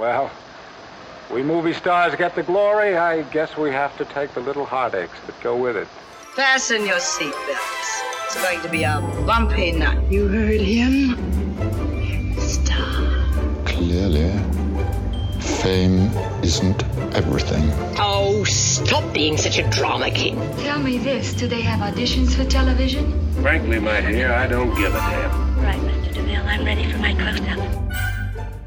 Well, 0.00 0.30
we 1.30 1.42
movie 1.42 1.74
stars 1.74 2.14
get 2.16 2.34
the 2.34 2.42
glory. 2.42 2.96
I 2.96 3.20
guess 3.24 3.58
we 3.58 3.68
have 3.68 3.94
to 3.98 4.06
take 4.06 4.32
the 4.32 4.40
little 4.40 4.64
heartaches 4.64 5.14
that 5.26 5.38
go 5.42 5.54
with 5.54 5.76
it. 5.76 5.86
Fasten 6.34 6.86
your 6.86 6.96
seatbelts. 6.96 8.00
It's 8.24 8.42
going 8.42 8.62
to 8.62 8.70
be 8.70 8.84
a 8.84 8.98
bumpy 9.26 9.72
night. 9.72 10.10
You 10.10 10.26
heard 10.26 10.62
him? 10.62 11.18
Star. 12.38 13.26
Clearly, 13.66 14.32
fame 15.38 16.10
isn't 16.42 16.82
everything. 17.14 17.70
Oh, 17.98 18.42
stop 18.44 19.12
being 19.12 19.36
such 19.36 19.58
a 19.58 19.68
drama 19.68 20.10
king. 20.10 20.36
Tell 20.60 20.78
me 20.78 20.96
this, 20.96 21.34
do 21.34 21.46
they 21.46 21.60
have 21.60 21.80
auditions 21.80 22.34
for 22.34 22.48
television? 22.48 23.04
Frankly, 23.42 23.78
my 23.78 24.00
dear, 24.00 24.32
I 24.32 24.46
don't 24.46 24.74
give 24.78 24.94
a 24.94 24.98
damn. 24.98 25.60
Right, 25.62 25.78
Mr. 25.78 26.14
DeVille, 26.14 26.46
I'm 26.46 26.64
ready 26.64 26.90
for 26.90 26.96
my 26.96 27.12
close-up. 27.12 27.89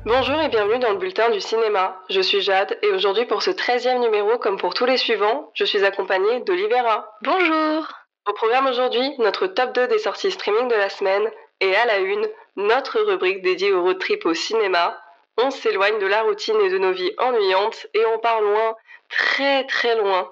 Bonjour 0.06 0.42
et 0.42 0.50
bienvenue 0.50 0.80
dans 0.80 0.92
le 0.92 0.98
bulletin 0.98 1.30
du 1.30 1.40
cinéma. 1.40 1.98
Je 2.10 2.20
suis 2.20 2.42
Jade 2.42 2.78
et 2.82 2.90
aujourd'hui 2.90 3.24
pour 3.26 3.42
ce 3.42 3.52
13e 3.52 4.00
numéro 4.00 4.38
comme 4.38 4.58
pour 4.58 4.74
tous 4.74 4.84
les 4.84 4.98
suivants, 4.98 5.50
je 5.54 5.64
suis 5.64 5.86
accompagnée 5.86 6.42
d'Olivera. 6.42 7.10
Bonjour 7.22 7.88
Au 8.28 8.34
programme 8.34 8.68
aujourd'hui, 8.68 9.14
notre 9.20 9.48
top 9.48 9.74
2 9.74 9.88
des 9.88 10.00
sorties 10.00 10.32
streaming 10.32 10.68
de 10.68 10.76
la 10.76 10.90
semaine 10.90 11.32
et 11.62 11.74
à 11.78 11.86
la 11.86 12.00
une, 12.00 12.28
notre 12.58 13.00
rubrique 13.00 13.44
dédiée 13.44 13.72
au 13.72 13.82
road 13.82 13.98
trip 13.98 14.26
au 14.26 14.34
cinéma. 14.34 15.00
On 15.38 15.52
s'éloigne 15.52 16.00
de 16.00 16.08
la 16.08 16.24
routine 16.24 16.60
et 16.60 16.70
de 16.70 16.80
nos 16.80 16.92
vies 16.92 17.14
ennuyantes 17.18 17.88
et 17.94 18.06
on 18.08 18.20
part 18.20 18.42
loin, 18.42 18.76
très 19.08 19.66
très 19.68 19.96
loin. 19.96 20.30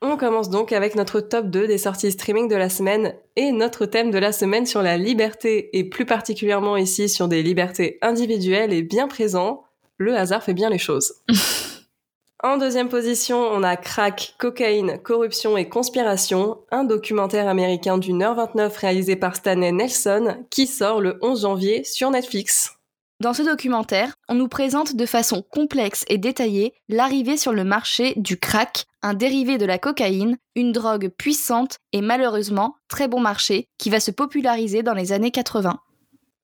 On 0.00 0.16
commence 0.16 0.48
donc 0.48 0.70
avec 0.72 0.94
notre 0.94 1.20
top 1.20 1.46
2 1.46 1.66
des 1.66 1.78
sorties 1.78 2.12
streaming 2.12 2.46
de 2.46 2.54
la 2.54 2.68
semaine 2.68 3.14
et 3.34 3.50
notre 3.50 3.84
thème 3.84 4.12
de 4.12 4.18
la 4.18 4.30
semaine 4.30 4.64
sur 4.64 4.80
la 4.80 4.96
liberté 4.96 5.76
et 5.76 5.82
plus 5.82 6.06
particulièrement 6.06 6.76
ici 6.76 7.08
sur 7.08 7.26
des 7.26 7.42
libertés 7.42 7.98
individuelles 8.00 8.72
est 8.72 8.82
bien 8.82 9.08
présent. 9.08 9.64
Le 9.96 10.16
hasard 10.16 10.44
fait 10.44 10.54
bien 10.54 10.70
les 10.70 10.78
choses. 10.78 11.14
en 12.44 12.58
deuxième 12.58 12.88
position, 12.88 13.38
on 13.38 13.64
a 13.64 13.76
Crack, 13.76 14.36
cocaïne, 14.38 15.00
corruption 15.02 15.56
et 15.56 15.68
conspiration, 15.68 16.58
un 16.70 16.84
documentaire 16.84 17.48
américain 17.48 17.98
d'une 17.98 18.22
heure 18.22 18.36
29 18.36 18.76
réalisé 18.76 19.16
par 19.16 19.34
Stanley 19.34 19.72
Nelson 19.72 20.44
qui 20.48 20.68
sort 20.68 21.00
le 21.00 21.18
11 21.22 21.42
janvier 21.42 21.82
sur 21.82 22.12
Netflix. 22.12 22.77
Dans 23.20 23.32
ce 23.32 23.42
documentaire, 23.42 24.14
on 24.28 24.36
nous 24.36 24.46
présente 24.46 24.94
de 24.94 25.04
façon 25.04 25.42
complexe 25.42 26.04
et 26.08 26.18
détaillée 26.18 26.72
l'arrivée 26.88 27.36
sur 27.36 27.52
le 27.52 27.64
marché 27.64 28.12
du 28.14 28.38
crack, 28.38 28.84
un 29.02 29.14
dérivé 29.14 29.58
de 29.58 29.66
la 29.66 29.76
cocaïne, 29.76 30.38
une 30.54 30.70
drogue 30.70 31.08
puissante 31.08 31.78
et 31.92 32.00
malheureusement 32.00 32.76
très 32.86 33.08
bon 33.08 33.18
marché 33.18 33.66
qui 33.76 33.90
va 33.90 33.98
se 33.98 34.12
populariser 34.12 34.84
dans 34.84 34.94
les 34.94 35.10
années 35.10 35.32
80. 35.32 35.80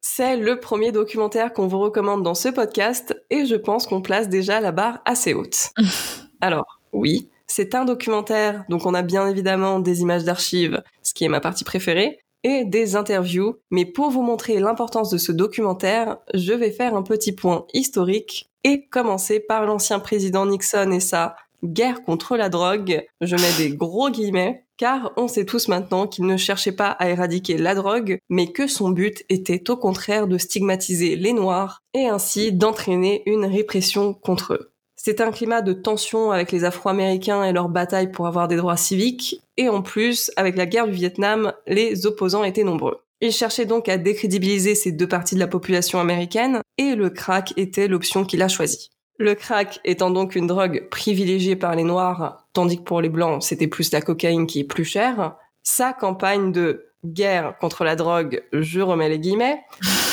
C'est 0.00 0.36
le 0.36 0.58
premier 0.58 0.90
documentaire 0.90 1.52
qu'on 1.52 1.68
vous 1.68 1.78
recommande 1.78 2.24
dans 2.24 2.34
ce 2.34 2.48
podcast 2.48 3.14
et 3.30 3.46
je 3.46 3.54
pense 3.54 3.86
qu'on 3.86 4.02
place 4.02 4.28
déjà 4.28 4.60
la 4.60 4.72
barre 4.72 5.00
assez 5.04 5.32
haute. 5.32 5.70
Alors, 6.40 6.80
oui, 6.92 7.30
c'est 7.46 7.76
un 7.76 7.84
documentaire, 7.84 8.64
donc 8.68 8.84
on 8.84 8.94
a 8.94 9.02
bien 9.02 9.28
évidemment 9.28 9.78
des 9.78 10.00
images 10.00 10.24
d'archives, 10.24 10.82
ce 11.04 11.14
qui 11.14 11.24
est 11.24 11.28
ma 11.28 11.40
partie 11.40 11.62
préférée, 11.62 12.23
et 12.44 12.64
des 12.64 12.94
interviews. 12.94 13.56
Mais 13.70 13.84
pour 13.84 14.10
vous 14.10 14.22
montrer 14.22 14.60
l'importance 14.60 15.10
de 15.10 15.18
ce 15.18 15.32
documentaire, 15.32 16.18
je 16.32 16.52
vais 16.52 16.70
faire 16.70 16.94
un 16.94 17.02
petit 17.02 17.32
point 17.32 17.66
historique 17.72 18.48
et 18.62 18.86
commencer 18.86 19.40
par 19.40 19.66
l'ancien 19.66 19.98
président 19.98 20.46
Nixon 20.46 20.92
et 20.92 21.00
sa 21.00 21.36
guerre 21.64 22.04
contre 22.04 22.36
la 22.36 22.48
drogue. 22.48 23.04
Je 23.20 23.36
mets 23.36 23.56
des 23.58 23.74
gros 23.74 24.10
guillemets, 24.10 24.64
car 24.76 25.12
on 25.16 25.28
sait 25.28 25.46
tous 25.46 25.68
maintenant 25.68 26.06
qu'il 26.06 26.26
ne 26.26 26.36
cherchait 26.36 26.72
pas 26.72 26.90
à 26.90 27.08
éradiquer 27.08 27.56
la 27.56 27.74
drogue, 27.74 28.18
mais 28.28 28.52
que 28.52 28.66
son 28.66 28.90
but 28.90 29.24
était 29.28 29.70
au 29.70 29.76
contraire 29.76 30.26
de 30.26 30.38
stigmatiser 30.38 31.16
les 31.16 31.32
Noirs 31.32 31.80
et 31.94 32.06
ainsi 32.06 32.52
d'entraîner 32.52 33.22
une 33.26 33.46
répression 33.46 34.14
contre 34.14 34.54
eux. 34.54 34.73
C'est 35.06 35.20
un 35.20 35.32
climat 35.32 35.60
de 35.60 35.74
tension 35.74 36.30
avec 36.30 36.50
les 36.50 36.64
Afro-Américains 36.64 37.44
et 37.44 37.52
leur 37.52 37.68
bataille 37.68 38.10
pour 38.10 38.26
avoir 38.26 38.48
des 38.48 38.56
droits 38.56 38.78
civiques, 38.78 39.42
et 39.58 39.68
en 39.68 39.82
plus, 39.82 40.30
avec 40.36 40.56
la 40.56 40.64
guerre 40.64 40.86
du 40.86 40.94
Vietnam, 40.94 41.52
les 41.66 42.06
opposants 42.06 42.42
étaient 42.42 42.64
nombreux. 42.64 43.02
Il 43.20 43.30
cherchait 43.30 43.66
donc 43.66 43.90
à 43.90 43.98
décrédibiliser 43.98 44.74
ces 44.74 44.92
deux 44.92 45.06
parties 45.06 45.34
de 45.34 45.40
la 45.40 45.46
population 45.46 46.00
américaine, 46.00 46.62
et 46.78 46.94
le 46.94 47.10
crack 47.10 47.52
était 47.58 47.86
l'option 47.86 48.24
qu'il 48.24 48.40
a 48.40 48.48
choisie. 48.48 48.92
Le 49.18 49.34
crack 49.34 49.78
étant 49.84 50.08
donc 50.08 50.36
une 50.36 50.46
drogue 50.46 50.88
privilégiée 50.90 51.54
par 51.54 51.76
les 51.76 51.84
Noirs, 51.84 52.46
tandis 52.54 52.78
que 52.78 52.84
pour 52.84 53.02
les 53.02 53.10
Blancs, 53.10 53.42
c'était 53.42 53.68
plus 53.68 53.92
la 53.92 54.00
cocaïne 54.00 54.46
qui 54.46 54.60
est 54.60 54.64
plus 54.64 54.86
chère, 54.86 55.36
sa 55.62 55.92
campagne 55.92 56.50
de 56.50 56.86
guerre 57.04 57.58
contre 57.60 57.84
la 57.84 57.94
drogue, 57.94 58.42
je 58.54 58.80
remets 58.80 59.10
les 59.10 59.18
guillemets, 59.18 59.60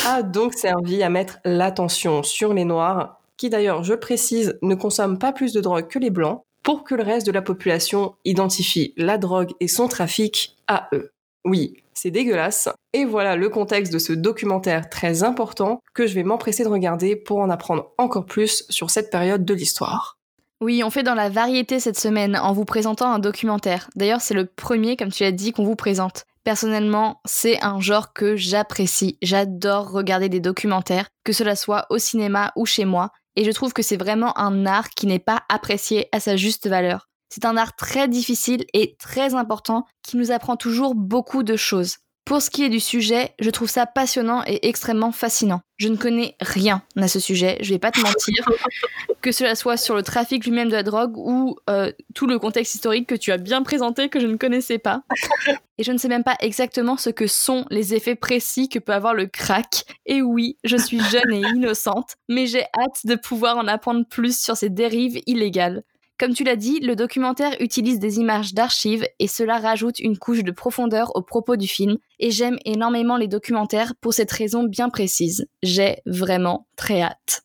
a 0.06 0.22
donc 0.22 0.52
servi 0.52 1.02
à 1.02 1.08
mettre 1.08 1.38
l'attention 1.46 2.22
sur 2.22 2.52
les 2.52 2.66
Noirs 2.66 3.21
qui 3.42 3.50
d'ailleurs, 3.50 3.82
je 3.82 3.94
précise, 3.94 4.56
ne 4.62 4.76
consomment 4.76 5.18
pas 5.18 5.32
plus 5.32 5.52
de 5.52 5.60
drogue 5.60 5.88
que 5.88 5.98
les 5.98 6.10
blancs, 6.10 6.44
pour 6.62 6.84
que 6.84 6.94
le 6.94 7.02
reste 7.02 7.26
de 7.26 7.32
la 7.32 7.42
population 7.42 8.14
identifie 8.24 8.94
la 8.96 9.18
drogue 9.18 9.50
et 9.58 9.66
son 9.66 9.88
trafic 9.88 10.56
à 10.68 10.88
eux. 10.92 11.10
Oui, 11.44 11.74
c'est 11.92 12.12
dégueulasse. 12.12 12.68
Et 12.92 13.04
voilà 13.04 13.34
le 13.34 13.48
contexte 13.48 13.92
de 13.92 13.98
ce 13.98 14.12
documentaire 14.12 14.88
très 14.88 15.24
important 15.24 15.80
que 15.92 16.06
je 16.06 16.14
vais 16.14 16.22
m'empresser 16.22 16.62
de 16.62 16.68
regarder 16.68 17.16
pour 17.16 17.40
en 17.40 17.50
apprendre 17.50 17.90
encore 17.98 18.26
plus 18.26 18.64
sur 18.68 18.90
cette 18.90 19.10
période 19.10 19.44
de 19.44 19.54
l'histoire. 19.54 20.18
Oui, 20.60 20.84
on 20.84 20.90
fait 20.90 21.02
dans 21.02 21.16
la 21.16 21.28
variété 21.28 21.80
cette 21.80 21.98
semaine 21.98 22.36
en 22.36 22.52
vous 22.52 22.64
présentant 22.64 23.10
un 23.10 23.18
documentaire. 23.18 23.90
D'ailleurs, 23.96 24.20
c'est 24.20 24.34
le 24.34 24.46
premier, 24.46 24.96
comme 24.96 25.10
tu 25.10 25.24
l'as 25.24 25.32
dit, 25.32 25.50
qu'on 25.50 25.64
vous 25.64 25.74
présente. 25.74 26.26
Personnellement, 26.44 27.20
c'est 27.24 27.60
un 27.64 27.80
genre 27.80 28.12
que 28.12 28.36
j'apprécie. 28.36 29.18
J'adore 29.20 29.90
regarder 29.90 30.28
des 30.28 30.38
documentaires, 30.38 31.08
que 31.24 31.32
cela 31.32 31.56
soit 31.56 31.86
au 31.90 31.98
cinéma 31.98 32.52
ou 32.54 32.66
chez 32.66 32.84
moi 32.84 33.10
et 33.36 33.44
je 33.44 33.50
trouve 33.50 33.72
que 33.72 33.82
c'est 33.82 33.96
vraiment 33.96 34.36
un 34.38 34.66
art 34.66 34.90
qui 34.90 35.06
n'est 35.06 35.18
pas 35.18 35.42
apprécié 35.48 36.08
à 36.12 36.20
sa 36.20 36.36
juste 36.36 36.68
valeur. 36.68 37.08
C'est 37.28 37.44
un 37.44 37.56
art 37.56 37.74
très 37.76 38.08
difficile 38.08 38.66
et 38.74 38.96
très 38.98 39.34
important 39.34 39.86
qui 40.02 40.16
nous 40.16 40.30
apprend 40.32 40.56
toujours 40.56 40.94
beaucoup 40.94 41.42
de 41.42 41.56
choses. 41.56 41.96
Pour 42.24 42.40
ce 42.40 42.50
qui 42.50 42.62
est 42.62 42.68
du 42.68 42.78
sujet, 42.78 43.34
je 43.40 43.50
trouve 43.50 43.68
ça 43.68 43.84
passionnant 43.84 44.44
et 44.46 44.68
extrêmement 44.68 45.10
fascinant. 45.10 45.60
Je 45.76 45.88
ne 45.88 45.96
connais 45.96 46.36
rien 46.40 46.82
à 46.96 47.08
ce 47.08 47.18
sujet, 47.18 47.58
je 47.60 47.70
vais 47.70 47.80
pas 47.80 47.90
te 47.90 48.00
mentir, 48.00 48.48
que 49.22 49.32
cela 49.32 49.56
soit 49.56 49.76
sur 49.76 49.96
le 49.96 50.04
trafic 50.04 50.44
lui-même 50.44 50.68
de 50.68 50.74
la 50.74 50.84
drogue 50.84 51.16
ou 51.16 51.56
euh, 51.68 51.90
tout 52.14 52.28
le 52.28 52.38
contexte 52.38 52.76
historique 52.76 53.08
que 53.08 53.16
tu 53.16 53.32
as 53.32 53.38
bien 53.38 53.64
présenté 53.64 54.08
que 54.08 54.20
je 54.20 54.28
ne 54.28 54.36
connaissais 54.36 54.78
pas. 54.78 55.02
Et 55.78 55.82
je 55.82 55.90
ne 55.90 55.98
sais 55.98 56.08
même 56.08 56.22
pas 56.22 56.36
exactement 56.38 56.96
ce 56.96 57.10
que 57.10 57.26
sont 57.26 57.66
les 57.70 57.94
effets 57.94 58.14
précis 58.14 58.68
que 58.68 58.78
peut 58.78 58.92
avoir 58.92 59.14
le 59.14 59.26
crack. 59.26 59.84
Et 60.06 60.22
oui, 60.22 60.58
je 60.62 60.76
suis 60.76 61.00
jeune 61.00 61.32
et 61.32 61.40
innocente, 61.40 62.14
mais 62.28 62.46
j'ai 62.46 62.62
hâte 62.78 63.04
de 63.04 63.16
pouvoir 63.16 63.56
en 63.56 63.66
apprendre 63.66 64.06
plus 64.06 64.38
sur 64.38 64.56
ces 64.56 64.68
dérives 64.68 65.20
illégales. 65.26 65.82
Comme 66.18 66.34
tu 66.34 66.44
l'as 66.44 66.56
dit, 66.56 66.78
le 66.80 66.94
documentaire 66.94 67.56
utilise 67.60 67.98
des 67.98 68.18
images 68.18 68.54
d'archives 68.54 69.06
et 69.18 69.26
cela 69.26 69.58
rajoute 69.58 69.98
une 69.98 70.18
couche 70.18 70.44
de 70.44 70.52
profondeur 70.52 71.16
au 71.16 71.22
propos 71.22 71.56
du 71.56 71.66
film. 71.66 71.98
Et 72.20 72.30
j'aime 72.30 72.58
énormément 72.64 73.16
les 73.16 73.28
documentaires 73.28 73.94
pour 74.00 74.14
cette 74.14 74.30
raison 74.30 74.62
bien 74.62 74.88
précise. 74.88 75.46
J'ai 75.62 75.96
vraiment 76.06 76.66
très 76.76 77.02
hâte. 77.02 77.42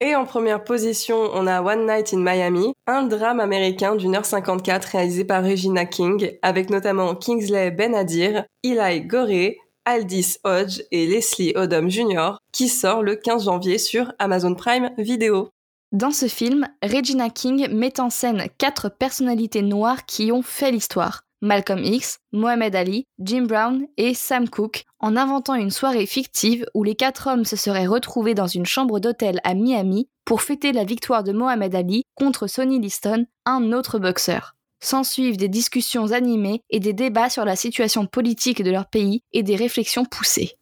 Et 0.00 0.14
en 0.14 0.26
première 0.26 0.62
position, 0.62 1.16
on 1.34 1.48
a 1.48 1.60
One 1.60 1.86
Night 1.86 2.14
in 2.14 2.20
Miami, 2.20 2.72
un 2.86 3.02
drame 3.02 3.40
américain 3.40 3.96
d'une 3.96 4.14
heure 4.14 4.24
54 4.24 4.84
réalisé 4.84 5.24
par 5.24 5.42
Regina 5.42 5.86
King, 5.86 6.38
avec 6.42 6.70
notamment 6.70 7.16
Kingsley 7.16 7.72
Benadir, 7.72 8.44
Eli 8.62 9.00
Gorey, 9.00 9.58
Aldis 9.84 10.36
Hodge 10.44 10.82
et 10.92 11.08
Leslie 11.08 11.52
Odom 11.56 11.88
Jr., 11.88 12.36
qui 12.52 12.68
sort 12.68 13.02
le 13.02 13.16
15 13.16 13.46
janvier 13.46 13.78
sur 13.78 14.12
Amazon 14.20 14.54
Prime 14.54 14.90
Video. 14.98 15.48
Dans 15.92 16.10
ce 16.10 16.26
film, 16.26 16.68
Regina 16.82 17.30
King 17.30 17.66
met 17.70 17.98
en 17.98 18.10
scène 18.10 18.48
quatre 18.58 18.90
personnalités 18.90 19.62
noires 19.62 20.04
qui 20.04 20.30
ont 20.32 20.42
fait 20.42 20.70
l'histoire. 20.70 21.22
Malcolm 21.40 21.82
X, 21.82 22.18
Mohamed 22.30 22.76
Ali, 22.76 23.06
Jim 23.20 23.46
Brown 23.46 23.86
et 23.96 24.12
Sam 24.12 24.50
Cooke, 24.50 24.84
en 24.98 25.16
inventant 25.16 25.54
une 25.54 25.70
soirée 25.70 26.04
fictive 26.04 26.66
où 26.74 26.84
les 26.84 26.94
quatre 26.94 27.28
hommes 27.28 27.46
se 27.46 27.56
seraient 27.56 27.86
retrouvés 27.86 28.34
dans 28.34 28.46
une 28.46 28.66
chambre 28.66 29.00
d'hôtel 29.00 29.40
à 29.44 29.54
Miami 29.54 30.10
pour 30.26 30.42
fêter 30.42 30.72
la 30.72 30.84
victoire 30.84 31.24
de 31.24 31.32
Mohamed 31.32 31.74
Ali 31.74 32.02
contre 32.16 32.48
Sonny 32.48 32.78
Liston, 32.78 33.24
un 33.46 33.72
autre 33.72 33.98
boxeur. 33.98 34.56
S'ensuivent 34.80 35.38
des 35.38 35.48
discussions 35.48 36.12
animées 36.12 36.60
et 36.68 36.80
des 36.80 36.92
débats 36.92 37.30
sur 37.30 37.46
la 37.46 37.56
situation 37.56 38.04
politique 38.04 38.62
de 38.62 38.70
leur 38.70 38.90
pays 38.90 39.22
et 39.32 39.42
des 39.42 39.56
réflexions 39.56 40.04
poussées. 40.04 40.58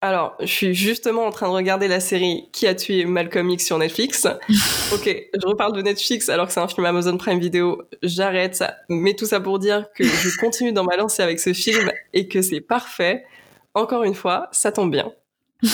Alors, 0.00 0.36
je 0.38 0.46
suis 0.46 0.74
justement 0.74 1.26
en 1.26 1.30
train 1.30 1.48
de 1.48 1.52
regarder 1.52 1.88
la 1.88 1.98
série 1.98 2.48
Qui 2.52 2.68
a 2.68 2.74
tué 2.74 3.04
Malcolm 3.04 3.50
X 3.50 3.66
sur 3.66 3.78
Netflix. 3.78 4.26
ok, 4.92 5.26
je 5.34 5.46
reparle 5.46 5.72
de 5.72 5.82
Netflix 5.82 6.28
alors 6.28 6.46
que 6.46 6.52
c'est 6.52 6.60
un 6.60 6.68
film 6.68 6.86
Amazon 6.86 7.16
Prime 7.16 7.40
Video. 7.40 7.82
J'arrête 8.02 8.54
ça. 8.54 8.76
Mais 8.88 9.14
tout 9.14 9.26
ça 9.26 9.40
pour 9.40 9.58
dire 9.58 9.86
que 9.96 10.04
je 10.04 10.36
continue 10.40 10.72
dans 10.72 10.84
ma 10.84 10.96
lancée 10.96 11.22
avec 11.22 11.40
ce 11.40 11.52
film 11.52 11.90
et 12.12 12.28
que 12.28 12.42
c'est 12.42 12.60
parfait. 12.60 13.24
Encore 13.74 14.04
une 14.04 14.14
fois, 14.14 14.48
ça 14.52 14.70
tombe 14.70 14.92
bien. 14.92 15.10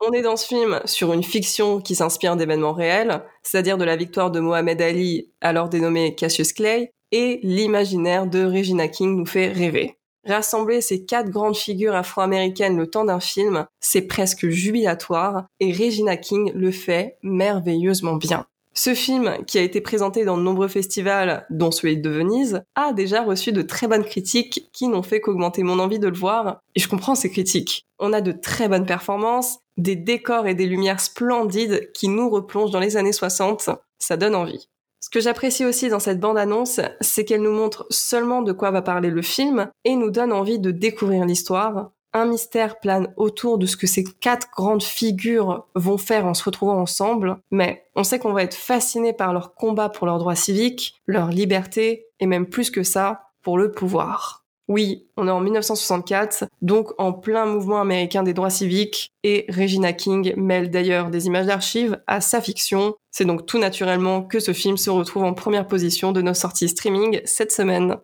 On 0.00 0.12
est 0.12 0.22
dans 0.22 0.36
ce 0.36 0.46
film 0.46 0.80
sur 0.84 1.12
une 1.14 1.24
fiction 1.24 1.80
qui 1.80 1.94
s'inspire 1.94 2.36
d'événements 2.36 2.72
réels, 2.72 3.22
c'est-à-dire 3.42 3.78
de 3.78 3.84
la 3.84 3.96
victoire 3.96 4.30
de 4.30 4.40
Mohamed 4.40 4.80
Ali, 4.80 5.30
alors 5.42 5.68
dénommé 5.68 6.14
Cassius 6.14 6.54
Clay, 6.54 6.90
et 7.12 7.40
l'imaginaire 7.42 8.26
de 8.26 8.44
Regina 8.44 8.88
King 8.88 9.16
nous 9.16 9.26
fait 9.26 9.48
rêver. 9.48 9.99
Rassembler 10.26 10.80
ces 10.80 11.04
quatre 11.04 11.30
grandes 11.30 11.56
figures 11.56 11.94
afro-américaines 11.94 12.76
le 12.76 12.86
temps 12.86 13.04
d'un 13.04 13.20
film, 13.20 13.66
c'est 13.80 14.02
presque 14.02 14.48
jubilatoire, 14.48 15.46
et 15.60 15.72
Regina 15.72 16.16
King 16.16 16.52
le 16.54 16.70
fait 16.70 17.16
merveilleusement 17.22 18.16
bien. 18.16 18.46
Ce 18.72 18.94
film, 18.94 19.36
qui 19.46 19.58
a 19.58 19.62
été 19.62 19.80
présenté 19.80 20.24
dans 20.24 20.36
de 20.36 20.42
nombreux 20.42 20.68
festivals, 20.68 21.44
dont 21.50 21.70
celui 21.70 21.96
de 21.96 22.08
Venise, 22.08 22.62
a 22.76 22.92
déjà 22.92 23.22
reçu 23.22 23.50
de 23.50 23.62
très 23.62 23.88
bonnes 23.88 24.04
critiques 24.04 24.68
qui 24.72 24.88
n'ont 24.88 25.02
fait 25.02 25.20
qu'augmenter 25.20 25.62
mon 25.62 25.80
envie 25.80 25.98
de 25.98 26.08
le 26.08 26.16
voir, 26.16 26.60
et 26.74 26.80
je 26.80 26.88
comprends 26.88 27.14
ces 27.14 27.30
critiques. 27.30 27.86
On 27.98 28.12
a 28.12 28.20
de 28.20 28.32
très 28.32 28.68
bonnes 28.68 28.86
performances, 28.86 29.58
des 29.76 29.96
décors 29.96 30.46
et 30.46 30.54
des 30.54 30.66
lumières 30.66 31.00
splendides 31.00 31.90
qui 31.92 32.08
nous 32.08 32.30
replongent 32.30 32.70
dans 32.70 32.78
les 32.78 32.96
années 32.96 33.12
60, 33.12 33.70
ça 33.98 34.16
donne 34.16 34.34
envie. 34.34 34.68
Ce 35.00 35.08
que 35.08 35.20
j'apprécie 35.20 35.64
aussi 35.64 35.88
dans 35.88 35.98
cette 35.98 36.20
bande-annonce, 36.20 36.80
c'est 37.00 37.24
qu'elle 37.24 37.42
nous 37.42 37.52
montre 37.52 37.86
seulement 37.88 38.42
de 38.42 38.52
quoi 38.52 38.70
va 38.70 38.82
parler 38.82 39.10
le 39.10 39.22
film 39.22 39.70
et 39.84 39.96
nous 39.96 40.10
donne 40.10 40.32
envie 40.32 40.58
de 40.58 40.70
découvrir 40.70 41.24
l'histoire. 41.24 41.90
Un 42.12 42.26
mystère 42.26 42.80
plane 42.80 43.12
autour 43.16 43.56
de 43.56 43.66
ce 43.66 43.76
que 43.76 43.86
ces 43.86 44.04
quatre 44.04 44.48
grandes 44.54 44.82
figures 44.82 45.66
vont 45.74 45.96
faire 45.96 46.26
en 46.26 46.34
se 46.34 46.44
retrouvant 46.44 46.78
ensemble, 46.78 47.38
mais 47.50 47.84
on 47.94 48.04
sait 48.04 48.18
qu'on 48.18 48.32
va 48.32 48.42
être 48.42 48.54
fasciné 48.54 49.12
par 49.12 49.32
leur 49.32 49.54
combat 49.54 49.88
pour 49.88 50.06
leurs 50.06 50.18
droits 50.18 50.34
civiques, 50.34 51.00
leur 51.06 51.28
liberté 51.28 52.06
et 52.18 52.26
même 52.26 52.46
plus 52.46 52.70
que 52.70 52.82
ça, 52.82 53.30
pour 53.42 53.56
le 53.56 53.70
pouvoir. 53.70 54.44
Oui, 54.70 55.08
on 55.16 55.26
est 55.26 55.32
en 55.32 55.40
1964, 55.40 56.44
donc 56.62 56.92
en 56.98 57.12
plein 57.12 57.44
mouvement 57.44 57.80
américain 57.80 58.22
des 58.22 58.34
droits 58.34 58.50
civiques, 58.50 59.10
et 59.24 59.44
Regina 59.48 59.92
King 59.92 60.32
mêle 60.36 60.70
d'ailleurs 60.70 61.10
des 61.10 61.26
images 61.26 61.46
d'archives 61.46 62.00
à 62.06 62.20
sa 62.20 62.40
fiction. 62.40 62.94
C'est 63.10 63.24
donc 63.24 63.46
tout 63.46 63.58
naturellement 63.58 64.22
que 64.22 64.38
ce 64.38 64.52
film 64.52 64.76
se 64.76 64.88
retrouve 64.88 65.24
en 65.24 65.34
première 65.34 65.66
position 65.66 66.12
de 66.12 66.22
nos 66.22 66.34
sorties 66.34 66.68
streaming 66.68 67.20
cette 67.24 67.50
semaine. 67.50 67.96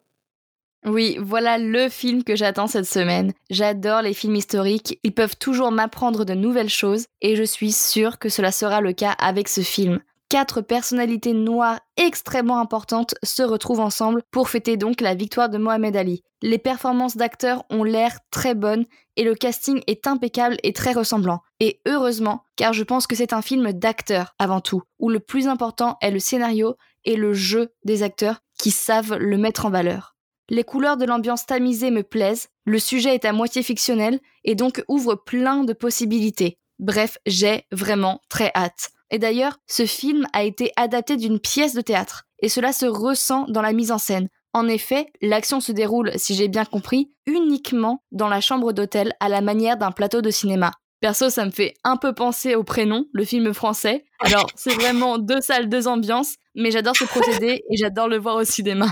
Oui, 0.85 1.19
voilà 1.23 1.57
le 1.57 1.89
film 1.89 2.25
que 2.25 2.35
j'attends 2.35 2.67
cette 2.67 2.87
semaine. 2.87 3.33
J'adore 3.49 4.03
les 4.03 4.13
films 4.13 4.35
historiques, 4.35 4.99
ils 5.05 5.15
peuvent 5.15 5.37
toujours 5.37 5.71
m'apprendre 5.71 6.25
de 6.25 6.35
nouvelles 6.35 6.69
choses, 6.69 7.07
et 7.23 7.37
je 7.37 7.45
suis 7.45 7.71
sûre 7.71 8.19
que 8.19 8.29
cela 8.29 8.51
sera 8.51 8.81
le 8.81 8.93
cas 8.93 9.15
avec 9.21 9.47
ce 9.47 9.61
film 9.61 10.01
quatre 10.29 10.61
personnalités 10.61 11.33
noires 11.33 11.81
extrêmement 11.97 12.61
importantes 12.61 13.15
se 13.23 13.43
retrouvent 13.43 13.81
ensemble 13.81 14.23
pour 14.31 14.49
fêter 14.49 14.77
donc 14.77 15.01
la 15.01 15.15
victoire 15.15 15.49
de 15.49 15.59
Mohamed 15.59 15.97
Ali. 15.97 16.23
Les 16.43 16.59
performances 16.59 17.17
d'acteurs 17.17 17.65
ont 17.71 17.85
l'air 17.85 18.19
très 18.31 18.55
bonnes 18.55 18.85
et 19.17 19.25
le 19.25 19.35
casting 19.35 19.83
est 19.87 20.07
impeccable 20.07 20.57
et 20.63 20.73
très 20.73 20.93
ressemblant. 20.93 21.41
Et 21.61 21.81
heureusement, 21.87 22.43
car 22.57 22.73
je 22.73 22.85
pense 22.85 23.07
que 23.07 23.17
c'est 23.17 23.33
un 23.33 23.43
film 23.43 23.73
d'acteurs 23.73 24.35
avant 24.39 24.61
tout, 24.61 24.83
où 24.99 25.09
le 25.09 25.21
plus 25.21 25.49
important 25.49 25.97
est 26.03 26.11
le 26.11 26.19
scénario 26.19 26.77
et 27.05 27.17
le 27.17 27.33
jeu 27.33 27.73
des 27.85 28.03
acteurs 28.03 28.41
qui 28.59 28.71
savent 28.71 29.17
le 29.17 29.39
mettre 29.39 29.67
en 29.67 29.71
valeur. 29.71 30.17
Les 30.49 30.65
couleurs 30.65 30.97
de 30.97 31.05
l'ambiance 31.05 31.47
tamisée 31.47 31.91
me 31.91 32.03
plaisent, 32.03 32.49
le 32.65 32.79
sujet 32.79 33.15
est 33.15 33.25
à 33.25 33.33
moitié 33.33 33.63
fictionnel 33.63 34.21
et 34.45 34.55
donc 34.55 34.85
ouvre 34.89 35.15
plein 35.15 35.65
de 35.65 35.73
possibilités. 35.73 36.59
Bref, 36.79 37.19
j'ai 37.27 37.65
vraiment 37.73 38.21
très 38.29 38.53
hâte. 38.55 38.91
Et 39.11 39.19
d'ailleurs, 39.19 39.59
ce 39.67 39.87
film 39.87 40.27
a 40.33 40.45
été 40.45 40.73
adapté 40.77 41.17
d'une 41.17 41.39
pièce 41.39 41.75
de 41.75 41.81
théâtre, 41.81 42.25
et 42.41 42.49
cela 42.49 42.73
se 42.73 42.87
ressent 42.87 43.47
dans 43.49 43.63
la 43.63 43.73
mise 43.73 43.93
en 43.93 43.99
scène. 43.99 44.29
En 44.53 44.69
effet, 44.69 45.07
l'action 45.21 45.61
se 45.61 45.73
déroule, 45.73 46.13
si 46.17 46.35
j'ai 46.35 46.49
bien 46.49 46.65
compris, 46.65 47.11
uniquement 47.27 48.03
dans 48.11 48.29
la 48.29 48.41
chambre 48.41 48.73
d'hôtel 48.73 49.13
à 49.21 49.29
la 49.29 49.41
manière 49.41 49.77
d'un 49.77 49.93
plateau 49.93 50.23
de 50.23 50.31
cinéma. 50.31 50.73
Perso, 51.01 51.29
ça 51.29 51.45
me 51.45 51.51
fait 51.51 51.75
un 51.85 51.97
peu 51.97 52.15
penser 52.15 52.55
au 52.55 52.65
prénom, 52.65 53.05
le 53.13 53.25
film 53.25 53.53
français. 53.53 54.05
Alors, 54.21 54.47
c'est 54.57 54.73
vraiment 54.73 55.19
deux 55.19 55.43
salles, 55.43 55.69
deux 55.69 55.89
ambiances, 55.89 56.37
mais 56.55 56.71
j'adore 56.71 56.97
ce 56.97 57.05
procédé 57.05 57.63
et 57.71 57.77
j'adore 57.77 58.09
le 58.09 58.17
voir 58.17 58.37
au 58.37 58.45
cinéma. 58.45 58.87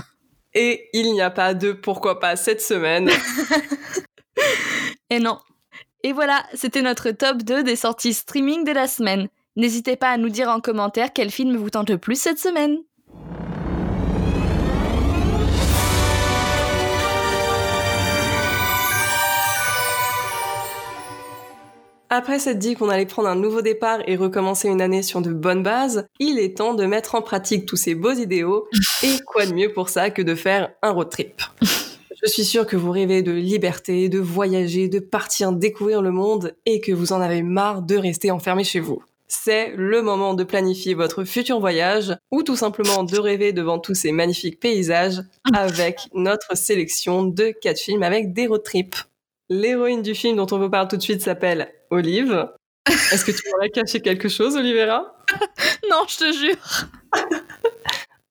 Et 0.53 0.87
il 0.93 1.11
n'y 1.13 1.21
a 1.21 1.31
pas 1.31 1.53
de 1.53 1.73
pourquoi 1.73 2.19
pas 2.19 2.35
cette 2.35 2.61
semaine. 2.61 3.09
et 5.09 5.19
non. 5.19 5.39
Et 6.03 6.13
voilà, 6.13 6.45
c'était 6.53 6.83
notre 6.83 7.09
top 7.09 7.37
2 7.37 7.63
des 7.63 7.75
sorties 7.75 8.13
streaming 8.13 8.63
de 8.63 8.71
la 8.71 8.87
semaine. 8.87 9.27
N'hésitez 9.57 9.95
pas 9.95 10.09
à 10.09 10.17
nous 10.17 10.27
dire 10.27 10.49
en 10.49 10.59
commentaire 10.59 11.13
quel 11.13 11.31
film 11.31 11.55
vous 11.55 11.69
tente 11.69 11.89
le 11.89 11.97
plus 11.97 12.19
cette 12.19 12.39
semaine. 12.39 12.79
Après 22.09 22.37
s'être 22.37 22.59
dit 22.59 22.75
qu'on 22.75 22.89
allait 22.89 23.05
prendre 23.05 23.29
un 23.29 23.35
nouveau 23.35 23.61
départ 23.61 23.99
et 24.07 24.17
recommencer 24.17 24.67
une 24.67 24.81
année 24.81 25.01
sur 25.01 25.21
de 25.21 25.31
bonnes 25.31 25.63
bases, 25.63 26.05
il 26.19 26.37
est 26.37 26.57
temps 26.57 26.73
de 26.73 26.85
mettre 26.85 27.15
en 27.15 27.21
pratique 27.21 27.65
tous 27.65 27.77
ces 27.77 27.95
beaux 27.95 28.11
idéaux. 28.11 28.67
Et 29.03 29.19
quoi 29.25 29.45
de 29.45 29.53
mieux 29.53 29.71
pour 29.71 29.87
ça 29.87 30.09
que 30.09 30.21
de 30.21 30.35
faire 30.35 30.73
un 30.81 30.91
road 30.91 31.09
trip? 31.09 31.41
Je 31.61 32.29
suis 32.29 32.45
sûre 32.45 32.67
que 32.67 32.75
vous 32.75 32.91
rêvez 32.91 33.21
de 33.21 33.31
liberté, 33.31 34.09
de 34.09 34.19
voyager, 34.19 34.89
de 34.89 34.99
partir 34.99 35.53
découvrir 35.53 36.01
le 36.01 36.11
monde 36.11 36.55
et 36.65 36.81
que 36.81 36.91
vous 36.91 37.13
en 37.13 37.21
avez 37.21 37.41
marre 37.41 37.81
de 37.81 37.95
rester 37.95 38.31
enfermé 38.31 38.65
chez 38.65 38.81
vous 38.81 39.01
c'est 39.27 39.73
le 39.75 40.01
moment 40.01 40.33
de 40.33 40.43
planifier 40.43 40.93
votre 40.93 41.23
futur 41.23 41.59
voyage 41.59 42.15
ou 42.31 42.43
tout 42.43 42.55
simplement 42.55 43.03
de 43.03 43.17
rêver 43.17 43.53
devant 43.53 43.79
tous 43.79 43.95
ces 43.95 44.11
magnifiques 44.11 44.59
paysages 44.59 45.21
avec 45.53 46.07
notre 46.13 46.55
sélection 46.55 47.23
de 47.23 47.53
quatre 47.61 47.79
films 47.79 48.03
avec 48.03 48.33
des 48.33 48.47
road 48.47 48.63
trips. 48.63 48.97
L'héroïne 49.49 50.01
du 50.01 50.15
film 50.15 50.37
dont 50.37 50.47
on 50.51 50.57
vous 50.57 50.69
parle 50.69 50.87
tout 50.87 50.97
de 50.97 51.01
suite 51.01 51.21
s'appelle 51.21 51.71
Olive. 51.91 52.49
Est-ce 52.87 53.25
que 53.25 53.31
tu 53.31 53.43
aurais 53.55 53.69
caché 53.69 54.01
quelque 54.01 54.29
chose, 54.29 54.55
Olivera? 54.55 55.15
Non, 55.89 56.03
je 56.07 56.17
te 56.17 56.31
jure. 56.31 56.89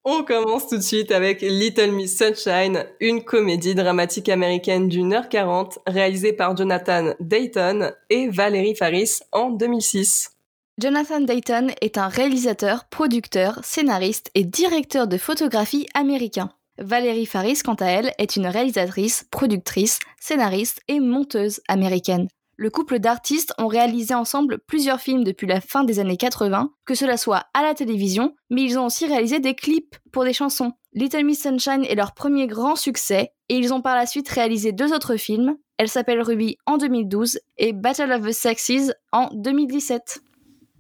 On 0.05 0.23
commence 0.23 0.69
tout 0.69 0.77
de 0.77 0.83
suite 0.83 1.13
avec 1.13 1.41
Little 1.41 1.93
Miss 1.93 2.19
Sunshine, 2.19 2.85
une 3.01 3.25
comédie 3.25 3.75
dramatique 3.75 4.29
américaine 4.29 4.89
d'une 4.89 5.15
heure 5.15 5.29
quarante 5.29 5.79
réalisée 5.87 6.35
par 6.35 6.55
Jonathan 6.57 7.15
Dayton 7.21 7.93
et 8.11 8.29
Valérie 8.29 8.75
Faris 8.75 9.21
en 9.33 9.51
2006. 9.51 10.34
Jonathan 10.77 11.21
Dayton 11.21 11.69
est 11.81 11.99
un 11.99 12.09
réalisateur, 12.09 12.87
producteur, 12.87 13.61
scénariste 13.63 14.33
et 14.35 14.43
directeur 14.43 15.07
de 15.07 15.17
photographie 15.17 15.87
américain. 15.95 16.51
Valérie 16.79 17.27
Faris, 17.27 17.61
quant 17.65 17.75
à 17.75 17.87
elle, 17.87 18.13
est 18.19 18.35
une 18.35 18.49
réalisatrice, 18.49 19.25
productrice, 19.31 20.01
scénariste 20.21 20.81
et 20.89 20.99
monteuse 20.99 21.61
américaine. 21.69 22.27
Le 22.57 22.71
couple 22.71 22.99
d'artistes 22.99 23.55
ont 23.57 23.69
réalisé 23.69 24.15
ensemble 24.15 24.59
plusieurs 24.67 25.01
films 25.01 25.23
depuis 25.23 25.47
la 25.47 25.61
fin 25.61 25.85
des 25.85 26.01
années 26.01 26.17
80, 26.17 26.73
que 26.85 26.97
cela 26.97 27.19
soit 27.19 27.45
à 27.55 27.63
la 27.63 27.75
télévision, 27.75 28.35
mais 28.51 28.63
ils 28.63 28.77
ont 28.77 28.87
aussi 28.87 29.07
réalisé 29.07 29.39
des 29.39 29.55
clips 29.55 29.95
pour 30.11 30.25
des 30.25 30.33
chansons. 30.33 30.73
Little 30.93 31.25
Miss 31.25 31.41
Sunshine 31.41 31.85
est 31.85 31.95
leur 31.95 32.15
premier 32.15 32.49
grand 32.49 32.75
succès, 32.75 33.31
et 33.49 33.57
ils 33.57 33.73
ont 33.73 33.81
par 33.81 33.95
la 33.95 34.07
suite 34.07 34.29
réalisé 34.29 34.73
deux 34.73 34.93
autres 34.93 35.17
films. 35.17 35.57
Elle 35.79 35.89
s'appelle 35.89 36.21
Ruby 36.21 36.57
en 36.67 36.79
2012 36.79 37.39
et 37.59 37.73
Battle 37.73 38.11
of 38.11 38.27
the 38.27 38.33
Sexes 38.33 38.93
en 39.13 39.31
2017. 39.33 40.21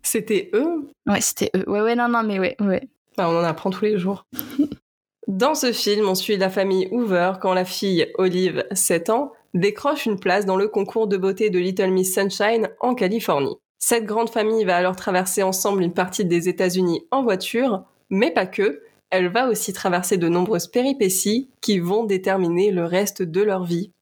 C'était 0.04 0.50
eux? 0.54 0.88
Ouais, 1.06 1.20
c'était 1.20 1.50
eux. 1.56 1.68
Ouais, 1.68 1.80
ouais, 1.80 1.96
non, 1.96 2.08
non, 2.08 2.23
mais 2.23 2.38
ouais, 2.38 2.56
ouais. 2.61 2.88
Bah, 3.16 3.28
on 3.28 3.37
en 3.37 3.44
apprend 3.44 3.70
tous 3.70 3.84
les 3.84 3.99
jours. 3.99 4.26
Dans 5.26 5.54
ce 5.54 5.73
film, 5.73 6.06
on 6.06 6.14
suit 6.14 6.37
la 6.37 6.50
famille 6.50 6.88
Hoover 6.90 7.32
quand 7.40 7.54
la 7.54 7.64
fille, 7.64 8.06
Olive, 8.18 8.66
7 8.73 9.08
ans, 9.08 9.32
décroche 9.54 10.04
une 10.04 10.20
place 10.20 10.44
dans 10.44 10.56
le 10.56 10.68
concours 10.68 11.06
de 11.06 11.16
beauté 11.16 11.49
de 11.49 11.58
Little 11.58 11.90
Miss 11.90 12.12
Sunshine 12.14 12.68
en 12.80 12.94
Californie. 12.94 13.56
Cette 13.78 14.04
grande 14.04 14.28
famille 14.28 14.64
va 14.64 14.76
alors 14.76 14.96
traverser 14.96 15.42
ensemble 15.42 15.82
une 15.82 15.94
partie 15.94 16.26
des 16.26 16.49
États-Unis 16.50 17.06
en 17.11 17.23
voiture, 17.23 17.84
mais 18.11 18.30
pas 18.30 18.46
que. 18.46 18.82
Elle 19.08 19.28
va 19.28 19.49
aussi 19.49 19.73
traverser 19.73 20.18
de 20.18 20.28
nombreuses 20.28 20.66
péripéties 20.66 21.49
qui 21.62 21.78
vont 21.78 22.04
déterminer 22.04 22.70
le 22.70 22.84
reste 22.84 23.23
de 23.23 23.42
leur 23.42 23.64
vie. 23.64 23.92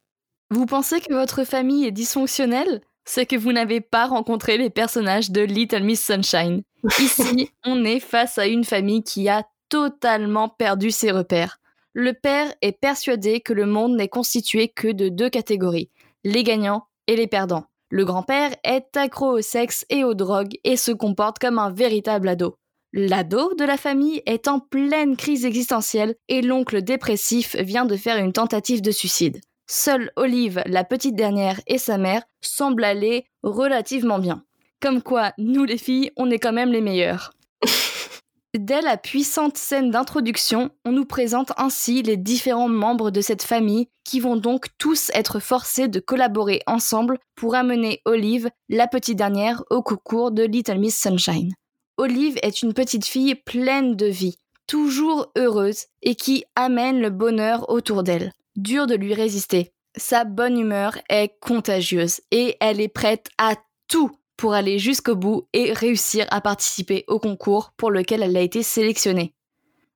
Vous 0.51 0.67
pensez 0.67 1.01
que 1.01 1.13
votre 1.13 1.45
famille 1.45 1.87
est 1.87 1.93
dysfonctionnelle? 1.93 2.81
C'est 3.05 3.27
que 3.27 3.37
vous 3.37 3.53
n'avez 3.53 3.81
pas 3.81 4.07
rencontré 4.07 4.59
les 4.59 4.71
personnages 4.71 5.31
de 5.31 5.43
Little 5.43 5.83
Miss 5.83 6.05
Sunshine. 6.05 6.63
Ici, 6.99 7.51
on 7.65 7.85
est 7.85 8.01
face 8.01 8.39
à 8.39 8.47
une 8.47 8.65
famille 8.65 9.03
qui 9.03 9.29
a 9.29 9.45
totalement 9.69 10.49
perdu 10.49 10.91
ses 10.91 11.11
repères. 11.11 11.59
Le 11.95 12.13
père 12.13 12.53
est 12.63 12.73
persuadé 12.73 13.41
que 13.41 13.53
le 13.53 13.67
monde 13.67 13.97
n'est 13.97 14.09
constitué 14.09 14.69
que 14.69 14.89
de 14.89 15.09
deux 15.09 15.29
catégories, 15.29 15.91
les 16.25 16.43
gagnants 16.43 16.87
et 17.07 17.17
les 17.17 17.27
perdants. 17.27 17.67
Le 17.91 18.07
grand-père 18.07 18.55
est 18.65 18.97
accro 18.97 19.39
au 19.39 19.43
sexe 19.43 19.85
et 19.91 20.03
aux 20.03 20.15
drogues 20.15 20.55
et 20.65 20.79
se 20.79 20.93
comporte 20.93 21.39
comme 21.39 21.59
un 21.59 21.71
véritable 21.71 22.29
ado. 22.29 22.57
L'ado 22.95 23.55
de 23.55 23.65
la 23.65 23.77
famille 23.77 24.23
est 24.27 24.49
en 24.49 24.61
pleine 24.61 25.17
crise 25.17 25.45
existentielle 25.45 26.15
et 26.29 26.43
l'oncle 26.43 26.83
dépressif 26.83 27.57
vient 27.57 27.85
de 27.85 27.97
faire 27.97 28.17
une 28.17 28.33
tentative 28.33 28.83
de 28.83 28.91
suicide. 28.91 29.41
Seule 29.75 30.11
Olive, 30.17 30.63
la 30.67 30.85
petite 30.85 31.17
dernière, 31.17 31.59
et 31.67 31.79
sa 31.79 31.97
mère 31.97 32.25
semblent 32.43 32.85
aller 32.85 33.25
relativement 33.43 34.19
bien. 34.19 34.45
Comme 34.83 35.01
quoi, 35.01 35.33
nous 35.39 35.65
les 35.65 35.79
filles, 35.79 36.11
on 36.19 36.31
est 36.31 36.39
quand 36.39 36.53
même 36.53 36.73
les 36.73 36.83
meilleures. 36.83 37.33
Dès 38.55 38.83
la 38.83 38.99
puissante 38.99 39.57
scène 39.57 39.91
d'introduction, 39.91 40.69
on 40.85 40.93
nous 40.93 41.07
présente 41.07 41.53
ainsi 41.57 42.03
les 42.03 42.19
différents 42.19 42.69
membres 42.69 43.11
de 43.11 43.23
cette 43.23 43.45
famille 43.45 43.89
qui 44.05 44.21
vont 44.21 44.37
donc 44.37 44.67
tous 44.77 45.11
être 45.15 45.41
forcés 45.41 45.89
de 45.89 46.01
collaborer 46.01 46.61
ensemble 46.67 47.19
pour 47.35 47.55
amener 47.55 48.03
Olive, 48.05 48.51
la 48.69 48.87
petite 48.87 49.17
dernière, 49.17 49.65
au 49.71 49.83
concours 49.83 50.33
de 50.33 50.43
Little 50.43 50.81
Miss 50.81 51.01
Sunshine. 51.01 51.55
Olive 51.97 52.39
est 52.43 52.61
une 52.61 52.75
petite 52.75 53.07
fille 53.07 53.37
pleine 53.37 53.97
de 53.97 54.05
vie, 54.05 54.37
toujours 54.67 55.33
heureuse 55.35 55.87
et 56.03 56.15
qui 56.15 56.45
amène 56.57 57.01
le 57.01 57.09
bonheur 57.09 57.71
autour 57.71 58.03
d'elle 58.03 58.35
dur 58.57 58.87
de 58.87 58.95
lui 58.95 59.15
résister. 59.15 59.73
Sa 59.97 60.25
bonne 60.25 60.59
humeur 60.59 60.97
est 61.09 61.39
contagieuse 61.41 62.21
et 62.31 62.57
elle 62.61 62.81
est 62.81 62.89
prête 62.89 63.29
à 63.39 63.57
tout 63.89 64.11
pour 64.37 64.55
aller 64.55 64.79
jusqu'au 64.79 65.15
bout 65.15 65.49
et 65.53 65.73
réussir 65.73 66.27
à 66.31 66.41
participer 66.41 67.05
au 67.09 67.19
concours 67.19 67.73
pour 67.77 67.91
lequel 67.91 68.23
elle 68.23 68.37
a 68.37 68.41
été 68.41 68.63
sélectionnée. 68.63 69.35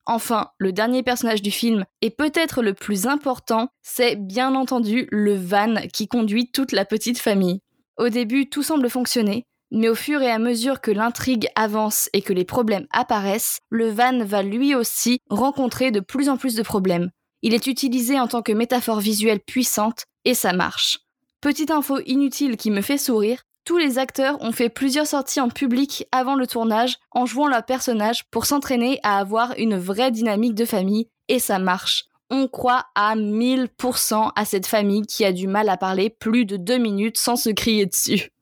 Enfin, 0.05 0.51
le 0.59 0.73
dernier 0.73 1.03
personnage 1.03 1.43
du 1.43 1.51
film, 1.51 1.85
et 2.01 2.11
peut-être 2.11 2.63
le 2.63 2.75
plus 2.75 3.09
important, 3.09 3.69
c'est 3.83 4.15
bien 4.15 4.55
entendu 4.55 5.09
le 5.11 5.35
van 5.35 5.75
qui 5.93 6.07
conduit 6.07 6.53
toute 6.53 6.71
la 6.71 6.85
petite 6.85 7.19
famille. 7.19 7.61
Au 7.99 8.09
début, 8.09 8.49
tout 8.49 8.63
semble 8.63 8.89
fonctionner, 8.89 9.47
mais 9.73 9.89
au 9.89 9.97
fur 9.97 10.23
et 10.23 10.31
à 10.31 10.39
mesure 10.39 10.81
que 10.81 10.93
l'intrigue 10.93 11.49
avance 11.57 12.09
et 12.13 12.23
que 12.23 12.33
les 12.33 12.45
problèmes 12.45 12.87
apparaissent, 12.93 13.59
le 13.69 13.89
van 13.89 14.25
va 14.25 14.43
lui 14.43 14.77
aussi 14.77 15.19
rencontrer 15.29 15.91
de 15.91 16.01
plus 16.01 16.29
en 16.29 16.37
plus 16.37 16.55
de 16.55 16.63
problèmes. 16.63 17.11
Il 17.47 17.55
est 17.55 17.69
utilisé 17.69 18.19
en 18.19 18.27
tant 18.27 18.43
que 18.43 18.51
métaphore 18.51 18.99
visuelle 18.99 19.39
puissante, 19.39 20.07
et 20.25 20.35
ça 20.35 20.53
marche. 20.53 20.99
Petite 21.41 21.71
info 21.71 22.01
inutile 22.05 22.57
qui 22.57 22.73
me 22.73 22.81
fait 22.81 22.99
sourire, 22.99 23.45
tous 23.65 23.77
les 23.77 23.99
acteurs 23.99 24.37
ont 24.43 24.51
fait 24.51 24.69
plusieurs 24.69 25.07
sorties 25.07 25.41
en 25.41 25.49
public 25.49 26.09
avant 26.11 26.35
le 26.35 26.49
tournage 26.49 26.97
en 27.13 27.25
jouant 27.25 27.47
leur 27.47 27.65
personnage 27.65 28.25
pour 28.33 28.47
s'entraîner 28.47 28.99
à 29.05 29.19
avoir 29.19 29.55
une 29.59 29.79
vraie 29.79 30.11
dynamique 30.11 30.57
de 30.57 30.65
famille 30.65 31.07
et 31.29 31.39
ça 31.39 31.61
marche. 31.61 32.07
On 32.31 32.49
croit 32.49 32.87
à 32.97 33.15
1000% 33.15 34.33
à 34.35 34.45
cette 34.45 34.67
famille 34.67 35.07
qui 35.07 35.25
a 35.25 35.31
du 35.31 35.47
mal 35.47 35.69
à 35.69 35.77
parler 35.77 36.11
plus 36.11 36.47
de 36.47 36.57
deux 36.57 36.79
minutes 36.79 37.17
sans 37.17 37.37
se 37.37 37.51
crier 37.51 37.87
dessus. 37.87 38.33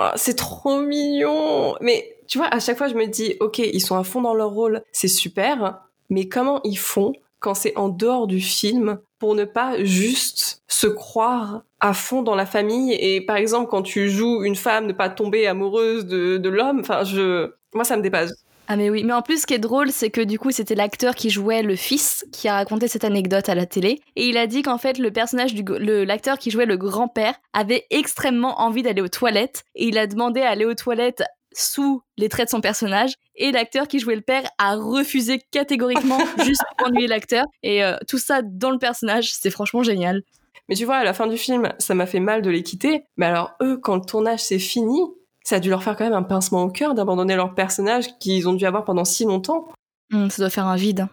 Oh, 0.00 0.10
c'est 0.16 0.34
trop 0.34 0.80
mignon. 0.80 1.76
Mais 1.80 2.16
tu 2.26 2.38
vois, 2.38 2.48
à 2.48 2.58
chaque 2.58 2.76
fois, 2.76 2.88
je 2.88 2.94
me 2.94 3.06
dis, 3.06 3.36
ok, 3.38 3.58
ils 3.58 3.80
sont 3.80 3.96
à 3.96 4.02
fond 4.02 4.20
dans 4.20 4.34
leur 4.34 4.50
rôle, 4.50 4.82
c'est 4.90 5.06
super. 5.06 5.78
Mais 6.10 6.28
comment 6.28 6.60
ils 6.64 6.78
font 6.78 7.12
quand 7.42 7.54
c'est 7.54 7.76
en 7.76 7.88
dehors 7.88 8.26
du 8.26 8.40
film 8.40 8.98
pour 9.18 9.34
ne 9.34 9.44
pas 9.44 9.82
juste 9.84 10.62
se 10.68 10.86
croire 10.86 11.62
à 11.80 11.92
fond 11.92 12.22
dans 12.22 12.34
la 12.34 12.46
famille. 12.46 12.94
Et 12.94 13.20
par 13.20 13.36
exemple 13.36 13.68
quand 13.70 13.82
tu 13.82 14.08
joues 14.08 14.42
une 14.44 14.56
femme 14.56 14.86
ne 14.86 14.92
pas 14.92 15.10
tomber 15.10 15.46
amoureuse 15.46 16.06
de, 16.06 16.48
l'homme 16.48 16.80
enfin 16.80 17.04
je 17.04 17.50
moi 17.74 17.84
ça 17.84 17.96
me 17.96 18.02
dépasse. 18.02 18.32
Ah 18.68 18.76
mais 18.76 18.90
oui, 18.90 19.02
mais 19.04 19.12
en 19.12 19.22
plus 19.22 19.42
ce 19.42 19.46
qui 19.46 19.54
est 19.54 19.58
drôle 19.58 19.90
c'est 19.90 20.10
que 20.10 20.20
du 20.20 20.38
coup 20.38 20.50
c'était 20.50 20.74
l'acteur 20.74 21.14
qui 21.14 21.30
jouait 21.30 21.62
le 21.62 21.76
fils 21.76 22.24
qui 22.32 22.48
a 22.48 22.54
raconté 22.54 22.88
cette 22.88 23.04
anecdote 23.04 23.48
à 23.48 23.54
la 23.54 23.66
télé. 23.66 24.00
Et 24.16 24.26
il 24.26 24.36
a 24.38 24.46
dit 24.46 24.62
qu'en 24.62 24.78
fait 24.78 24.98
le 24.98 25.10
personnage 25.10 25.54
du 25.54 25.64
l'acteur 26.06 26.38
qui 26.38 26.50
jouait 26.50 26.66
le 26.66 26.76
grand-père 26.76 27.34
avait 27.52 27.84
extrêmement 27.90 28.60
envie 28.60 28.82
d'aller 28.82 29.02
aux 29.02 29.08
toilettes. 29.08 29.64
Et 29.74 29.88
il 29.88 29.98
a 29.98 30.06
demandé 30.06 30.40
à 30.40 30.50
aller 30.50 30.64
aux 30.64 30.74
toilettes 30.74 31.22
sous 31.54 32.02
les 32.16 32.28
traits 32.28 32.46
de 32.46 32.50
son 32.50 32.60
personnage 32.60 33.14
et 33.34 33.52
l'acteur 33.52 33.88
qui 33.88 33.98
jouait 33.98 34.14
le 34.14 34.22
père 34.22 34.48
a 34.58 34.76
refusé 34.76 35.40
catégoriquement 35.50 36.18
juste 36.44 36.62
pour 36.76 36.88
ennuyer 36.88 37.08
l'acteur. 37.08 37.44
Et 37.62 37.84
euh, 37.84 37.96
tout 38.08 38.18
ça 38.18 38.42
dans 38.42 38.70
le 38.70 38.78
personnage 38.78 39.32
c'est 39.32 39.50
franchement 39.50 39.82
génial. 39.82 40.22
Mais 40.68 40.76
tu 40.76 40.84
vois 40.84 40.96
à 40.96 41.04
la 41.04 41.14
fin 41.14 41.26
du 41.26 41.36
film 41.36 41.72
ça 41.78 41.94
m'a 41.94 42.06
fait 42.06 42.20
mal 42.20 42.42
de 42.42 42.50
les 42.50 42.62
quitter. 42.62 43.04
Mais 43.16 43.26
alors 43.26 43.52
eux 43.62 43.78
quand 43.78 43.96
le 43.96 44.04
tournage 44.04 44.40
s'est 44.40 44.58
fini 44.58 45.00
ça 45.44 45.56
a 45.56 45.60
dû 45.60 45.70
leur 45.70 45.82
faire 45.82 45.96
quand 45.96 46.04
même 46.04 46.12
un 46.12 46.22
pincement 46.22 46.62
au 46.62 46.70
cœur 46.70 46.94
d'abandonner 46.94 47.34
leur 47.34 47.54
personnage 47.54 48.16
qu'ils 48.18 48.48
ont 48.48 48.52
dû 48.52 48.64
avoir 48.64 48.84
pendant 48.84 49.04
si 49.04 49.24
longtemps. 49.24 49.68
Mmh, 50.10 50.30
ça 50.30 50.42
doit 50.42 50.50
faire 50.50 50.66
un 50.66 50.76
vide. 50.76 51.08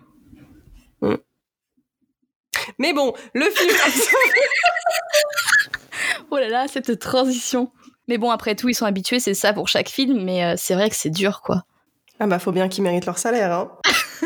Mmh. 1.01 1.15
mais 2.77 2.91
bon 2.91 3.13
le 3.33 3.45
film 3.45 3.71
oh 6.29 6.37
là 6.37 6.49
là 6.49 6.67
cette 6.67 6.99
transition 6.99 7.71
mais 8.09 8.17
bon, 8.17 8.31
après 8.31 8.55
tout, 8.55 8.67
ils 8.67 8.73
sont 8.73 8.87
habitués, 8.87 9.19
c'est 9.19 9.35
ça 9.35 9.53
pour 9.53 9.67
chaque 9.67 9.87
film, 9.87 10.23
mais 10.23 10.43
euh, 10.43 10.55
c'est 10.57 10.73
vrai 10.73 10.89
que 10.89 10.95
c'est 10.95 11.11
dur, 11.11 11.41
quoi. 11.41 11.63
Ah 12.19 12.25
bah, 12.25 12.39
faut 12.39 12.51
bien 12.51 12.67
qu'ils 12.67 12.83
méritent 12.83 13.05
leur 13.05 13.19
salaire, 13.19 13.53
hein. 13.53 13.71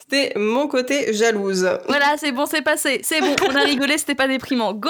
c'était 0.00 0.32
mon 0.38 0.68
côté 0.68 1.12
jalouse. 1.12 1.68
Voilà, 1.88 2.16
c'est 2.18 2.30
bon, 2.30 2.46
c'est 2.46 2.62
passé. 2.62 3.00
C'est 3.02 3.20
bon, 3.20 3.34
on 3.48 3.56
a 3.56 3.64
rigolé, 3.64 3.98
c'était 3.98 4.14
pas 4.14 4.28
déprimant. 4.28 4.72
Go 4.74 4.88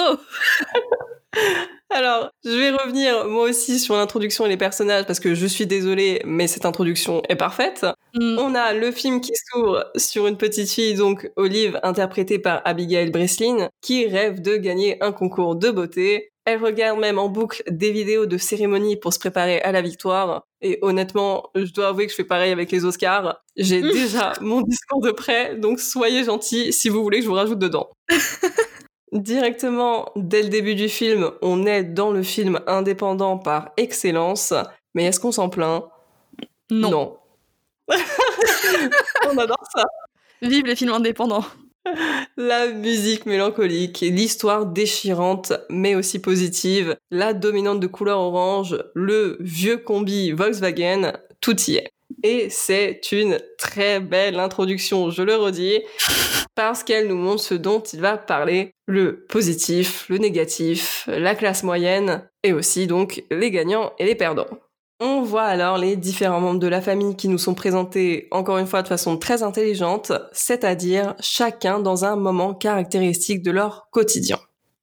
Alors, 1.93 2.31
je 2.45 2.50
vais 2.50 2.71
revenir 2.71 3.27
moi 3.27 3.45
aussi 3.45 3.81
sur 3.81 3.97
l'introduction 3.97 4.45
et 4.47 4.49
les 4.50 4.57
personnages 4.57 5.07
parce 5.07 5.19
que 5.19 5.35
je 5.35 5.47
suis 5.47 5.67
désolée, 5.67 6.21
mais 6.25 6.47
cette 6.47 6.67
introduction 6.67 7.23
est 7.29 7.37
parfaite. 7.37 7.87
Mm. 8.15 8.39
On 8.39 8.55
a 8.55 8.75
le 8.75 8.93
film 8.93 9.21
qui 9.21 9.33
s'ouvre 9.35 9.91
sur 9.97 10.27
une 10.27 10.37
petite 10.37 10.71
fille, 10.71 10.95
donc 10.95 11.31
Olive, 11.37 11.81
interprétée 11.83 12.39
par 12.39 12.61
Abigail 12.65 13.11
Breslin, 13.11 13.71
qui 13.81 14.07
rêve 14.07 14.41
de 14.41 14.57
gagner 14.57 15.03
un 15.03 15.11
concours 15.11 15.57
de 15.57 15.71
beauté. 15.71 16.31
Elle 16.50 16.64
regarde 16.64 16.99
même 16.99 17.19
en 17.19 17.28
boucle 17.28 17.62
des 17.69 17.92
vidéos 17.92 18.26
de 18.26 18.37
cérémonie 18.37 18.97
pour 18.97 19.12
se 19.12 19.21
préparer 19.21 19.61
à 19.61 19.71
la 19.71 19.83
victoire. 19.83 20.42
Et 20.61 20.80
honnêtement, 20.83 21.50
je 21.54 21.73
dois 21.73 21.88
avouer 21.88 22.07
que 22.07 22.11
je 22.11 22.16
fais 22.16 22.25
pareil 22.25 22.50
avec 22.50 22.73
les 22.73 22.85
Oscars. 22.85 23.40
J'ai 23.57 23.80
déjà 23.80 24.33
mon 24.40 24.61
discours 24.62 25.00
de 25.00 25.12
prêt, 25.12 25.54
donc 25.54 25.78
soyez 25.78 26.25
gentils 26.25 26.73
si 26.73 26.88
vous 26.88 27.02
voulez 27.04 27.19
que 27.19 27.25
je 27.25 27.28
vous 27.28 27.37
rajoute 27.37 27.61
dedans. 27.61 27.88
Directement, 29.12 30.11
dès 30.16 30.42
le 30.42 30.49
début 30.49 30.75
du 30.75 30.88
film, 30.88 31.30
on 31.40 31.66
est 31.66 31.85
dans 31.85 32.11
le 32.11 32.25
film 32.25 32.61
indépendant 32.66 33.38
par 33.38 33.71
excellence. 33.76 34.52
Mais 34.95 35.04
est-ce 35.04 35.21
qu'on 35.21 35.33
s'en 35.33 35.49
plaint? 35.49 35.85
Non. 36.69 36.90
non. 36.90 37.16
on 39.28 39.38
adore 39.38 39.64
ça. 39.73 39.85
Vive 40.42 40.66
les 40.66 40.75
films 40.75 40.92
indépendants. 40.92 41.45
La 42.37 42.69
musique 42.69 43.27
mélancolique, 43.27 44.01
l'histoire 44.01 44.67
déchirante 44.67 45.53
mais 45.71 45.95
aussi 45.95 46.19
positive, 46.19 46.97
la 47.11 47.33
dominante 47.33 47.81
de 47.81 47.87
couleur 47.87 48.19
orange, 48.19 48.83
le 48.95 49.37
vieux 49.41 49.79
combi 49.79 50.33
Volkswagen, 50.33 51.13
tout 51.41 51.59
y 51.63 51.77
est. 51.77 51.91
Et 52.23 52.51
c'est 52.51 53.13
une 53.13 53.39
très 53.57 54.01
belle 54.01 54.39
introduction, 54.39 55.11
je 55.11 55.23
le 55.23 55.37
redis, 55.37 55.81
parce 56.55 56.83
qu'elle 56.83 57.09
nous 57.09 57.17
montre 57.17 57.43
ce 57.43 57.55
dont 57.55 57.81
il 57.81 58.01
va 58.01 58.19
parler, 58.19 58.75
le 58.87 59.25
positif, 59.27 60.07
le 60.09 60.19
négatif, 60.19 61.05
la 61.07 61.35
classe 61.35 61.63
moyenne, 61.63 62.29
et 62.43 62.53
aussi 62.53 62.87
donc 62.87 63.25
les 63.31 63.51
gagnants 63.51 63.93
et 63.99 64.05
les 64.05 64.15
perdants. 64.15 64.49
On 65.02 65.23
voit 65.23 65.45
alors 65.45 65.78
les 65.78 65.97
différents 65.97 66.40
membres 66.40 66.61
de 66.61 66.66
la 66.66 66.83
famille 66.83 67.16
qui 67.16 67.28
nous 67.28 67.38
sont 67.38 67.54
présentés 67.54 68.28
encore 68.30 68.59
une 68.59 68.66
fois 68.66 68.83
de 68.83 68.88
façon 68.88 69.16
très 69.16 69.42
intelligente, 69.42 70.12
c'est-à-dire 70.33 71.14
chacun 71.21 71.78
dans 71.78 72.04
un 72.04 72.16
moment 72.16 72.52
caractéristique 72.52 73.42
de 73.42 73.50
leur 73.50 73.88
quotidien. 73.90 74.38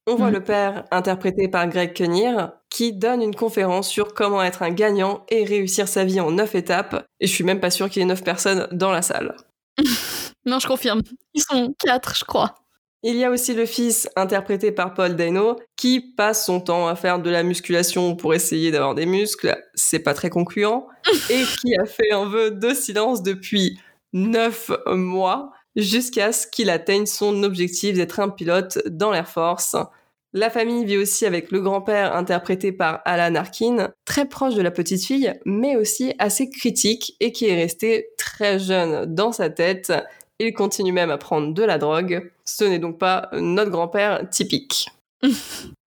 On 0.08 0.16
voit 0.16 0.28
mhm. 0.28 0.34
le 0.34 0.44
père 0.44 0.84
interprété 0.90 1.46
par 1.46 1.68
Greg 1.68 1.92
Kinnear 1.92 2.52
qui 2.68 2.92
donne 2.92 3.22
une 3.22 3.34
conférence 3.36 3.88
sur 3.88 4.12
comment 4.12 4.42
être 4.42 4.62
un 4.62 4.70
gagnant 4.70 5.24
et 5.28 5.44
réussir 5.44 5.86
sa 5.86 6.04
vie 6.04 6.18
en 6.18 6.32
neuf 6.32 6.56
étapes. 6.56 7.06
Et 7.20 7.28
je 7.28 7.32
suis 7.32 7.44
même 7.44 7.60
pas 7.60 7.70
sûre 7.70 7.88
qu'il 7.88 8.00
y 8.00 8.02
ait 8.02 8.08
neuf 8.08 8.24
personnes 8.24 8.66
dans 8.72 8.90
la 8.90 9.02
salle. 9.02 9.36
non, 10.46 10.58
je 10.58 10.66
confirme. 10.66 11.02
Ils 11.34 11.42
sont 11.42 11.74
quatre, 11.78 12.16
je 12.16 12.24
crois. 12.24 12.54
Il 13.04 13.14
y 13.14 13.24
a 13.24 13.30
aussi 13.30 13.54
le 13.54 13.64
fils, 13.64 14.08
interprété 14.16 14.72
par 14.72 14.92
Paul 14.92 15.14
Dano, 15.14 15.56
qui 15.76 16.00
passe 16.00 16.44
son 16.44 16.60
temps 16.60 16.88
à 16.88 16.96
faire 16.96 17.20
de 17.20 17.30
la 17.30 17.44
musculation 17.44 18.16
pour 18.16 18.34
essayer 18.34 18.72
d'avoir 18.72 18.96
des 18.96 19.06
muscles, 19.06 19.56
c'est 19.74 20.00
pas 20.00 20.14
très 20.14 20.30
concluant, 20.30 20.88
et 21.30 21.44
qui 21.60 21.76
a 21.76 21.86
fait 21.86 22.10
un 22.10 22.28
vœu 22.28 22.50
de 22.50 22.74
silence 22.74 23.22
depuis 23.22 23.78
neuf 24.12 24.72
mois, 24.86 25.52
jusqu'à 25.76 26.32
ce 26.32 26.48
qu'il 26.48 26.70
atteigne 26.70 27.06
son 27.06 27.44
objectif 27.44 27.94
d'être 27.94 28.18
un 28.18 28.30
pilote 28.30 28.80
dans 28.88 29.12
l'Air 29.12 29.28
Force. 29.28 29.76
La 30.32 30.50
famille 30.50 30.84
vit 30.84 30.98
aussi 30.98 31.24
avec 31.24 31.52
le 31.52 31.60
grand-père 31.60 32.16
interprété 32.16 32.72
par 32.72 33.00
Alan 33.04 33.36
Arkin, 33.36 33.92
très 34.06 34.26
proche 34.26 34.56
de 34.56 34.62
la 34.62 34.72
petite 34.72 35.04
fille, 35.04 35.32
mais 35.46 35.76
aussi 35.76 36.14
assez 36.18 36.50
critique 36.50 37.14
et 37.20 37.30
qui 37.30 37.46
est 37.46 37.54
resté 37.54 38.08
très 38.18 38.58
jeune 38.58 39.06
dans 39.14 39.30
sa 39.30 39.50
tête 39.50 39.92
il 40.40 40.52
continue 40.52 40.92
même 40.92 41.10
à 41.10 41.18
prendre 41.18 41.52
de 41.52 41.62
la 41.62 41.78
drogue. 41.78 42.30
Ce 42.48 42.64
n'est 42.64 42.78
donc 42.78 42.98
pas 42.98 43.28
notre 43.32 43.70
grand-père 43.70 44.26
typique. 44.30 44.88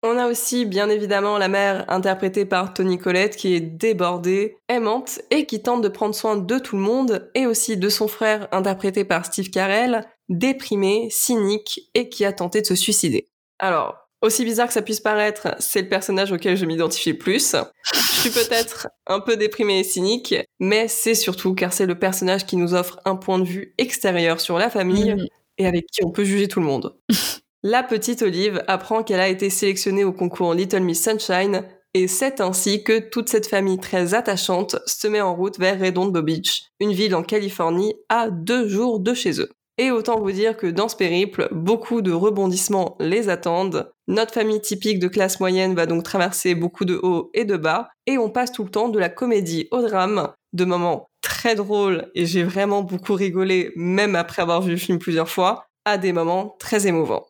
On 0.03 0.19
a 0.19 0.27
aussi 0.27 0.65
bien 0.65 0.89
évidemment 0.89 1.39
la 1.39 1.49
mère 1.49 1.85
interprétée 1.89 2.45
par 2.45 2.75
Tony 2.75 2.99
Collette 2.99 3.37
qui 3.37 3.55
est 3.55 3.61
débordée, 3.61 4.57
aimante 4.69 5.21
et 5.31 5.47
qui 5.47 5.63
tente 5.63 5.83
de 5.83 5.89
prendre 5.89 6.17
soin 6.17 6.37
de 6.37 6.59
tout 6.59 6.77
le 6.77 6.83
monde 6.83 7.31
et 7.35 7.47
aussi 7.47 7.77
de 7.77 7.89
son 7.89 8.09
frère 8.09 8.49
interprété 8.51 9.05
par 9.05 9.25
Steve 9.25 9.51
Carell, 9.51 10.05
déprimé, 10.29 11.09
cynique 11.11 11.91
et 11.95 12.09
qui 12.09 12.25
a 12.25 12.33
tenté 12.33 12.61
de 12.61 12.67
se 12.67 12.75
suicider. 12.75 13.29
Alors, 13.61 13.97
aussi 14.21 14.45
bizarre 14.45 14.67
que 14.67 14.73
ça 14.73 14.83
puisse 14.83 15.01
paraître, 15.01 15.55
c'est 15.61 15.83
le 15.83 15.89
personnage 15.89 16.33
auquel 16.33 16.57
je 16.57 16.67
m'identifie 16.67 17.15
plus. 17.15 17.55
Je 17.93 18.21
suis 18.21 18.31
peut-être 18.31 18.89
un 19.07 19.21
peu 19.21 19.37
déprimée 19.37 19.81
et 19.81 19.85
cynique, 19.85 20.35
mais 20.59 20.89
c'est 20.89 21.15
surtout 21.15 21.55
car 21.55 21.73
c'est 21.73 21.87
le 21.87 21.99
personnage 21.99 22.45
qui 22.47 22.57
nous 22.57 22.75
offre 22.75 22.99
un 23.05 23.15
point 23.15 23.39
de 23.39 23.45
vue 23.45 23.75
extérieur 23.79 24.41
sur 24.41 24.59
la 24.59 24.71
famille 24.71 25.15
mm. 25.15 25.27
Et 25.59 25.67
avec 25.67 25.87
qui 25.87 26.05
on 26.05 26.11
peut 26.11 26.25
juger 26.25 26.49
tout 26.49 26.61
le 26.61 26.67
monde. 26.67 26.97
la 27.63 27.83
petite 27.83 28.23
Olive 28.23 28.63
apprend 28.67 29.03
qu'elle 29.03 29.21
a 29.21 29.29
été 29.29 29.51
sélectionnée 29.51 30.05
au 30.05 30.13
concours 30.13 30.55
Little 30.55 30.81
Miss 30.81 31.03
Sunshine 31.03 31.65
et 31.95 32.07
c'est 32.07 32.41
ainsi 32.41 32.85
que 32.85 32.99
toute 32.99 33.29
cette 33.29 33.49
famille 33.49 33.79
très 33.79 34.15
attachante 34.15 34.77
se 34.87 35.09
met 35.09 35.21
en 35.21 35.35
route 35.35 35.59
vers 35.59 35.81
Redondo 35.81 36.23
Beach, 36.23 36.65
une 36.81 36.93
ville 36.93 37.15
en 37.15 37.23
Californie 37.23 37.95
à 38.09 38.31
deux 38.31 38.69
jours 38.69 39.01
de 39.01 39.15
chez 39.15 39.41
eux. 39.41 39.49
Et 39.79 39.91
autant 39.91 40.19
vous 40.19 40.33
dire 40.33 40.57
que 40.57 40.67
dans 40.67 40.89
ce 40.89 40.97
périple, 40.97 41.49
beaucoup 41.53 42.03
de 42.03 42.13
rebondissements 42.13 42.97
les 42.99 43.29
attendent. 43.29 43.91
Notre 44.09 44.35
famille 44.35 44.61
typique 44.61 44.99
de 44.99 45.07
classe 45.07 45.39
moyenne 45.39 45.75
va 45.75 45.87
donc 45.87 46.03
traverser 46.03 46.57
beaucoup 46.57 46.85
de 46.85 46.99
hauts 47.01 47.31
et 47.33 47.45
de 47.45 47.57
bas, 47.57 47.89
et 48.07 48.19
on 48.19 48.29
passe 48.29 48.53
tout 48.53 48.65
le 48.65 48.71
temps 48.71 48.89
de 48.89 48.99
la 48.99 49.09
comédie 49.09 49.69
au 49.71 49.81
drame, 49.81 50.33
de 50.53 50.65
moments 50.65 51.08
très 51.39 51.55
drôles, 51.55 52.11
et 52.17 52.27
j'ai 52.27 52.43
vraiment 52.43 52.83
beaucoup 52.83 53.15
rigolé, 53.15 53.71
même 53.77 54.17
après 54.17 54.43
avoir 54.43 54.61
vu 54.61 54.73
le 54.73 54.77
film 54.77 54.99
plusieurs 54.99 55.29
fois, 55.29 55.69
à 55.85 55.97
des 55.97 56.13
moments 56.13 56.57
très 56.59 56.89
émouvants. 56.89 57.27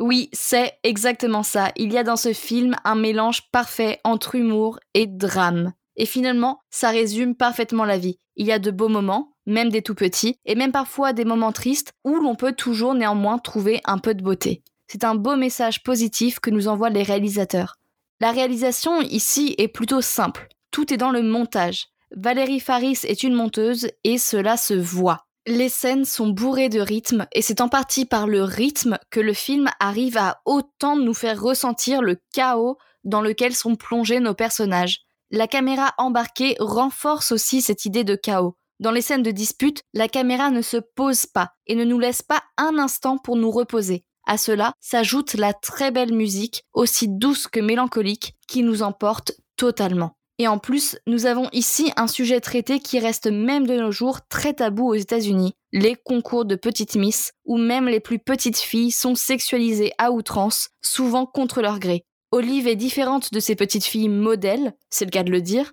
Oui, 0.00 0.30
c'est 0.32 0.72
exactement 0.82 1.44
ça. 1.44 1.70
Il 1.76 1.92
y 1.92 1.98
a 1.98 2.02
dans 2.02 2.16
ce 2.16 2.32
film 2.32 2.74
un 2.82 2.96
mélange 2.96 3.42
parfait 3.52 4.00
entre 4.02 4.34
humour 4.34 4.80
et 4.94 5.06
drame. 5.06 5.74
Et 5.94 6.06
finalement, 6.06 6.58
ça 6.70 6.90
résume 6.90 7.36
parfaitement 7.36 7.84
la 7.84 7.98
vie. 7.98 8.18
Il 8.34 8.46
y 8.46 8.52
a 8.52 8.58
de 8.58 8.72
beaux 8.72 8.88
moments, 8.88 9.36
même 9.46 9.68
des 9.68 9.82
tout 9.82 9.94
petits, 9.94 10.34
et 10.44 10.56
même 10.56 10.72
parfois 10.72 11.12
des 11.12 11.24
moments 11.24 11.52
tristes 11.52 11.92
où 12.04 12.16
l'on 12.16 12.34
peut 12.34 12.54
toujours 12.54 12.94
néanmoins 12.94 13.38
trouver 13.38 13.80
un 13.84 13.98
peu 13.98 14.12
de 14.12 14.24
beauté. 14.24 14.64
C'est 14.88 15.04
un 15.04 15.14
beau 15.14 15.36
message 15.36 15.84
positif 15.84 16.40
que 16.40 16.50
nous 16.50 16.66
envoient 16.66 16.90
les 16.90 17.04
réalisateurs. 17.04 17.76
La 18.18 18.32
réalisation 18.32 19.00
ici 19.02 19.54
est 19.56 19.68
plutôt 19.68 20.00
simple. 20.00 20.48
Tout 20.72 20.92
est 20.92 20.96
dans 20.96 21.12
le 21.12 21.22
montage. 21.22 21.91
Valérie 22.16 22.60
Faris 22.60 22.98
est 23.04 23.22
une 23.22 23.34
monteuse 23.34 23.88
et 24.04 24.18
cela 24.18 24.56
se 24.56 24.74
voit. 24.74 25.24
Les 25.46 25.68
scènes 25.68 26.04
sont 26.04 26.28
bourrées 26.28 26.68
de 26.68 26.80
rythme 26.80 27.26
et 27.32 27.42
c'est 27.42 27.60
en 27.60 27.68
partie 27.68 28.04
par 28.04 28.26
le 28.26 28.42
rythme 28.42 28.98
que 29.10 29.18
le 29.18 29.32
film 29.32 29.68
arrive 29.80 30.18
à 30.18 30.40
autant 30.44 30.96
nous 30.96 31.14
faire 31.14 31.40
ressentir 31.40 32.02
le 32.02 32.18
chaos 32.32 32.76
dans 33.04 33.22
lequel 33.22 33.54
sont 33.54 33.74
plongés 33.74 34.20
nos 34.20 34.34
personnages. 34.34 35.00
La 35.30 35.48
caméra 35.48 35.94
embarquée 35.96 36.54
renforce 36.60 37.32
aussi 37.32 37.62
cette 37.62 37.86
idée 37.86 38.04
de 38.04 38.14
chaos. 38.14 38.56
Dans 38.78 38.90
les 38.90 39.00
scènes 39.00 39.22
de 39.22 39.30
dispute, 39.30 39.82
la 39.94 40.06
caméra 40.06 40.50
ne 40.50 40.60
se 40.62 40.76
pose 40.76 41.26
pas 41.26 41.52
et 41.66 41.74
ne 41.74 41.84
nous 41.84 41.98
laisse 41.98 42.22
pas 42.22 42.42
un 42.58 42.78
instant 42.78 43.16
pour 43.16 43.36
nous 43.36 43.50
reposer. 43.50 44.04
À 44.26 44.36
cela 44.36 44.74
s'ajoute 44.80 45.34
la 45.34 45.54
très 45.54 45.90
belle 45.90 46.12
musique, 46.12 46.64
aussi 46.74 47.08
douce 47.08 47.48
que 47.48 47.60
mélancolique, 47.60 48.34
qui 48.46 48.62
nous 48.62 48.82
emporte 48.82 49.32
totalement. 49.56 50.16
Et 50.38 50.48
en 50.48 50.58
plus, 50.58 50.98
nous 51.06 51.26
avons 51.26 51.48
ici 51.52 51.92
un 51.96 52.06
sujet 52.06 52.40
traité 52.40 52.80
qui 52.80 52.98
reste 52.98 53.26
même 53.26 53.66
de 53.66 53.76
nos 53.76 53.92
jours 53.92 54.20
très 54.28 54.54
tabou 54.54 54.88
aux 54.88 54.94
États-Unis, 54.94 55.54
les 55.72 55.94
concours 55.94 56.44
de 56.44 56.56
petites 56.56 56.96
miss, 56.96 57.32
où 57.44 57.58
même 57.58 57.86
les 57.86 58.00
plus 58.00 58.18
petites 58.18 58.58
filles 58.58 58.90
sont 58.90 59.14
sexualisées 59.14 59.92
à 59.98 60.10
outrance, 60.10 60.70
souvent 60.80 61.26
contre 61.26 61.62
leur 61.62 61.78
gré. 61.78 62.04
Olive 62.30 62.66
est 62.66 62.76
différente 62.76 63.32
de 63.32 63.40
ces 63.40 63.54
petites 63.54 63.84
filles 63.84 64.08
modèles, 64.08 64.72
c'est 64.88 65.04
le 65.04 65.10
cas 65.10 65.22
de 65.22 65.30
le 65.30 65.42
dire. 65.42 65.72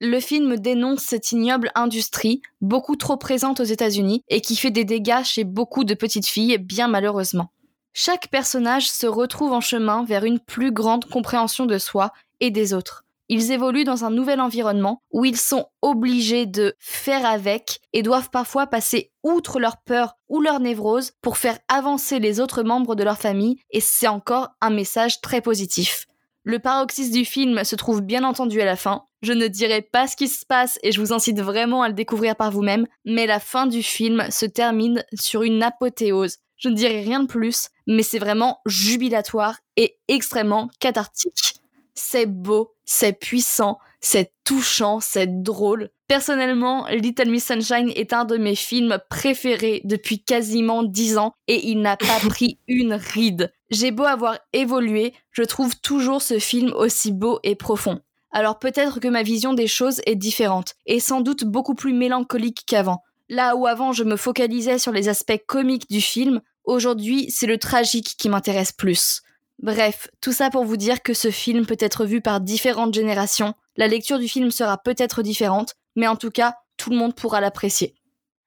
le 0.00 0.20
film 0.20 0.56
dénonce 0.56 1.00
cette 1.00 1.32
ignoble 1.32 1.70
industrie, 1.74 2.42
beaucoup 2.60 2.96
trop 2.96 3.16
présente 3.16 3.60
aux 3.60 3.64
États-Unis, 3.64 4.22
et 4.28 4.40
qui 4.40 4.56
fait 4.56 4.70
des 4.70 4.84
dégâts 4.84 5.24
chez 5.24 5.44
beaucoup 5.44 5.84
de 5.84 5.94
petites 5.94 6.26
filles, 6.26 6.58
bien 6.58 6.88
malheureusement. 6.88 7.50
Chaque 7.92 8.28
personnage 8.28 8.90
se 8.90 9.06
retrouve 9.06 9.52
en 9.52 9.60
chemin 9.60 10.04
vers 10.04 10.24
une 10.24 10.38
plus 10.38 10.70
grande 10.70 11.06
compréhension 11.06 11.66
de 11.66 11.78
soi 11.78 12.12
et 12.40 12.50
des 12.50 12.72
autres. 12.72 13.04
Ils 13.32 13.52
évoluent 13.52 13.84
dans 13.84 14.04
un 14.04 14.10
nouvel 14.10 14.40
environnement 14.40 15.04
où 15.12 15.24
ils 15.24 15.36
sont 15.36 15.66
obligés 15.82 16.46
de 16.46 16.74
faire 16.80 17.24
avec 17.24 17.78
et 17.92 18.02
doivent 18.02 18.30
parfois 18.30 18.66
passer 18.66 19.12
outre 19.22 19.60
leur 19.60 19.76
peur 19.86 20.16
ou 20.28 20.40
leur 20.40 20.58
névrose 20.58 21.12
pour 21.22 21.36
faire 21.36 21.60
avancer 21.68 22.18
les 22.18 22.40
autres 22.40 22.64
membres 22.64 22.96
de 22.96 23.04
leur 23.04 23.18
famille 23.18 23.60
et 23.70 23.80
c'est 23.80 24.08
encore 24.08 24.48
un 24.60 24.70
message 24.70 25.20
très 25.20 25.40
positif. 25.40 26.06
Le 26.42 26.58
paroxysme 26.58 27.12
du 27.12 27.24
film 27.24 27.62
se 27.62 27.76
trouve 27.76 28.02
bien 28.02 28.24
entendu 28.24 28.60
à 28.60 28.64
la 28.64 28.74
fin. 28.74 29.04
Je 29.22 29.32
ne 29.32 29.46
dirai 29.46 29.80
pas 29.80 30.08
ce 30.08 30.16
qui 30.16 30.26
se 30.26 30.44
passe 30.44 30.80
et 30.82 30.90
je 30.90 31.00
vous 31.00 31.12
incite 31.12 31.40
vraiment 31.40 31.84
à 31.84 31.88
le 31.88 31.94
découvrir 31.94 32.34
par 32.34 32.50
vous-même, 32.50 32.88
mais 33.04 33.28
la 33.28 33.38
fin 33.38 33.68
du 33.68 33.84
film 33.84 34.28
se 34.30 34.46
termine 34.46 35.04
sur 35.14 35.44
une 35.44 35.62
apothéose. 35.62 36.38
Je 36.56 36.68
ne 36.68 36.74
dirai 36.74 37.02
rien 37.02 37.20
de 37.20 37.28
plus, 37.28 37.68
mais 37.86 38.02
c'est 38.02 38.18
vraiment 38.18 38.58
jubilatoire 38.66 39.56
et 39.76 39.98
extrêmement 40.08 40.68
cathartique. 40.80 41.59
C'est 41.94 42.26
beau, 42.26 42.74
c'est 42.84 43.12
puissant, 43.12 43.78
c'est 44.00 44.32
touchant, 44.44 45.00
c'est 45.00 45.42
drôle. 45.42 45.90
Personnellement, 46.08 46.86
Little 46.88 47.30
Miss 47.30 47.46
Sunshine 47.46 47.92
est 47.94 48.12
un 48.12 48.24
de 48.24 48.36
mes 48.36 48.56
films 48.56 48.98
préférés 49.08 49.80
depuis 49.84 50.22
quasiment 50.22 50.82
dix 50.82 51.18
ans 51.18 51.34
et 51.46 51.68
il 51.68 51.80
n'a 51.82 51.96
pas 51.96 52.18
pris 52.28 52.58
une 52.66 52.94
ride. 52.94 53.52
J'ai 53.70 53.92
beau 53.92 54.04
avoir 54.04 54.38
évolué, 54.52 55.14
je 55.30 55.42
trouve 55.42 55.78
toujours 55.80 56.22
ce 56.22 56.38
film 56.38 56.72
aussi 56.72 57.12
beau 57.12 57.38
et 57.44 57.54
profond. 57.54 58.00
Alors 58.32 58.58
peut-être 58.58 59.00
que 59.00 59.08
ma 59.08 59.22
vision 59.22 59.54
des 59.54 59.66
choses 59.66 60.00
est 60.06 60.16
différente 60.16 60.74
et 60.86 61.00
sans 61.00 61.20
doute 61.20 61.44
beaucoup 61.44 61.74
plus 61.74 61.92
mélancolique 61.92 62.64
qu'avant. 62.66 63.02
Là 63.28 63.54
où 63.54 63.66
avant 63.66 63.92
je 63.92 64.04
me 64.04 64.16
focalisais 64.16 64.78
sur 64.78 64.92
les 64.92 65.08
aspects 65.08 65.40
comiques 65.46 65.88
du 65.88 66.00
film, 66.00 66.40
aujourd'hui 66.64 67.30
c'est 67.30 67.46
le 67.46 67.58
tragique 67.58 68.16
qui 68.18 68.28
m'intéresse 68.28 68.72
plus. 68.72 69.22
Bref, 69.62 70.08
tout 70.22 70.32
ça 70.32 70.48
pour 70.48 70.64
vous 70.64 70.78
dire 70.78 71.02
que 71.02 71.12
ce 71.12 71.30
film 71.30 71.66
peut 71.66 71.76
être 71.78 72.06
vu 72.06 72.22
par 72.22 72.40
différentes 72.40 72.94
générations, 72.94 73.52
la 73.76 73.88
lecture 73.88 74.18
du 74.18 74.26
film 74.26 74.50
sera 74.50 74.78
peut-être 74.78 75.22
différente, 75.22 75.74
mais 75.96 76.08
en 76.08 76.16
tout 76.16 76.30
cas, 76.30 76.54
tout 76.78 76.88
le 76.88 76.96
monde 76.96 77.14
pourra 77.14 77.42
l'apprécier. 77.42 77.94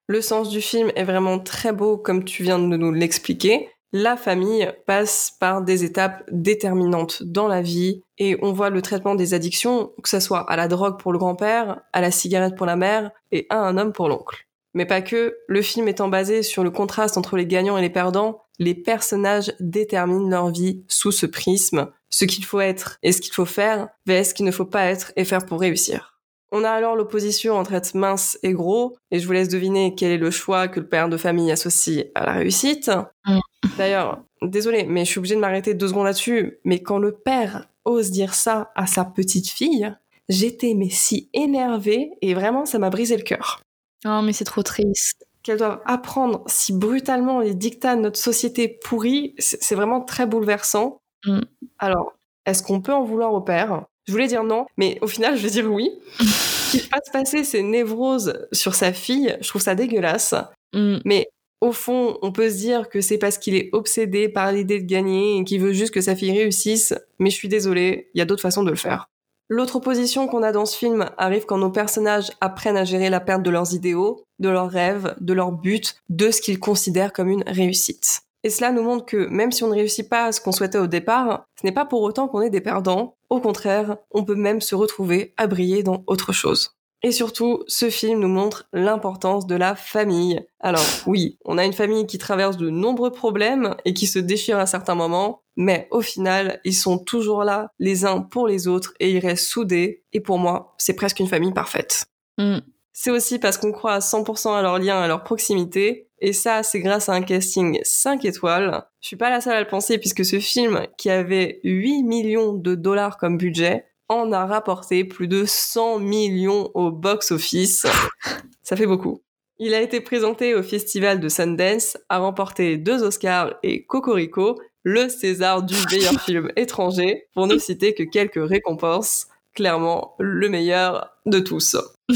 Le 0.07 0.21
sens 0.21 0.49
du 0.49 0.59
film 0.59 0.91
est 0.95 1.03
vraiment 1.03 1.39
très 1.39 1.71
beau 1.71 1.97
comme 1.97 2.23
tu 2.23 2.41
viens 2.41 2.57
de 2.57 2.77
nous 2.77 2.91
l'expliquer. 2.91 3.69
La 3.91 4.17
famille 4.17 4.73
passe 4.87 5.37
par 5.39 5.61
des 5.61 5.83
étapes 5.83 6.23
déterminantes 6.31 7.21
dans 7.21 7.47
la 7.47 7.61
vie 7.61 8.01
et 8.17 8.35
on 8.41 8.51
voit 8.51 8.71
le 8.71 8.81
traitement 8.81 9.13
des 9.13 9.35
addictions, 9.35 9.91
que 10.01 10.09
ce 10.09 10.19
soit 10.19 10.49
à 10.49 10.55
la 10.55 10.67
drogue 10.67 10.99
pour 10.99 11.13
le 11.13 11.19
grand-père, 11.19 11.81
à 11.93 12.01
la 12.01 12.09
cigarette 12.09 12.55
pour 12.55 12.65
la 12.65 12.75
mère 12.75 13.11
et 13.31 13.45
à 13.51 13.59
un 13.59 13.77
homme 13.77 13.93
pour 13.93 14.09
l'oncle. 14.09 14.47
Mais 14.73 14.85
pas 14.85 15.01
que, 15.01 15.37
le 15.47 15.61
film 15.61 15.87
étant 15.87 16.07
basé 16.07 16.43
sur 16.43 16.63
le 16.63 16.71
contraste 16.71 17.17
entre 17.17 17.37
les 17.37 17.45
gagnants 17.45 17.77
et 17.77 17.81
les 17.81 17.89
perdants, 17.89 18.41
les 18.59 18.75
personnages 18.75 19.53
déterminent 19.59 20.29
leur 20.29 20.49
vie 20.49 20.83
sous 20.87 21.11
ce 21.11 21.25
prisme, 21.25 21.91
ce 22.09 22.25
qu'il 22.25 22.45
faut 22.45 22.59
être 22.59 22.97
et 23.03 23.11
ce 23.11 23.21
qu'il 23.21 23.33
faut 23.33 23.45
faire, 23.45 23.89
vs 24.05 24.23
ce 24.23 24.33
qu'il 24.33 24.45
ne 24.45 24.51
faut 24.51 24.65
pas 24.65 24.85
être 24.85 25.11
et 25.15 25.25
faire 25.25 25.45
pour 25.45 25.59
réussir. 25.59 26.13
On 26.55 26.63
a 26.63 26.69
alors 26.69 26.95
l'opposition 26.95 27.55
entre 27.55 27.73
être 27.73 27.95
mince 27.95 28.37
et 28.43 28.53
gros, 28.53 28.95
et 29.09 29.17
je 29.17 29.25
vous 29.25 29.33
laisse 29.33 29.49
deviner 29.49 29.95
quel 29.95 30.11
est 30.11 30.17
le 30.17 30.29
choix 30.29 30.67
que 30.67 30.79
le 30.79 30.87
père 30.87 31.09
de 31.09 31.17
famille 31.17 31.51
associe 31.51 32.05
à 32.13 32.27
la 32.27 32.33
réussite. 32.33 32.91
Mm. 33.25 33.39
D'ailleurs, 33.75 34.23
désolé, 34.43 34.83
mais 34.83 35.03
je 35.03 35.09
suis 35.09 35.17
obligée 35.17 35.33
de 35.33 35.39
m'arrêter 35.39 35.73
deux 35.73 35.87
secondes 35.87 36.05
là-dessus, 36.05 36.59
mais 36.63 36.83
quand 36.83 36.99
le 36.99 37.11
père 37.11 37.67
ose 37.85 38.11
dire 38.11 38.35
ça 38.35 38.71
à 38.75 38.85
sa 38.85 39.03
petite 39.03 39.49
fille, 39.49 39.91
j'étais 40.29 40.75
mais 40.75 40.91
si 40.91 41.27
énervée, 41.33 42.11
et 42.21 42.35
vraiment 42.35 42.67
ça 42.67 42.77
m'a 42.77 42.91
brisé 42.91 43.17
le 43.17 43.23
cœur. 43.23 43.62
Oh, 44.05 44.21
mais 44.21 44.33
c'est 44.33 44.45
trop 44.45 44.63
triste. 44.63 45.25
Qu'elles 45.43 45.57
doivent 45.57 45.81
apprendre 45.85 46.43
si 46.47 46.73
brutalement 46.73 47.39
les 47.39 47.53
dictats 47.53 47.95
de 47.95 48.01
notre 48.01 48.19
société 48.19 48.67
pourrie, 48.67 49.35
c'est 49.39 49.75
vraiment 49.75 50.01
très 50.01 50.25
bouleversant. 50.25 51.01
Mm. 51.25 51.41
Alors, 51.79 52.13
est-ce 52.45 52.63
qu'on 52.63 52.81
peut 52.81 52.93
en 52.93 53.03
vouloir 53.03 53.33
au 53.33 53.41
père? 53.41 53.85
Je 54.05 54.11
voulais 54.11 54.27
dire 54.27 54.43
non, 54.43 54.65
mais 54.77 54.97
au 55.01 55.07
final, 55.07 55.37
je 55.37 55.43
vais 55.43 55.49
dire 55.49 55.71
oui. 55.71 55.91
Qu'il 56.71 56.81
fasse 56.81 57.09
passer 57.11 57.43
ses 57.43 57.61
névroses 57.61 58.47
sur 58.51 58.73
sa 58.73 58.93
fille, 58.93 59.37
je 59.41 59.47
trouve 59.47 59.61
ça 59.61 59.75
dégueulasse. 59.75 60.33
Mm. 60.73 60.97
Mais 61.05 61.27
au 61.61 61.71
fond, 61.71 62.17
on 62.21 62.31
peut 62.31 62.49
se 62.49 62.57
dire 62.57 62.89
que 62.89 62.99
c'est 62.99 63.17
parce 63.17 63.37
qu'il 63.37 63.55
est 63.55 63.69
obsédé 63.71 64.27
par 64.27 64.51
l'idée 64.51 64.81
de 64.81 64.85
gagner 64.85 65.37
et 65.37 65.43
qu'il 65.45 65.61
veut 65.61 65.71
juste 65.71 65.93
que 65.93 66.01
sa 66.01 66.15
fille 66.15 66.31
réussisse. 66.31 66.93
Mais 67.19 67.29
je 67.29 67.35
suis 67.35 67.47
désolée, 67.47 68.09
il 68.13 68.19
y 68.19 68.21
a 68.21 68.25
d'autres 68.25 68.41
façons 68.41 68.63
de 68.63 68.69
le 68.69 68.75
faire. 68.75 69.09
L'autre 69.49 69.75
opposition 69.75 70.27
qu'on 70.27 70.41
a 70.41 70.51
dans 70.51 70.65
ce 70.65 70.77
film 70.77 71.09
arrive 71.17 71.45
quand 71.45 71.57
nos 71.57 71.69
personnages 71.69 72.31
apprennent 72.39 72.77
à 72.77 72.85
gérer 72.85 73.09
la 73.09 73.19
perte 73.19 73.43
de 73.43 73.49
leurs 73.49 73.73
idéaux, 73.73 74.23
de 74.39 74.49
leurs 74.49 74.69
rêves, 74.69 75.15
de 75.19 75.33
leurs 75.33 75.51
buts, 75.51 75.81
de 76.09 76.31
ce 76.31 76.41
qu'ils 76.41 76.59
considèrent 76.59 77.13
comme 77.13 77.29
une 77.29 77.43
réussite. 77.45 78.21
Et 78.43 78.49
cela 78.49 78.71
nous 78.71 78.83
montre 78.83 79.05
que 79.05 79.27
même 79.27 79.51
si 79.51 79.63
on 79.63 79.67
ne 79.67 79.75
réussit 79.75 80.09
pas 80.09 80.25
à 80.25 80.31
ce 80.31 80.41
qu'on 80.41 80.51
souhaitait 80.51 80.77
au 80.77 80.87
départ, 80.87 81.45
ce 81.59 81.65
n'est 81.65 81.73
pas 81.73 81.85
pour 81.85 82.01
autant 82.01 82.27
qu'on 82.27 82.41
est 82.41 82.49
des 82.49 82.61
perdants. 82.61 83.15
Au 83.29 83.39
contraire, 83.39 83.97
on 84.11 84.25
peut 84.25 84.35
même 84.35 84.61
se 84.61 84.75
retrouver 84.75 85.33
à 85.37 85.47
briller 85.47 85.83
dans 85.83 86.03
autre 86.07 86.33
chose. 86.33 86.75
Et 87.05 87.11
surtout, 87.11 87.63
ce 87.67 87.89
film 87.89 88.19
nous 88.19 88.29
montre 88.29 88.65
l'importance 88.71 89.45
de 89.45 89.55
la 89.55 89.75
famille. 89.75 90.39
Alors 90.61 90.85
oui, 91.05 91.37
on 91.43 91.57
a 91.57 91.65
une 91.65 91.73
famille 91.73 92.07
qui 92.07 92.17
traverse 92.17 92.55
de 92.55 92.69
nombreux 92.69 93.11
problèmes 93.11 93.75
et 93.83 93.93
qui 93.93 94.07
se 94.07 94.19
déchire 94.19 94.57
à 94.57 94.65
certains 94.65 94.95
moments, 94.95 95.43
mais 95.57 95.89
au 95.91 95.99
final, 95.99 96.61
ils 96.63 96.73
sont 96.73 96.97
toujours 96.97 97.43
là, 97.43 97.67
les 97.77 98.05
uns 98.05 98.21
pour 98.21 98.47
les 98.47 98.69
autres, 98.69 98.93
et 99.01 99.11
ils 99.11 99.19
restent 99.19 99.47
soudés. 99.47 100.03
Et 100.13 100.21
pour 100.21 100.39
moi, 100.39 100.73
c'est 100.77 100.95
presque 100.95 101.19
une 101.19 101.27
famille 101.27 101.53
parfaite. 101.53 102.05
Mm. 102.37 102.59
C'est 102.93 103.11
aussi 103.11 103.39
parce 103.39 103.57
qu'on 103.57 103.71
croit 103.71 103.95
à 103.95 103.99
100% 103.99 104.55
à 104.55 104.61
leur 104.61 104.79
lien, 104.79 105.01
à 105.01 105.07
leur 105.07 105.23
proximité. 105.23 106.07
Et 106.19 106.31
ça, 106.31 106.63
c'est 106.63 106.79
grâce 106.79 107.09
à 107.09 107.13
un 107.13 107.21
casting 107.21 107.79
5 107.83 108.23
étoiles. 108.23 108.85
Je 109.01 109.07
suis 109.07 109.15
pas 109.17 109.29
la 109.29 109.41
seule 109.41 109.55
à 109.55 109.59
le 109.59 109.67
penser 109.67 109.97
puisque 109.97 110.23
ce 110.23 110.39
film, 110.39 110.87
qui 110.97 111.09
avait 111.09 111.59
8 111.63 112.03
millions 112.03 112.53
de 112.53 112.75
dollars 112.75 113.17
comme 113.17 113.37
budget, 113.37 113.87
en 114.09 114.31
a 114.31 114.45
rapporté 114.45 115.03
plus 115.03 115.27
de 115.27 115.45
100 115.45 115.99
millions 115.99 116.69
au 116.73 116.91
box-office. 116.91 117.85
Ça 118.63 118.75
fait 118.75 118.85
beaucoup. 118.85 119.21
Il 119.59 119.73
a 119.73 119.81
été 119.81 120.01
présenté 120.01 120.55
au 120.55 120.63
festival 120.63 121.19
de 121.19 121.29
Sundance, 121.29 121.97
a 122.09 122.17
remporté 122.17 122.77
deux 122.77 123.03
Oscars 123.03 123.55
et 123.63 123.85
Cocorico, 123.85 124.59
le 124.83 125.09
César 125.09 125.63
du 125.63 125.75
meilleur 125.91 126.19
film 126.25 126.51
étranger, 126.55 127.27
pour 127.33 127.47
ne 127.47 127.57
citer 127.57 127.93
que 127.93 128.03
quelques 128.03 128.45
récompenses. 128.45 129.27
Clairement, 129.53 130.15
le 130.19 130.49
meilleur 130.49 131.11
de 131.25 131.39
tous. 131.39 131.77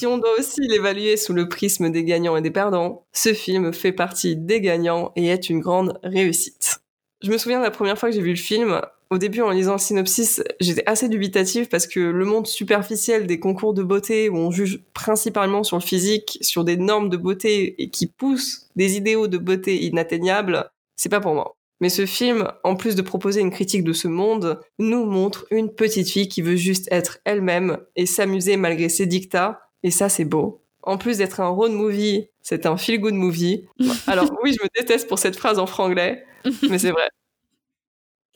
si 0.00 0.06
on 0.06 0.16
doit 0.16 0.38
aussi 0.38 0.62
l'évaluer 0.62 1.18
sous 1.18 1.34
le 1.34 1.46
prisme 1.46 1.90
des 1.90 2.04
gagnants 2.04 2.36
et 2.36 2.40
des 2.40 2.50
perdants, 2.50 3.04
ce 3.12 3.34
film 3.34 3.74
fait 3.74 3.92
partie 3.92 4.34
des 4.34 4.62
gagnants 4.62 5.12
et 5.14 5.26
est 5.26 5.50
une 5.50 5.60
grande 5.60 5.98
réussite. 6.02 6.80
Je 7.22 7.30
me 7.30 7.36
souviens 7.36 7.58
de 7.58 7.64
la 7.64 7.70
première 7.70 7.98
fois 7.98 8.08
que 8.08 8.14
j'ai 8.14 8.22
vu 8.22 8.30
le 8.30 8.36
film, 8.36 8.80
au 9.10 9.18
début, 9.18 9.40
en 9.42 9.50
lisant 9.50 9.72
le 9.72 9.78
synopsis, 9.78 10.42
j'étais 10.60 10.84
assez 10.86 11.08
dubitative 11.08 11.68
parce 11.68 11.88
que 11.88 11.98
le 11.98 12.24
monde 12.24 12.46
superficiel 12.46 13.26
des 13.26 13.40
concours 13.40 13.74
de 13.74 13.82
beauté 13.82 14.28
où 14.28 14.36
on 14.36 14.52
juge 14.52 14.80
principalement 14.94 15.64
sur 15.64 15.76
le 15.76 15.82
physique, 15.82 16.38
sur 16.42 16.64
des 16.64 16.76
normes 16.76 17.08
de 17.08 17.16
beauté 17.16 17.82
et 17.82 17.90
qui 17.90 18.06
poussent 18.06 18.68
des 18.76 18.96
idéaux 18.96 19.26
de 19.26 19.36
beauté 19.36 19.84
inatteignables, 19.84 20.70
c'est 20.96 21.08
pas 21.08 21.20
pour 21.20 21.34
moi. 21.34 21.56
Mais 21.80 21.88
ce 21.88 22.06
film, 22.06 22.52
en 22.62 22.76
plus 22.76 22.94
de 22.94 23.02
proposer 23.02 23.40
une 23.40 23.50
critique 23.50 23.82
de 23.82 23.92
ce 23.92 24.06
monde, 24.06 24.60
nous 24.78 25.04
montre 25.06 25.46
une 25.50 25.72
petite 25.74 26.08
fille 26.08 26.28
qui 26.28 26.42
veut 26.42 26.56
juste 26.56 26.86
être 26.92 27.18
elle-même 27.24 27.78
et 27.96 28.06
s'amuser 28.06 28.56
malgré 28.56 28.88
ses 28.88 29.06
dictats, 29.06 29.60
et 29.82 29.90
ça 29.90 30.08
c'est 30.08 30.24
beau. 30.24 30.62
En 30.82 30.98
plus 30.98 31.18
d'être 31.18 31.40
un 31.40 31.48
road 31.48 31.72
movie, 31.72 32.28
c'est 32.42 32.64
un 32.64 32.76
feel-good 32.76 33.14
movie. 33.14 33.66
Alors 34.06 34.30
oui, 34.42 34.54
je 34.56 34.62
me 34.62 34.68
déteste 34.78 35.08
pour 35.08 35.18
cette 35.18 35.36
phrase 35.36 35.58
en 35.58 35.66
franglais, 35.66 36.24
mais 36.68 36.78
c'est 36.78 36.92
vrai. 36.92 37.08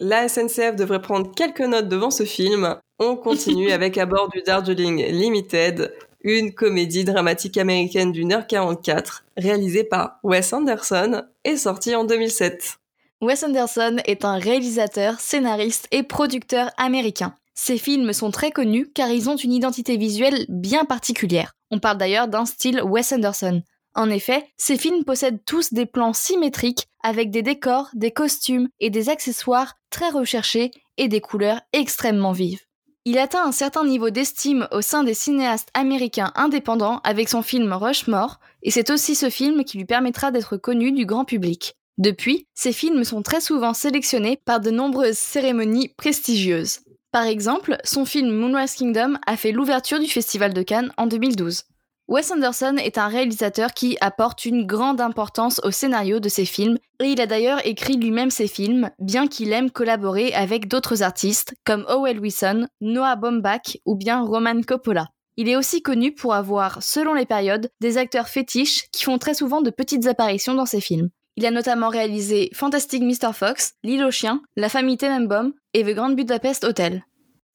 La 0.00 0.28
SNCF 0.28 0.74
devrait 0.74 1.02
prendre 1.02 1.32
quelques 1.34 1.60
notes 1.60 1.88
devant 1.88 2.10
ce 2.10 2.24
film. 2.24 2.76
On 2.98 3.16
continue 3.16 3.70
avec 3.72 3.96
à 3.96 4.06
bord 4.06 4.28
du 4.28 4.42
Darjeeling 4.42 5.04
Limited, 5.06 5.94
une 6.22 6.52
comédie 6.52 7.04
dramatique 7.04 7.58
américaine 7.58 8.10
d'une 8.10 8.32
heure 8.32 8.46
44, 8.46 9.24
réalisée 9.36 9.84
par 9.84 10.18
Wes 10.24 10.52
Anderson 10.52 11.22
et 11.44 11.56
sortie 11.56 11.94
en 11.94 12.04
2007. 12.04 12.78
Wes 13.20 13.44
Anderson 13.44 13.98
est 14.04 14.24
un 14.24 14.38
réalisateur, 14.38 15.20
scénariste 15.20 15.86
et 15.92 16.02
producteur 16.02 16.70
américain. 16.76 17.34
Ses 17.54 17.78
films 17.78 18.12
sont 18.12 18.32
très 18.32 18.50
connus 18.50 18.90
car 18.92 19.10
ils 19.10 19.30
ont 19.30 19.36
une 19.36 19.52
identité 19.52 19.96
visuelle 19.96 20.44
bien 20.48 20.84
particulière. 20.84 21.52
On 21.70 21.78
parle 21.78 21.98
d'ailleurs 21.98 22.26
d'un 22.26 22.46
style 22.46 22.82
Wes 22.82 23.12
Anderson. 23.12 23.62
En 23.94 24.10
effet, 24.10 24.44
ces 24.56 24.76
films 24.76 25.04
possèdent 25.04 25.44
tous 25.44 25.72
des 25.72 25.86
plans 25.86 26.12
symétriques 26.12 26.86
avec 27.02 27.30
des 27.30 27.42
décors, 27.42 27.90
des 27.94 28.10
costumes 28.10 28.68
et 28.80 28.90
des 28.90 29.08
accessoires 29.08 29.74
très 29.90 30.10
recherchés 30.10 30.72
et 30.96 31.08
des 31.08 31.20
couleurs 31.20 31.60
extrêmement 31.72 32.32
vives. 32.32 32.62
Il 33.04 33.18
atteint 33.18 33.44
un 33.44 33.52
certain 33.52 33.84
niveau 33.84 34.10
d'estime 34.10 34.66
au 34.72 34.80
sein 34.80 35.04
des 35.04 35.14
cinéastes 35.14 35.68
américains 35.74 36.32
indépendants 36.36 37.00
avec 37.04 37.28
son 37.28 37.42
film 37.42 37.72
Rushmore, 37.72 38.40
et 38.62 38.70
c'est 38.70 38.90
aussi 38.90 39.14
ce 39.14 39.28
film 39.28 39.64
qui 39.64 39.76
lui 39.76 39.84
permettra 39.84 40.30
d'être 40.30 40.56
connu 40.56 40.90
du 40.90 41.04
grand 41.04 41.26
public. 41.26 41.74
Depuis, 41.98 42.48
ses 42.54 42.72
films 42.72 43.04
sont 43.04 43.22
très 43.22 43.42
souvent 43.42 43.74
sélectionnés 43.74 44.40
par 44.44 44.60
de 44.60 44.70
nombreuses 44.70 45.18
cérémonies 45.18 45.90
prestigieuses. 45.96 46.80
Par 47.12 47.24
exemple, 47.24 47.76
son 47.84 48.04
film 48.04 48.32
Moonrise 48.32 48.74
Kingdom 48.74 49.18
a 49.26 49.36
fait 49.36 49.52
l'ouverture 49.52 50.00
du 50.00 50.08
Festival 50.08 50.52
de 50.52 50.62
Cannes 50.62 50.92
en 50.96 51.06
2012. 51.06 51.62
Wes 52.06 52.30
Anderson 52.30 52.76
est 52.76 52.98
un 52.98 53.08
réalisateur 53.08 53.72
qui 53.72 53.96
apporte 54.02 54.44
une 54.44 54.66
grande 54.66 55.00
importance 55.00 55.58
au 55.64 55.70
scénario 55.70 56.20
de 56.20 56.28
ses 56.28 56.44
films, 56.44 56.76
et 57.00 57.06
il 57.06 57.20
a 57.20 57.26
d'ailleurs 57.26 57.66
écrit 57.66 57.96
lui-même 57.96 58.30
ses 58.30 58.46
films, 58.46 58.90
bien 58.98 59.26
qu'il 59.26 59.52
aime 59.52 59.70
collaborer 59.70 60.34
avec 60.34 60.68
d'autres 60.68 61.02
artistes 61.02 61.54
comme 61.64 61.86
Owen 61.88 62.18
Wilson, 62.18 62.68
Noah 62.82 63.16
Baumbach 63.16 63.78
ou 63.86 63.96
bien 63.96 64.22
Roman 64.22 64.60
Coppola. 64.60 65.08
Il 65.38 65.48
est 65.48 65.56
aussi 65.56 65.82
connu 65.82 66.14
pour 66.14 66.34
avoir, 66.34 66.82
selon 66.82 67.14
les 67.14 67.26
périodes, 67.26 67.70
des 67.80 67.96
acteurs 67.96 68.28
fétiches 68.28 68.84
qui 68.92 69.04
font 69.04 69.18
très 69.18 69.34
souvent 69.34 69.62
de 69.62 69.70
petites 69.70 70.06
apparitions 70.06 70.54
dans 70.54 70.66
ses 70.66 70.82
films. 70.82 71.08
Il 71.36 71.46
a 71.46 71.50
notamment 71.50 71.88
réalisé 71.88 72.50
Fantastic 72.54 73.02
Mr. 73.02 73.32
Fox, 73.32 73.72
L'île 73.82 74.04
aux 74.04 74.12
chiens, 74.12 74.42
La 74.56 74.68
famille 74.68 74.98
Tenenbaum 74.98 75.52
et 75.72 75.82
The 75.82 75.94
Grand 75.94 76.10
Budapest 76.10 76.64
Hotel. 76.64 77.04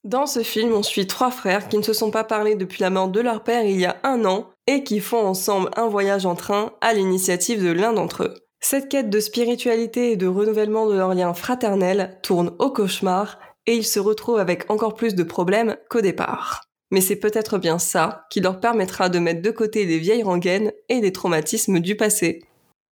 Dans 0.05 0.25
ce 0.25 0.43
film, 0.43 0.73
on 0.73 0.83
suit 0.83 1.07
trois 1.07 1.29
frères 1.29 1.67
qui 1.67 1.77
ne 1.77 1.83
se 1.83 1.91
sont 1.91 2.09
pas 2.09 2.23
parlé 2.23 2.55
depuis 2.55 2.81
la 2.81 2.89
mort 2.89 3.09
de 3.09 3.19
leur 3.19 3.43
père 3.43 3.65
il 3.65 3.77
y 3.77 3.85
a 3.85 3.97
un 4.03 4.23
an 4.23 4.49
et 4.65 4.83
qui 4.83 5.01
font 5.01 5.25
ensemble 5.25 5.69
un 5.75 5.87
voyage 5.87 6.25
en 6.25 6.35
train 6.35 6.71
à 6.79 6.93
l'initiative 6.93 7.61
de 7.61 7.71
l'un 7.71 7.91
d'entre 7.91 8.23
eux. 8.23 8.33
Cette 8.61 8.87
quête 8.87 9.09
de 9.09 9.19
spiritualité 9.19 10.11
et 10.11 10.17
de 10.17 10.27
renouvellement 10.27 10.87
de 10.87 10.95
leur 10.95 11.13
lien 11.13 11.33
fraternel 11.33 12.17
tourne 12.23 12.53
au 12.59 12.71
cauchemar 12.71 13.39
et 13.67 13.75
ils 13.75 13.85
se 13.85 13.99
retrouvent 13.99 14.39
avec 14.39 14.69
encore 14.71 14.95
plus 14.95 15.15
de 15.15 15.23
problèmes 15.23 15.75
qu'au 15.89 16.01
départ. 16.01 16.63
Mais 16.91 17.01
c'est 17.01 17.17
peut-être 17.17 17.57
bien 17.57 17.77
ça 17.77 18.25
qui 18.29 18.39
leur 18.39 18.59
permettra 18.59 19.09
de 19.09 19.19
mettre 19.19 19.41
de 19.41 19.51
côté 19.51 19.85
les 19.85 19.99
vieilles 19.99 20.23
rengaines 20.23 20.71
et 20.87 21.01
les 21.01 21.11
traumatismes 21.11 21.79
du 21.79 21.95
passé. 21.95 22.43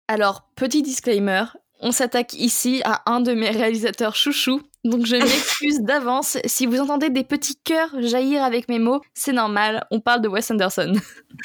Alors, 0.08 0.48
petit 0.54 0.82
disclaimer, 0.82 1.44
on 1.80 1.92
s'attaque 1.92 2.34
ici 2.34 2.80
à 2.84 3.02
un 3.06 3.20
de 3.20 3.32
mes 3.32 3.50
réalisateurs 3.50 4.14
chouchous, 4.14 4.62
donc 4.84 5.06
je 5.06 5.16
m'excuse 5.16 5.80
d'avance 5.82 6.38
si 6.46 6.66
vous 6.66 6.80
entendez 6.80 7.10
des 7.10 7.24
petits 7.24 7.56
cœurs 7.56 7.90
jaillir 8.00 8.42
avec 8.42 8.68
mes 8.68 8.78
mots, 8.78 9.00
c'est 9.14 9.32
normal, 9.32 9.86
on 9.90 10.00
parle 10.00 10.22
de 10.22 10.28
Wes 10.28 10.50
Anderson. 10.50 10.92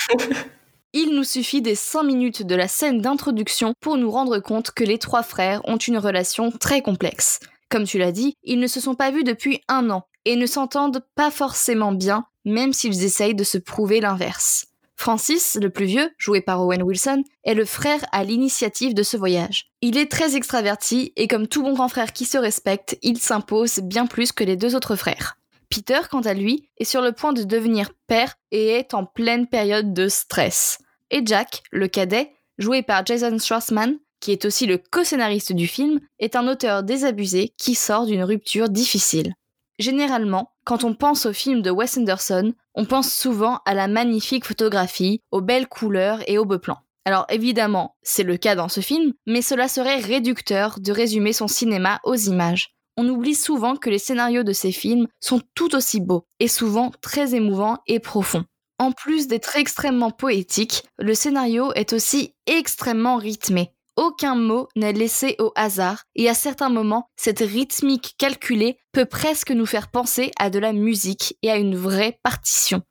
Il 0.93 1.15
nous 1.15 1.23
suffit 1.23 1.61
des 1.61 1.75
5 1.75 2.03
minutes 2.03 2.43
de 2.45 2.53
la 2.53 2.67
scène 2.67 2.99
d'introduction 2.99 3.73
pour 3.79 3.95
nous 3.95 4.11
rendre 4.11 4.39
compte 4.39 4.71
que 4.71 4.83
les 4.83 4.97
trois 4.97 5.23
frères 5.23 5.61
ont 5.63 5.77
une 5.77 5.97
relation 5.97 6.51
très 6.51 6.81
complexe. 6.81 7.39
Comme 7.69 7.85
tu 7.85 7.97
l'as 7.97 8.11
dit, 8.11 8.35
ils 8.43 8.59
ne 8.59 8.67
se 8.67 8.81
sont 8.81 8.95
pas 8.95 9.11
vus 9.11 9.23
depuis 9.23 9.61
un 9.69 9.89
an 9.89 10.03
et 10.25 10.35
ne 10.35 10.45
s'entendent 10.45 11.01
pas 11.15 11.31
forcément 11.31 11.93
bien, 11.93 12.25
même 12.43 12.73
s'ils 12.73 13.05
essayent 13.05 13.35
de 13.35 13.45
se 13.45 13.57
prouver 13.57 14.01
l'inverse. 14.01 14.65
Francis, 15.01 15.57
le 15.59 15.71
plus 15.71 15.85
vieux, 15.85 16.11
joué 16.19 16.41
par 16.41 16.61
Owen 16.61 16.83
Wilson, 16.83 17.23
est 17.43 17.55
le 17.55 17.65
frère 17.65 18.05
à 18.11 18.23
l'initiative 18.23 18.93
de 18.93 19.01
ce 19.01 19.17
voyage. 19.17 19.71
Il 19.81 19.97
est 19.97 20.11
très 20.11 20.35
extraverti 20.35 21.11
et 21.15 21.27
comme 21.27 21.47
tout 21.47 21.63
bon 21.63 21.73
grand 21.73 21.87
frère 21.87 22.13
qui 22.13 22.23
se 22.23 22.37
respecte, 22.37 22.99
il 23.01 23.17
s'impose 23.17 23.79
bien 23.79 24.05
plus 24.05 24.31
que 24.31 24.43
les 24.43 24.55
deux 24.55 24.75
autres 24.75 24.95
frères. 24.95 25.39
Peter, 25.69 26.01
quant 26.11 26.21
à 26.21 26.35
lui, 26.35 26.69
est 26.77 26.83
sur 26.83 27.01
le 27.01 27.13
point 27.13 27.33
de 27.33 27.41
devenir 27.41 27.89
père 28.05 28.35
et 28.51 28.67
est 28.67 28.93
en 28.93 29.07
pleine 29.07 29.47
période 29.47 29.91
de 29.91 30.07
stress. 30.07 30.77
Et 31.09 31.23
Jack, 31.25 31.63
le 31.71 31.87
cadet, 31.87 32.31
joué 32.59 32.83
par 32.83 33.03
Jason 33.03 33.39
Schwartzman, 33.39 33.97
qui 34.19 34.31
est 34.31 34.45
aussi 34.45 34.67
le 34.67 34.77
co-scénariste 34.77 35.53
du 35.53 35.65
film, 35.65 35.99
est 36.19 36.35
un 36.35 36.47
auteur 36.47 36.83
désabusé 36.83 37.55
qui 37.57 37.73
sort 37.73 38.05
d'une 38.05 38.23
rupture 38.23 38.69
difficile. 38.69 39.33
Généralement, 39.79 40.50
quand 40.63 40.83
on 40.83 40.93
pense 40.93 41.25
au 41.25 41.33
film 41.33 41.61
de 41.61 41.71
Wes 41.71 41.97
Anderson, 41.97 42.53
on 42.75 42.85
pense 42.85 43.11
souvent 43.11 43.59
à 43.65 43.73
la 43.73 43.87
magnifique 43.87 44.45
photographie, 44.45 45.21
aux 45.31 45.41
belles 45.41 45.67
couleurs 45.67 46.19
et 46.27 46.37
aux 46.37 46.45
beaux 46.45 46.59
plans. 46.59 46.79
Alors 47.05 47.25
évidemment, 47.29 47.95
c'est 48.03 48.23
le 48.23 48.37
cas 48.37 48.55
dans 48.55 48.69
ce 48.69 48.81
film, 48.81 49.13
mais 49.25 49.41
cela 49.41 49.67
serait 49.67 49.97
réducteur 49.97 50.79
de 50.79 50.91
résumer 50.91 51.33
son 51.33 51.47
cinéma 51.47 51.99
aux 52.03 52.15
images. 52.15 52.75
On 52.97 53.07
oublie 53.07 53.35
souvent 53.35 53.75
que 53.75 53.89
les 53.89 53.97
scénarios 53.97 54.43
de 54.43 54.53
ces 54.53 54.71
films 54.71 55.07
sont 55.19 55.41
tout 55.55 55.75
aussi 55.75 55.99
beaux, 55.99 56.25
et 56.39 56.47
souvent 56.47 56.91
très 57.01 57.33
émouvants 57.33 57.79
et 57.87 57.99
profonds. 57.99 58.45
En 58.77 58.91
plus 58.91 59.27
d'être 59.27 59.55
extrêmement 59.55 60.11
poétique, 60.11 60.83
le 60.99 61.13
scénario 61.13 61.71
est 61.73 61.93
aussi 61.93 62.35
extrêmement 62.47 63.17
rythmé. 63.17 63.71
Aucun 63.97 64.35
mot 64.35 64.67
n'est 64.75 64.93
laissé 64.93 65.35
au 65.39 65.51
hasard, 65.55 66.03
et 66.15 66.29
à 66.29 66.33
certains 66.33 66.69
moments, 66.69 67.07
cette 67.17 67.39
rythmique 67.39 68.15
calculée 68.17 68.77
peut 68.93 69.05
presque 69.05 69.51
nous 69.51 69.65
faire 69.65 69.89
penser 69.89 70.31
à 70.39 70.49
de 70.49 70.59
la 70.59 70.71
musique 70.71 71.37
et 71.41 71.51
à 71.51 71.57
une 71.57 71.75
vraie 71.75 72.17
partition. 72.23 72.81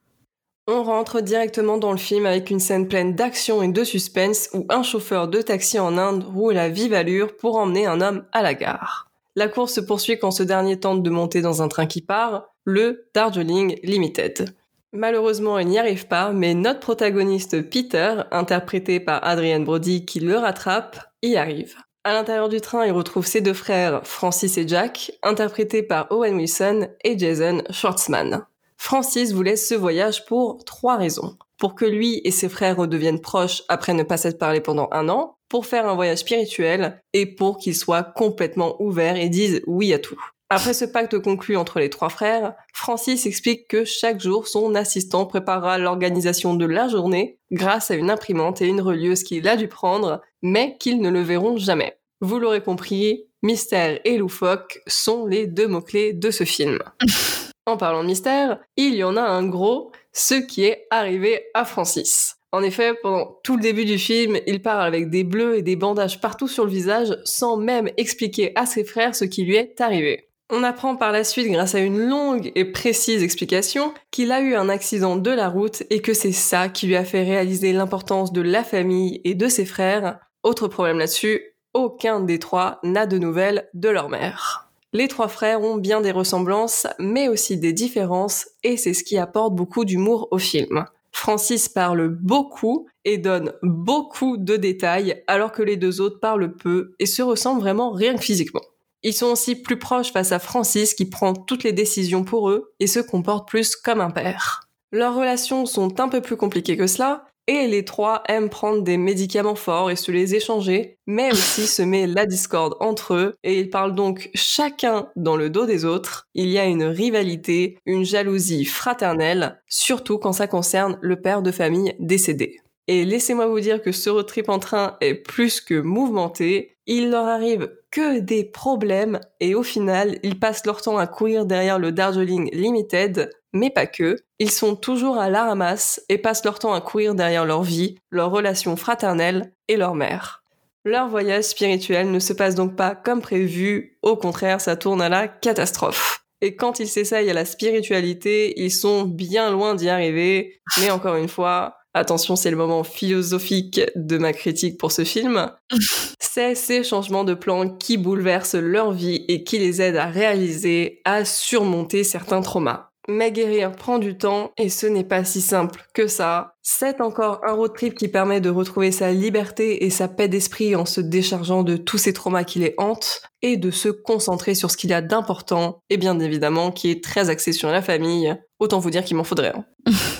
On 0.66 0.84
rentre 0.84 1.20
directement 1.20 1.78
dans 1.78 1.90
le 1.90 1.98
film 1.98 2.26
avec 2.26 2.50
une 2.50 2.60
scène 2.60 2.86
pleine 2.86 3.16
d'action 3.16 3.62
et 3.62 3.68
de 3.68 3.82
suspense 3.82 4.50
où 4.52 4.66
un 4.68 4.82
chauffeur 4.82 5.26
de 5.26 5.42
taxi 5.42 5.78
en 5.78 5.96
Inde 5.96 6.22
roule 6.22 6.58
à 6.58 6.68
vive 6.68 6.92
allure 6.92 7.36
pour 7.36 7.56
emmener 7.56 7.86
un 7.86 8.00
homme 8.00 8.24
à 8.32 8.42
la 8.42 8.54
gare. 8.54 9.10
La 9.36 9.48
course 9.48 9.74
se 9.74 9.80
poursuit 9.80 10.18
quand 10.18 10.30
ce 10.30 10.42
dernier 10.42 10.78
tente 10.78 11.02
de 11.02 11.10
monter 11.10 11.40
dans 11.40 11.62
un 11.62 11.68
train 11.68 11.86
qui 11.86 12.02
part, 12.02 12.44
le 12.64 13.08
Darjeeling 13.14 13.80
Limited. 13.82 14.54
Malheureusement, 14.92 15.58
il 15.58 15.68
n'y 15.68 15.78
arrive 15.78 16.08
pas, 16.08 16.32
mais 16.32 16.54
notre 16.54 16.80
protagoniste 16.80 17.62
Peter, 17.70 18.22
interprété 18.32 18.98
par 18.98 19.24
Adrian 19.24 19.60
Brody 19.60 20.04
qui 20.04 20.18
le 20.18 20.36
rattrape, 20.36 20.98
y 21.22 21.36
arrive. 21.36 21.76
À 22.02 22.12
l'intérieur 22.12 22.48
du 22.48 22.60
train, 22.60 22.86
il 22.86 22.92
retrouve 22.92 23.26
ses 23.26 23.40
deux 23.40 23.54
frères, 23.54 24.04
Francis 24.04 24.58
et 24.58 24.66
Jack, 24.66 25.12
interprétés 25.22 25.82
par 25.82 26.10
Owen 26.10 26.34
Wilson 26.34 26.88
et 27.04 27.16
Jason 27.16 27.62
Schwartzman. 27.70 28.44
Francis 28.78 29.32
voulait 29.32 29.56
ce 29.56 29.74
voyage 29.74 30.24
pour 30.24 30.64
trois 30.64 30.96
raisons. 30.96 31.36
Pour 31.58 31.74
que 31.74 31.84
lui 31.84 32.22
et 32.24 32.30
ses 32.30 32.48
frères 32.48 32.78
redeviennent 32.78 33.20
proches 33.20 33.62
après 33.68 33.92
ne 33.92 34.02
pas 34.02 34.16
s'être 34.16 34.38
parlé 34.38 34.60
pendant 34.60 34.88
un 34.92 35.10
an, 35.10 35.36
pour 35.50 35.66
faire 35.66 35.86
un 35.86 35.94
voyage 35.94 36.18
spirituel 36.18 37.02
et 37.12 37.26
pour 37.26 37.58
qu'ils 37.58 37.76
soient 37.76 38.02
complètement 38.02 38.80
ouverts 38.82 39.16
et 39.16 39.28
disent 39.28 39.60
oui 39.66 39.92
à 39.92 39.98
tout. 39.98 40.20
Après 40.52 40.74
ce 40.74 40.84
pacte 40.84 41.16
conclu 41.20 41.56
entre 41.56 41.78
les 41.78 41.90
trois 41.90 42.08
frères, 42.08 42.54
Francis 42.74 43.24
explique 43.24 43.68
que 43.68 43.84
chaque 43.84 44.20
jour, 44.20 44.48
son 44.48 44.74
assistant 44.74 45.24
préparera 45.24 45.78
l'organisation 45.78 46.54
de 46.54 46.66
la 46.66 46.88
journée 46.88 47.38
grâce 47.52 47.92
à 47.92 47.94
une 47.94 48.10
imprimante 48.10 48.60
et 48.60 48.66
une 48.66 48.80
relieuse 48.80 49.22
qu'il 49.22 49.46
a 49.46 49.54
dû 49.54 49.68
prendre, 49.68 50.20
mais 50.42 50.76
qu'ils 50.80 51.00
ne 51.00 51.08
le 51.08 51.20
verront 51.20 51.56
jamais. 51.56 51.98
Vous 52.20 52.40
l'aurez 52.40 52.64
compris, 52.64 53.26
mystère 53.44 54.00
et 54.04 54.18
loufoque 54.18 54.80
sont 54.88 55.24
les 55.24 55.46
deux 55.46 55.68
mots-clés 55.68 56.14
de 56.14 56.32
ce 56.32 56.42
film. 56.42 56.80
en 57.66 57.76
parlant 57.76 58.02
de 58.02 58.08
mystère, 58.08 58.58
il 58.76 58.96
y 58.96 59.04
en 59.04 59.16
a 59.16 59.22
un 59.22 59.46
gros, 59.46 59.92
ce 60.12 60.34
qui 60.34 60.64
est 60.64 60.88
arrivé 60.90 61.44
à 61.54 61.64
Francis. 61.64 62.38
En 62.50 62.64
effet, 62.64 62.94
pendant 63.00 63.38
tout 63.44 63.54
le 63.54 63.62
début 63.62 63.84
du 63.84 63.98
film, 63.98 64.36
il 64.48 64.62
parle 64.62 64.84
avec 64.84 65.10
des 65.10 65.22
bleus 65.22 65.58
et 65.58 65.62
des 65.62 65.76
bandages 65.76 66.20
partout 66.20 66.48
sur 66.48 66.64
le 66.64 66.72
visage 66.72 67.16
sans 67.24 67.56
même 67.56 67.88
expliquer 67.96 68.50
à 68.56 68.66
ses 68.66 68.82
frères 68.82 69.14
ce 69.14 69.24
qui 69.24 69.44
lui 69.44 69.54
est 69.54 69.80
arrivé. 69.80 70.29
On 70.52 70.64
apprend 70.64 70.96
par 70.96 71.12
la 71.12 71.22
suite, 71.22 71.48
grâce 71.48 71.76
à 71.76 71.78
une 71.78 72.00
longue 72.00 72.50
et 72.56 72.64
précise 72.64 73.22
explication, 73.22 73.94
qu'il 74.10 74.32
a 74.32 74.40
eu 74.40 74.56
un 74.56 74.68
accident 74.68 75.14
de 75.14 75.30
la 75.30 75.48
route 75.48 75.84
et 75.90 76.02
que 76.02 76.12
c'est 76.12 76.32
ça 76.32 76.68
qui 76.68 76.88
lui 76.88 76.96
a 76.96 77.04
fait 77.04 77.22
réaliser 77.22 77.72
l'importance 77.72 78.32
de 78.32 78.40
la 78.40 78.64
famille 78.64 79.20
et 79.22 79.36
de 79.36 79.46
ses 79.46 79.64
frères. 79.64 80.18
Autre 80.42 80.66
problème 80.66 80.98
là-dessus, 80.98 81.40
aucun 81.72 82.18
des 82.18 82.40
trois 82.40 82.80
n'a 82.82 83.06
de 83.06 83.18
nouvelles 83.18 83.68
de 83.74 83.88
leur 83.88 84.08
mère. 84.08 84.70
Les 84.92 85.06
trois 85.06 85.28
frères 85.28 85.62
ont 85.62 85.76
bien 85.76 86.00
des 86.00 86.10
ressemblances, 86.10 86.88
mais 86.98 87.28
aussi 87.28 87.56
des 87.56 87.72
différences, 87.72 88.48
et 88.64 88.76
c'est 88.76 88.94
ce 88.94 89.04
qui 89.04 89.18
apporte 89.18 89.54
beaucoup 89.54 89.84
d'humour 89.84 90.26
au 90.32 90.38
film. 90.38 90.84
Francis 91.12 91.68
parle 91.68 92.08
beaucoup 92.08 92.88
et 93.04 93.18
donne 93.18 93.52
beaucoup 93.62 94.36
de 94.36 94.56
détails 94.56 95.22
alors 95.28 95.52
que 95.52 95.62
les 95.62 95.76
deux 95.76 96.00
autres 96.00 96.18
parlent 96.18 96.56
peu 96.56 96.94
et 96.98 97.06
se 97.06 97.22
ressemblent 97.22 97.60
vraiment 97.60 97.92
rien 97.92 98.16
que 98.16 98.22
physiquement. 98.22 98.62
Ils 99.02 99.14
sont 99.14 99.26
aussi 99.26 99.56
plus 99.56 99.78
proches 99.78 100.12
face 100.12 100.32
à 100.32 100.38
Francis 100.38 100.94
qui 100.94 101.06
prend 101.06 101.34
toutes 101.34 101.64
les 101.64 101.72
décisions 101.72 102.24
pour 102.24 102.50
eux 102.50 102.72
et 102.80 102.86
se 102.86 103.00
comporte 103.00 103.48
plus 103.48 103.76
comme 103.76 104.00
un 104.00 104.10
père. 104.10 104.68
Leurs 104.92 105.14
relations 105.14 105.66
sont 105.66 106.00
un 106.00 106.08
peu 106.08 106.20
plus 106.20 106.36
compliquées 106.36 106.76
que 106.76 106.86
cela, 106.86 107.24
et 107.46 107.66
les 107.66 107.84
trois 107.84 108.22
aiment 108.28 108.48
prendre 108.48 108.82
des 108.82 108.96
médicaments 108.96 109.56
forts 109.56 109.90
et 109.90 109.96
se 109.96 110.12
les 110.12 110.34
échanger, 110.34 110.98
mais 111.06 111.32
aussi 111.32 111.66
semer 111.66 112.06
la 112.06 112.26
discorde 112.26 112.76
entre 112.80 113.14
eux, 113.14 113.36
et 113.42 113.58
ils 113.58 113.70
parlent 113.70 113.94
donc 113.94 114.30
chacun 114.34 115.08
dans 115.16 115.36
le 115.36 115.50
dos 115.50 115.66
des 115.66 115.84
autres. 115.84 116.28
Il 116.34 116.48
y 116.48 116.58
a 116.58 116.66
une 116.66 116.84
rivalité, 116.84 117.78
une 117.86 118.04
jalousie 118.04 118.64
fraternelle, 118.64 119.60
surtout 119.66 120.18
quand 120.18 120.32
ça 120.32 120.46
concerne 120.46 120.98
le 121.00 121.20
père 121.20 121.42
de 121.42 121.50
famille 121.50 121.94
décédé. 121.98 122.60
Et 122.86 123.04
laissez-moi 123.04 123.46
vous 123.46 123.60
dire 123.60 123.82
que 123.82 123.92
ce 123.92 124.10
road 124.10 124.26
trip 124.26 124.48
en 124.48 124.58
train 124.58 124.96
est 125.00 125.14
plus 125.14 125.60
que 125.60 125.80
mouvementé. 125.80 126.76
Il 126.86 127.10
leur 127.10 127.26
arrive 127.26 127.70
que 127.90 128.18
des 128.18 128.44
problèmes 128.44 129.20
et 129.38 129.54
au 129.54 129.62
final, 129.62 130.18
ils 130.22 130.38
passent 130.38 130.66
leur 130.66 130.82
temps 130.82 130.98
à 130.98 131.06
courir 131.06 131.46
derrière 131.46 131.78
le 131.78 131.92
Darjeeling 131.92 132.50
Limited, 132.52 133.30
mais 133.52 133.70
pas 133.70 133.86
que. 133.86 134.16
Ils 134.38 134.50
sont 134.50 134.74
toujours 134.74 135.18
à 135.18 135.30
la 135.30 135.44
ramasse 135.44 136.02
et 136.08 136.18
passent 136.18 136.44
leur 136.44 136.58
temps 136.58 136.72
à 136.72 136.80
courir 136.80 137.14
derrière 137.14 137.44
leur 137.44 137.62
vie, 137.62 137.96
leurs 138.10 138.30
relations 138.30 138.76
fraternelles 138.76 139.52
et 139.68 139.76
leur 139.76 139.94
mère. 139.94 140.42
Leur 140.84 141.08
voyage 141.08 141.44
spirituel 141.44 142.10
ne 142.10 142.18
se 142.18 142.32
passe 142.32 142.54
donc 142.54 142.74
pas 142.74 142.94
comme 142.94 143.20
prévu, 143.20 143.98
au 144.02 144.16
contraire, 144.16 144.60
ça 144.60 144.76
tourne 144.76 145.02
à 145.02 145.10
la 145.10 145.28
catastrophe. 145.28 146.24
Et 146.40 146.56
quand 146.56 146.80
ils 146.80 146.88
s'essayent 146.88 147.28
à 147.28 147.34
la 147.34 147.44
spiritualité, 147.44 148.58
ils 148.58 148.70
sont 148.70 149.04
bien 149.04 149.50
loin 149.50 149.74
d'y 149.74 149.90
arriver, 149.90 150.62
mais 150.78 150.90
encore 150.90 151.16
une 151.16 151.28
fois, 151.28 151.76
attention, 151.94 152.36
c'est 152.36 152.50
le 152.50 152.56
moment 152.56 152.84
philosophique 152.84 153.80
de 153.96 154.18
ma 154.18 154.32
critique 154.32 154.78
pour 154.78 154.92
ce 154.92 155.04
film, 155.04 155.50
c'est 156.20 156.54
ces 156.54 156.84
changements 156.84 157.24
de 157.24 157.34
plan 157.34 157.68
qui 157.68 157.96
bouleversent 157.96 158.54
leur 158.54 158.92
vie 158.92 159.24
et 159.28 159.44
qui 159.44 159.58
les 159.58 159.82
aident 159.82 159.96
à 159.96 160.06
réaliser, 160.06 161.00
à 161.04 161.24
surmonter 161.24 162.04
certains 162.04 162.40
traumas. 162.40 162.90
Mais 163.08 163.32
guérir 163.32 163.72
prend 163.72 163.98
du 163.98 164.16
temps 164.16 164.52
et 164.56 164.68
ce 164.68 164.86
n'est 164.86 165.04
pas 165.04 165.24
si 165.24 165.40
simple 165.40 165.84
que 165.94 166.06
ça. 166.06 166.54
C'est 166.62 167.00
encore 167.00 167.40
un 167.44 167.54
road 167.54 167.72
trip 167.74 167.96
qui 167.96 168.06
permet 168.06 168.40
de 168.40 168.50
retrouver 168.50 168.92
sa 168.92 169.10
liberté 169.10 169.84
et 169.84 169.90
sa 169.90 170.06
paix 170.06 170.28
d'esprit 170.28 170.76
en 170.76 170.84
se 170.84 171.00
déchargeant 171.00 171.64
de 171.64 171.76
tous 171.76 171.98
ces 171.98 172.12
traumas 172.12 172.44
qui 172.44 172.60
les 172.60 172.74
hantent 172.78 173.22
et 173.42 173.56
de 173.56 173.70
se 173.72 173.88
concentrer 173.88 174.54
sur 174.54 174.70
ce 174.70 174.76
qu'il 174.76 174.90
y 174.90 174.94
a 174.94 175.02
d'important 175.02 175.82
et 175.88 175.96
bien 175.96 176.20
évidemment 176.20 176.70
qui 176.70 176.90
est 176.90 177.02
très 177.02 177.30
axé 177.30 177.52
sur 177.52 177.70
la 177.70 177.82
famille. 177.82 178.36
Autant 178.60 178.78
vous 178.78 178.90
dire 178.90 179.04
qu'il 179.04 179.16
m'en 179.16 179.24
faudrait 179.24 179.54
un. 179.56 179.64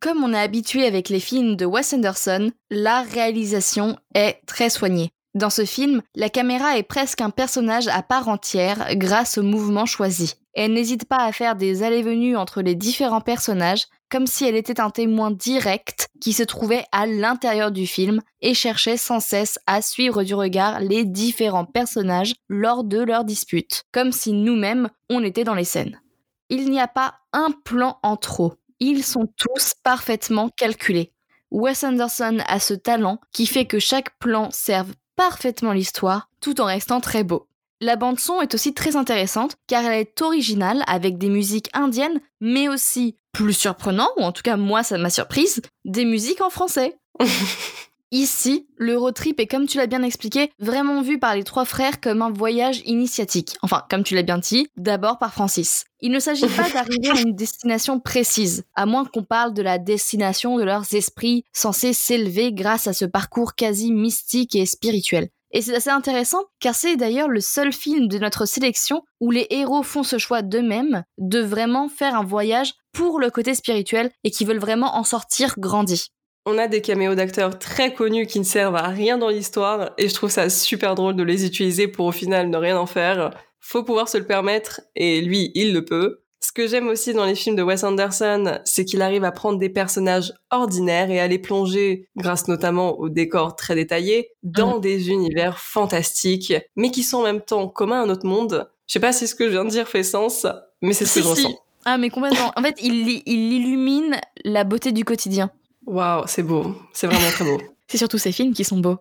Comme 0.00 0.24
on 0.24 0.32
est 0.32 0.40
habitué 0.40 0.86
avec 0.86 1.10
les 1.10 1.20
films 1.20 1.56
de 1.56 1.66
Wes 1.66 1.92
Anderson, 1.92 2.50
la 2.70 3.02
réalisation 3.02 3.98
est 4.14 4.40
très 4.46 4.70
soignée. 4.70 5.10
Dans 5.34 5.50
ce 5.50 5.66
film, 5.66 6.00
la 6.14 6.30
caméra 6.30 6.78
est 6.78 6.82
presque 6.82 7.20
un 7.20 7.28
personnage 7.28 7.86
à 7.86 8.02
part 8.02 8.28
entière 8.28 8.96
grâce 8.96 9.36
au 9.36 9.42
mouvement 9.42 9.84
choisi. 9.84 10.34
Elle 10.54 10.72
n'hésite 10.72 11.04
pas 11.04 11.18
à 11.18 11.32
faire 11.32 11.54
des 11.54 11.82
allées-venues 11.82 12.34
entre 12.34 12.62
les 12.62 12.74
différents 12.74 13.20
personnages, 13.20 13.88
comme 14.10 14.26
si 14.26 14.46
elle 14.46 14.56
était 14.56 14.80
un 14.80 14.88
témoin 14.88 15.30
direct 15.30 16.08
qui 16.18 16.32
se 16.32 16.42
trouvait 16.44 16.84
à 16.92 17.06
l'intérieur 17.06 17.70
du 17.70 17.86
film 17.86 18.22
et 18.40 18.54
cherchait 18.54 18.96
sans 18.96 19.20
cesse 19.20 19.58
à 19.66 19.82
suivre 19.82 20.22
du 20.22 20.34
regard 20.34 20.80
les 20.80 21.04
différents 21.04 21.66
personnages 21.66 22.34
lors 22.48 22.84
de 22.84 22.98
leurs 22.98 23.24
disputes, 23.24 23.84
comme 23.92 24.12
si 24.12 24.32
nous-mêmes 24.32 24.88
on 25.10 25.22
était 25.22 25.44
dans 25.44 25.54
les 25.54 25.64
scènes. 25.64 26.00
Il 26.48 26.70
n'y 26.70 26.80
a 26.80 26.88
pas 26.88 27.14
un 27.32 27.50
plan 27.52 27.98
en 28.02 28.16
trop. 28.16 28.54
Ils 28.80 29.04
sont 29.04 29.28
tous 29.36 29.74
parfaitement 29.82 30.48
calculés. 30.48 31.12
Wes 31.50 31.84
Anderson 31.84 32.38
a 32.46 32.58
ce 32.58 32.74
talent 32.74 33.20
qui 33.32 33.46
fait 33.46 33.66
que 33.66 33.78
chaque 33.78 34.18
plan 34.18 34.50
serve 34.50 34.92
parfaitement 35.16 35.72
l'histoire 35.72 36.30
tout 36.40 36.60
en 36.60 36.64
restant 36.64 37.00
très 37.00 37.24
beau. 37.24 37.46
La 37.82 37.96
bande 37.96 38.18
son 38.18 38.40
est 38.40 38.54
aussi 38.54 38.72
très 38.72 38.96
intéressante 38.96 39.56
car 39.66 39.84
elle 39.84 40.00
est 40.00 40.22
originale 40.22 40.82
avec 40.86 41.18
des 41.18 41.28
musiques 41.28 41.70
indiennes 41.72 42.20
mais 42.40 42.68
aussi 42.68 43.16
plus 43.32 43.52
surprenant 43.52 44.08
ou 44.16 44.22
en 44.22 44.32
tout 44.32 44.42
cas 44.42 44.56
moi 44.56 44.82
ça 44.82 44.98
m'a 44.98 45.10
surprise 45.10 45.62
des 45.84 46.04
musiques 46.04 46.40
en 46.40 46.50
français. 46.50 46.98
Ici, 48.12 48.66
le 48.76 48.98
road 48.98 49.14
trip 49.14 49.38
est, 49.38 49.46
comme 49.46 49.68
tu 49.68 49.78
l'as 49.78 49.86
bien 49.86 50.02
expliqué, 50.02 50.50
vraiment 50.58 51.00
vu 51.00 51.20
par 51.20 51.36
les 51.36 51.44
trois 51.44 51.64
frères 51.64 52.00
comme 52.00 52.22
un 52.22 52.30
voyage 52.32 52.82
initiatique. 52.84 53.56
Enfin, 53.62 53.84
comme 53.88 54.02
tu 54.02 54.16
l'as 54.16 54.24
bien 54.24 54.38
dit, 54.38 54.66
d'abord 54.76 55.20
par 55.20 55.32
Francis. 55.32 55.84
Il 56.00 56.10
ne 56.10 56.18
s'agit 56.18 56.48
pas 56.48 56.68
d'arriver 56.74 57.10
à 57.10 57.20
une 57.20 57.36
destination 57.36 58.00
précise, 58.00 58.64
à 58.74 58.84
moins 58.84 59.04
qu'on 59.04 59.22
parle 59.22 59.54
de 59.54 59.62
la 59.62 59.78
destination 59.78 60.58
de 60.58 60.64
leurs 60.64 60.92
esprits 60.92 61.44
censés 61.52 61.92
s'élever 61.92 62.52
grâce 62.52 62.88
à 62.88 62.94
ce 62.94 63.04
parcours 63.04 63.54
quasi 63.54 63.92
mystique 63.92 64.56
et 64.56 64.66
spirituel. 64.66 65.28
Et 65.52 65.62
c'est 65.62 65.74
assez 65.74 65.90
intéressant 65.90 66.42
car 66.58 66.74
c'est 66.74 66.96
d'ailleurs 66.96 67.28
le 67.28 67.40
seul 67.40 67.72
film 67.72 68.08
de 68.08 68.18
notre 68.18 68.44
sélection 68.44 69.02
où 69.20 69.30
les 69.30 69.46
héros 69.50 69.84
font 69.84 70.02
ce 70.02 70.18
choix 70.18 70.42
d'eux-mêmes 70.42 71.04
de 71.18 71.40
vraiment 71.40 71.88
faire 71.88 72.16
un 72.16 72.24
voyage 72.24 72.74
pour 72.92 73.20
le 73.20 73.30
côté 73.30 73.54
spirituel 73.54 74.10
et 74.24 74.30
qui 74.32 74.44
veulent 74.44 74.58
vraiment 74.58 74.96
en 74.96 75.04
sortir 75.04 75.54
grandis. 75.58 76.10
On 76.46 76.56
a 76.58 76.68
des 76.68 76.80
caméos 76.80 77.14
d'acteurs 77.14 77.58
très 77.58 77.92
connus 77.92 78.26
qui 78.26 78.38
ne 78.38 78.44
servent 78.44 78.76
à 78.76 78.88
rien 78.88 79.18
dans 79.18 79.28
l'histoire 79.28 79.90
et 79.98 80.08
je 80.08 80.14
trouve 80.14 80.30
ça 80.30 80.48
super 80.48 80.94
drôle 80.94 81.14
de 81.16 81.22
les 81.22 81.44
utiliser 81.44 81.86
pour 81.86 82.06
au 82.06 82.12
final 82.12 82.48
ne 82.48 82.56
rien 82.56 82.78
en 82.78 82.86
faire. 82.86 83.30
Faut 83.60 83.84
pouvoir 83.84 84.08
se 84.08 84.16
le 84.18 84.24
permettre 84.26 84.80
et 84.96 85.20
lui, 85.20 85.52
il 85.54 85.72
le 85.74 85.84
peut. 85.84 86.22
Ce 86.42 86.52
que 86.52 86.66
j'aime 86.66 86.88
aussi 86.88 87.12
dans 87.12 87.26
les 87.26 87.34
films 87.34 87.56
de 87.56 87.62
Wes 87.62 87.84
Anderson, 87.84 88.58
c'est 88.64 88.86
qu'il 88.86 89.02
arrive 89.02 89.24
à 89.24 89.30
prendre 89.32 89.58
des 89.58 89.68
personnages 89.68 90.32
ordinaires 90.50 91.10
et 91.10 91.20
à 91.20 91.28
les 91.28 91.38
plonger, 91.38 92.08
grâce 92.16 92.48
notamment 92.48 92.98
aux 92.98 93.10
décors 93.10 93.54
très 93.54 93.74
détaillés, 93.74 94.30
dans 94.42 94.76
Mhm. 94.76 94.80
des 94.80 95.10
univers 95.10 95.58
fantastiques, 95.58 96.54
mais 96.76 96.90
qui 96.90 97.02
sont 97.02 97.18
en 97.18 97.22
même 97.24 97.42
temps 97.42 97.68
communs 97.68 98.02
à 98.02 98.06
notre 98.06 98.24
monde. 98.26 98.70
Je 98.86 98.94
sais 98.94 99.00
pas 99.00 99.12
si 99.12 99.28
ce 99.28 99.34
que 99.34 99.44
je 99.44 99.50
viens 99.50 99.66
de 99.66 99.70
dire 99.70 99.86
fait 99.86 100.02
sens, 100.02 100.46
mais 100.80 100.94
c'est 100.94 101.04
ce 101.04 101.16
que 101.16 101.20
je 101.20 101.24
si. 101.26 101.30
ressens. 101.46 101.58
Ah 101.84 101.98
mais 101.98 102.08
complètement. 102.08 102.52
En 102.56 102.62
fait, 102.62 102.76
il, 102.82 103.22
il 103.26 103.52
illumine 103.52 104.16
la 104.44 104.64
beauté 104.64 104.92
du 104.92 105.04
quotidien. 105.04 105.50
Waouh, 105.90 106.22
c'est 106.28 106.44
beau. 106.44 106.76
C'est 106.92 107.08
vraiment 107.08 107.30
très 107.32 107.44
beau. 107.44 107.60
C'est 107.88 107.98
surtout 107.98 108.18
ces 108.18 108.30
films 108.30 108.54
qui 108.54 108.62
sont 108.62 108.78
beaux. 108.78 108.98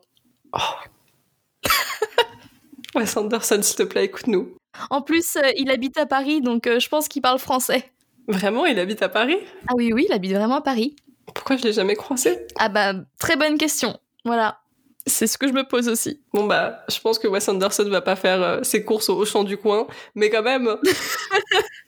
Wes 2.96 3.16
Anderson, 3.16 3.60
s'il 3.62 3.76
te 3.76 3.84
plaît, 3.84 4.06
écoute-nous. 4.06 4.56
En 4.90 5.04
plus, 5.04 5.36
euh, 5.36 5.52
il 5.56 5.70
habite 5.70 6.00
à 6.00 6.08
Paris, 6.08 6.42
donc 6.42 6.66
euh, 6.66 6.80
je 6.80 6.90
pense 6.90 7.08
qu'il 7.08 7.22
parle 7.22 7.38
français. 7.38 7.92
Vraiment, 8.28 8.66
il 8.66 8.80
habite 8.80 9.04
à 9.04 9.10
Paris? 9.10 9.38
Ah 9.68 9.74
oui, 9.76 9.94
oui, 9.94 10.08
il 10.10 10.14
habite 10.14 10.32
vraiment 10.32 10.56
à 10.56 10.62
Paris. 10.62 10.96
Pourquoi 11.36 11.58
je 11.58 11.62
l'ai 11.62 11.74
jamais 11.74 11.94
croisé? 11.94 12.40
Ah 12.58 12.70
bah, 12.70 12.94
très 13.20 13.36
bonne 13.36 13.60
question. 13.60 14.00
Voilà. 14.26 14.60
C'est 15.06 15.28
ce 15.28 15.38
que 15.38 15.48
je 15.48 15.54
me 15.54 15.68
pose 15.68 15.88
aussi. 15.88 16.20
Bon 16.34 16.46
bah, 16.46 16.84
je 16.90 17.00
pense 17.00 17.20
que 17.20 17.28
Wes 17.28 17.48
Anderson 17.48 17.88
va 17.90 18.02
pas 18.02 18.16
faire 18.16 18.42
euh, 18.42 18.64
ses 18.64 18.84
courses 18.84 19.10
au 19.10 19.24
champ 19.26 19.44
du 19.44 19.58
coin, 19.58 19.86
mais 20.16 20.32
quand 20.32 20.44
même. 20.44 20.78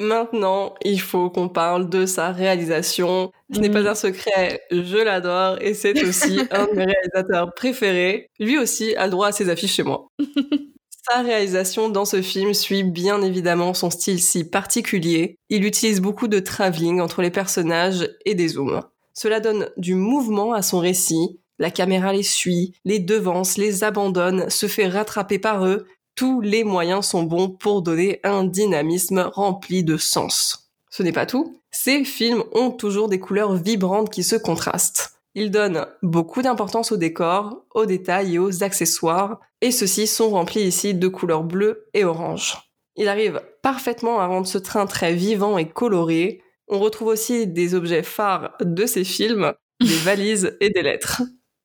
Maintenant, 0.00 0.74
il 0.82 0.98
faut 0.98 1.28
qu'on 1.28 1.50
parle 1.50 1.90
de 1.90 2.06
sa 2.06 2.32
réalisation. 2.32 3.32
Ce 3.54 3.60
n'est 3.60 3.68
Mm. 3.68 3.72
pas 3.72 3.90
un 3.90 3.94
secret, 3.94 4.62
je 4.70 4.96
l'adore 4.96 5.58
et 5.60 5.74
c'est 5.74 5.92
aussi 6.08 6.40
un 6.50 6.66
de 6.66 6.72
mes 6.72 6.86
réalisateurs 6.86 7.52
préférés. 7.54 8.30
Lui 8.40 8.56
aussi 8.56 8.96
a 8.96 9.04
le 9.04 9.10
droit 9.10 9.28
à 9.28 9.32
ses 9.32 9.50
affiches 9.50 9.74
chez 9.74 9.82
moi. 9.82 10.08
Sa 11.10 11.22
réalisation 11.22 11.88
dans 11.88 12.04
ce 12.04 12.20
film 12.22 12.52
suit 12.54 12.82
bien 12.84 13.22
évidemment 13.22 13.72
son 13.74 13.90
style 13.90 14.20
si 14.20 14.44
particulier. 14.44 15.36
Il 15.48 15.64
utilise 15.64 16.00
beaucoup 16.00 16.28
de 16.28 16.40
travelling 16.40 17.00
entre 17.00 17.22
les 17.22 17.30
personnages 17.30 18.08
et 18.26 18.34
des 18.34 18.48
zooms. 18.48 18.82
Cela 19.14 19.40
donne 19.40 19.68
du 19.76 19.94
mouvement 19.94 20.52
à 20.52 20.62
son 20.62 20.78
récit. 20.78 21.40
La 21.58 21.70
caméra 21.70 22.12
les 22.12 22.22
suit, 22.22 22.74
les 22.84 22.98
devance, 23.00 23.56
les 23.58 23.82
abandonne, 23.84 24.48
se 24.50 24.66
fait 24.66 24.88
rattraper 24.88 25.38
par 25.38 25.66
eux. 25.66 25.86
Tous 26.14 26.40
les 26.40 26.64
moyens 26.64 27.06
sont 27.06 27.22
bons 27.22 27.48
pour 27.48 27.82
donner 27.82 28.20
un 28.24 28.44
dynamisme 28.44 29.30
rempli 29.32 29.84
de 29.84 29.96
sens. 29.96 30.70
Ce 30.90 31.02
n'est 31.02 31.12
pas 31.12 31.26
tout. 31.26 31.60
Ces 31.70 32.04
films 32.04 32.42
ont 32.52 32.70
toujours 32.70 33.08
des 33.08 33.20
couleurs 33.20 33.54
vibrantes 33.54 34.10
qui 34.10 34.22
se 34.22 34.36
contrastent. 34.36 35.20
Ils 35.34 35.50
donnent 35.50 35.86
beaucoup 36.02 36.42
d'importance 36.42 36.90
aux 36.90 36.96
décors, 36.96 37.64
aux 37.74 37.86
détails 37.86 38.34
et 38.34 38.38
aux 38.38 38.64
accessoires, 38.64 39.40
et 39.60 39.70
ceux-ci 39.70 40.06
sont 40.06 40.30
remplis 40.30 40.62
ici 40.62 40.94
de 40.94 41.08
couleurs 41.08 41.44
bleues 41.44 41.86
et 41.94 42.04
orange. 42.04 42.58
Il 42.96 43.08
arrive 43.08 43.40
parfaitement 43.62 44.20
à 44.20 44.26
rendre 44.26 44.48
ce 44.48 44.58
train 44.58 44.86
très 44.86 45.14
vivant 45.14 45.56
et 45.58 45.68
coloré. 45.68 46.42
On 46.66 46.80
retrouve 46.80 47.08
aussi 47.08 47.46
des 47.46 47.74
objets 47.74 48.02
phares 48.02 48.56
de 48.60 48.86
ces 48.86 49.04
films, 49.04 49.52
des 49.80 49.86
valises 50.04 50.56
et 50.60 50.70
des 50.70 50.82
lettres. 50.82 51.22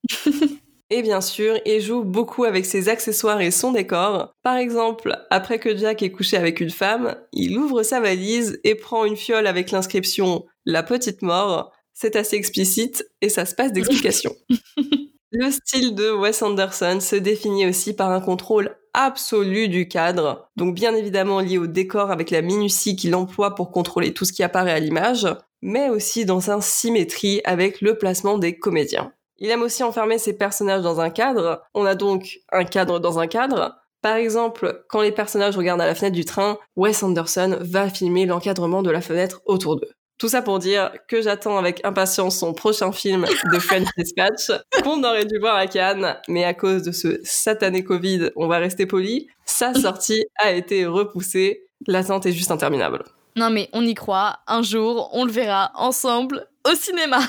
Et 0.91 1.01
bien 1.01 1.21
sûr, 1.21 1.59
il 1.65 1.81
joue 1.81 2.03
beaucoup 2.03 2.43
avec 2.43 2.65
ses 2.65 2.89
accessoires 2.89 3.41
et 3.41 3.49
son 3.49 3.71
décor. 3.71 4.31
Par 4.43 4.57
exemple, 4.57 5.17
après 5.31 5.57
que 5.57 5.75
Jack 5.75 6.03
est 6.03 6.11
couché 6.11 6.37
avec 6.37 6.59
une 6.59 6.69
femme, 6.69 7.15
il 7.33 7.57
ouvre 7.57 7.81
sa 7.81 7.99
valise 7.99 8.59
et 8.63 8.75
prend 8.75 9.05
une 9.05 9.17
fiole 9.17 9.47
avec 9.47 9.71
l'inscription 9.71 10.45
La 10.65 10.83
petite 10.83 11.23
mort. 11.23 11.71
C'est 11.93 12.15
assez 12.15 12.35
explicite 12.35 13.03
et 13.21 13.29
ça 13.29 13.45
se 13.45 13.55
passe 13.55 13.71
d'explication. 13.71 14.35
Le 15.31 15.51
style 15.51 15.95
de 15.95 16.11
Wes 16.11 16.41
Anderson 16.43 16.99
se 17.01 17.15
définit 17.15 17.65
aussi 17.67 17.93
par 17.93 18.11
un 18.11 18.21
contrôle 18.21 18.77
absolu 18.93 19.67
du 19.67 19.89
cadre, 19.89 20.49
donc 20.55 20.75
bien 20.75 20.95
évidemment 20.95 21.41
lié 21.41 21.57
au 21.57 21.67
décor 21.67 22.11
avec 22.11 22.31
la 22.31 22.41
minutie 22.41 22.95
qu'il 22.95 23.13
emploie 23.15 23.53
pour 23.53 23.71
contrôler 23.71 24.13
tout 24.13 24.23
ce 24.23 24.31
qui 24.31 24.43
apparaît 24.43 24.71
à 24.71 24.79
l'image, 24.79 25.27
mais 25.61 25.89
aussi 25.89 26.23
dans 26.23 26.39
sa 26.39 26.61
symétrie 26.61 27.41
avec 27.43 27.81
le 27.81 27.97
placement 27.97 28.37
des 28.37 28.57
comédiens. 28.57 29.11
Il 29.37 29.49
aime 29.49 29.61
aussi 29.61 29.83
enfermer 29.83 30.17
ses 30.17 30.37
personnages 30.37 30.81
dans 30.81 31.01
un 31.01 31.09
cadre. 31.09 31.61
On 31.73 31.85
a 31.85 31.95
donc 31.95 32.39
un 32.51 32.63
cadre 32.63 32.99
dans 32.99 33.19
un 33.19 33.27
cadre. 33.27 33.75
Par 34.01 34.15
exemple, 34.15 34.85
quand 34.87 35.01
les 35.01 35.11
personnages 35.11 35.57
regardent 35.57 35.81
à 35.81 35.87
la 35.87 35.95
fenêtre 35.95 36.15
du 36.15 36.25
train, 36.25 36.57
Wes 36.75 37.01
Anderson 37.01 37.57
va 37.59 37.89
filmer 37.89 38.25
l'encadrement 38.25 38.83
de 38.83 38.91
la 38.91 39.01
fenêtre 39.01 39.41
autour 39.45 39.77
d'eux. 39.77 39.89
Tout 40.17 40.29
ça 40.29 40.41
pour 40.41 40.59
dire 40.59 40.91
que 41.09 41.21
j'attends 41.21 41.57
avec 41.57 41.83
impatience 41.83 42.37
son 42.37 42.53
prochain 42.53 42.93
film 42.93 43.25
de 43.51 43.59
French 43.59 43.87
Dispatch, 43.97 44.51
qu'on 44.83 45.03
aurait 45.03 45.25
dû 45.25 45.39
voir 45.39 45.55
à 45.55 45.67
Cannes, 45.67 46.15
mais 46.29 46.45
à 46.45 46.53
cause 46.53 46.83
de 46.83 46.93
ce 46.93 47.19
satané 47.23 47.83
Covid, 47.83 48.29
on 48.37 48.47
va 48.47 48.59
rester 48.59 48.85
poli, 48.85 49.27
sa 49.45 49.73
sortie 49.81 50.23
a 50.37 50.51
été 50.51 50.85
repoussée. 50.85 51.65
L'attente 51.87 52.25
est 52.25 52.31
juste 52.31 52.51
interminable. 52.51 53.03
Non 53.35 53.49
mais 53.49 53.69
on 53.73 53.85
y 53.85 53.93
croit, 53.93 54.37
un 54.47 54.61
jour 54.61 55.09
on 55.11 55.25
le 55.25 55.31
verra 55.31 55.71
ensemble 55.75 56.47
au 56.65 56.73
cinéma. 56.75 57.19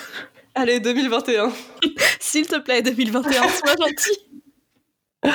Allez, 0.58 0.80
2021. 0.80 1.52
S'il 2.20 2.46
te 2.46 2.58
plaît, 2.58 2.80
2021, 2.80 3.30
sois 3.48 3.74
gentil. 3.78 5.34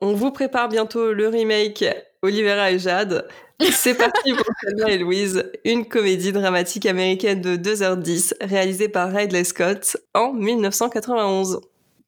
On 0.00 0.12
vous 0.12 0.32
prépare 0.32 0.68
bientôt 0.68 1.12
le 1.12 1.28
remake 1.28 1.84
Olivera 2.22 2.72
et 2.72 2.80
Jade. 2.80 3.28
C'est 3.70 3.94
parti 3.94 4.32
pour 4.32 4.44
Thelma 4.62 4.90
et 4.90 4.98
Louise, 4.98 5.48
une 5.64 5.86
comédie 5.86 6.32
dramatique 6.32 6.84
américaine 6.84 7.40
de 7.40 7.56
2h10 7.56 8.32
réalisée 8.40 8.88
par 8.88 9.12
Ridley 9.12 9.44
Scott 9.44 9.96
en 10.14 10.32
1991. 10.32 11.60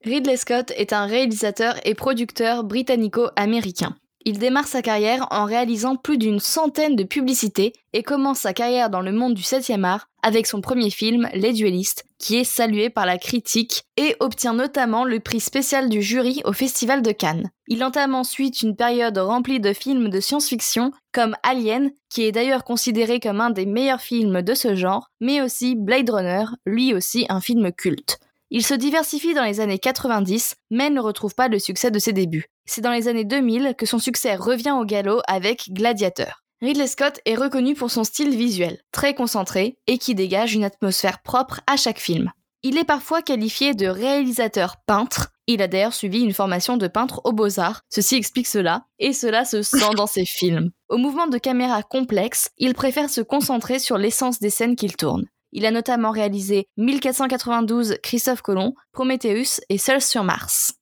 Ridley 0.03 0.35
Scott 0.35 0.73
est 0.75 0.91
un 0.91 1.05
réalisateur 1.05 1.75
et 1.85 1.95
producteur 1.95 2.65
britannico-américain. 2.65 3.95
Il 4.25 4.39
démarre 4.39 4.67
sa 4.67 4.81
carrière 4.81 5.27
en 5.31 5.43
réalisant 5.43 5.97
plus 5.97 6.17
d'une 6.17 6.39
centaine 6.39 6.95
de 6.95 7.03
publicités 7.03 7.73
et 7.91 8.03
commence 8.03 8.39
sa 8.39 8.53
carrière 8.53 8.89
dans 8.89 9.01
le 9.01 9.11
monde 9.11 9.33
du 9.33 9.41
7e 9.41 9.83
art 9.83 10.07
avec 10.21 10.47
son 10.47 10.61
premier 10.61 10.89
film, 10.89 11.27
Les 11.33 11.51
Duellistes, 11.51 12.05
qui 12.19 12.37
est 12.37 12.45
salué 12.45 12.89
par 12.89 13.05
la 13.05 13.17
critique 13.17 13.83
et 13.97 14.15
obtient 14.21 14.53
notamment 14.53 15.03
le 15.03 15.19
prix 15.19 15.41
spécial 15.41 15.89
du 15.89 16.01
jury 16.01 16.41
au 16.45 16.53
Festival 16.53 17.01
de 17.01 17.11
Cannes. 17.11 17.51
Il 17.67 17.83
entame 17.83 18.15
ensuite 18.15 18.61
une 18.61 18.77
période 18.77 19.17
remplie 19.17 19.59
de 19.59 19.73
films 19.73 20.09
de 20.09 20.21
science-fiction 20.21 20.91
comme 21.11 21.35
Alien, 21.43 21.91
qui 22.09 22.23
est 22.23 22.31
d'ailleurs 22.31 22.63
considéré 22.63 23.19
comme 23.19 23.41
un 23.41 23.49
des 23.49 23.65
meilleurs 23.65 24.01
films 24.01 24.41
de 24.41 24.53
ce 24.53 24.73
genre, 24.73 25.09
mais 25.19 25.41
aussi 25.41 25.75
Blade 25.75 26.09
Runner, 26.09 26.45
lui 26.65 26.93
aussi 26.93 27.25
un 27.27 27.41
film 27.41 27.73
culte. 27.73 28.19
Il 28.49 28.65
se 28.65 28.73
diversifie 28.73 29.33
dans 29.33 29.43
les 29.43 29.59
années 29.59 29.79
90, 29.79 30.55
mais 30.69 30.89
ne 30.89 31.01
retrouve 31.01 31.35
pas 31.35 31.47
le 31.47 31.59
succès 31.59 31.91
de 31.91 31.99
ses 31.99 32.13
débuts. 32.13 32.45
C'est 32.65 32.81
dans 32.81 32.91
les 32.91 33.07
années 33.07 33.25
2000 33.25 33.75
que 33.77 33.85
son 33.85 33.99
succès 33.99 34.35
revient 34.35 34.75
au 34.79 34.85
galop 34.85 35.21
avec 35.27 35.69
Gladiator. 35.71 36.43
Ridley 36.61 36.87
Scott 36.87 37.19
est 37.25 37.35
reconnu 37.35 37.73
pour 37.73 37.91
son 37.91 38.05
style 38.05 38.35
visuel, 38.35 38.79
très 38.91 39.13
concentré 39.13 39.75
et 39.85 39.97
qui 39.97 40.15
dégage 40.15 40.53
une 40.53 40.63
atmosphère 40.63 41.21
propre 41.21 41.59
à 41.67 41.75
chaque 41.75 41.99
film. 41.99 42.31
Il 42.65 42.77
est 42.77 42.85
parfois 42.85 43.21
qualifié 43.21 43.73
de 43.73 43.87
réalisateur 43.87 44.77
peintre. 44.85 45.31
Il 45.47 45.61
a 45.61 45.67
d'ailleurs 45.67 45.93
suivi 45.93 46.21
une 46.21 46.33
formation 46.33 46.77
de 46.77 46.87
peintre 46.87 47.19
aux 47.25 47.33
beaux-arts, 47.33 47.81
ceci 47.89 48.15
explique 48.15 48.47
cela, 48.47 48.85
et 48.97 49.11
cela 49.11 49.43
se 49.43 49.61
sent 49.61 49.93
dans 49.97 50.07
ses 50.07 50.23
films. 50.23 50.71
Au 50.87 50.95
mouvement 50.95 51.27
de 51.27 51.37
caméra 51.37 51.83
complexe, 51.83 52.51
il 52.57 52.73
préfère 52.73 53.09
se 53.09 53.19
concentrer 53.19 53.79
sur 53.79 53.97
l'essence 53.97 54.39
des 54.39 54.49
scènes 54.49 54.77
qu'il 54.77 54.95
tourne. 54.95 55.25
Il 55.55 55.67
a 55.67 55.71
notamment 55.71 56.09
réalisé 56.09 56.65
1492 56.77 57.97
Christophe 58.01 58.41
Colomb, 58.41 58.73
Prometheus 58.91 59.61
et 59.69 59.77
Seul 59.77 60.01
sur 60.01 60.23
Mars. 60.23 60.73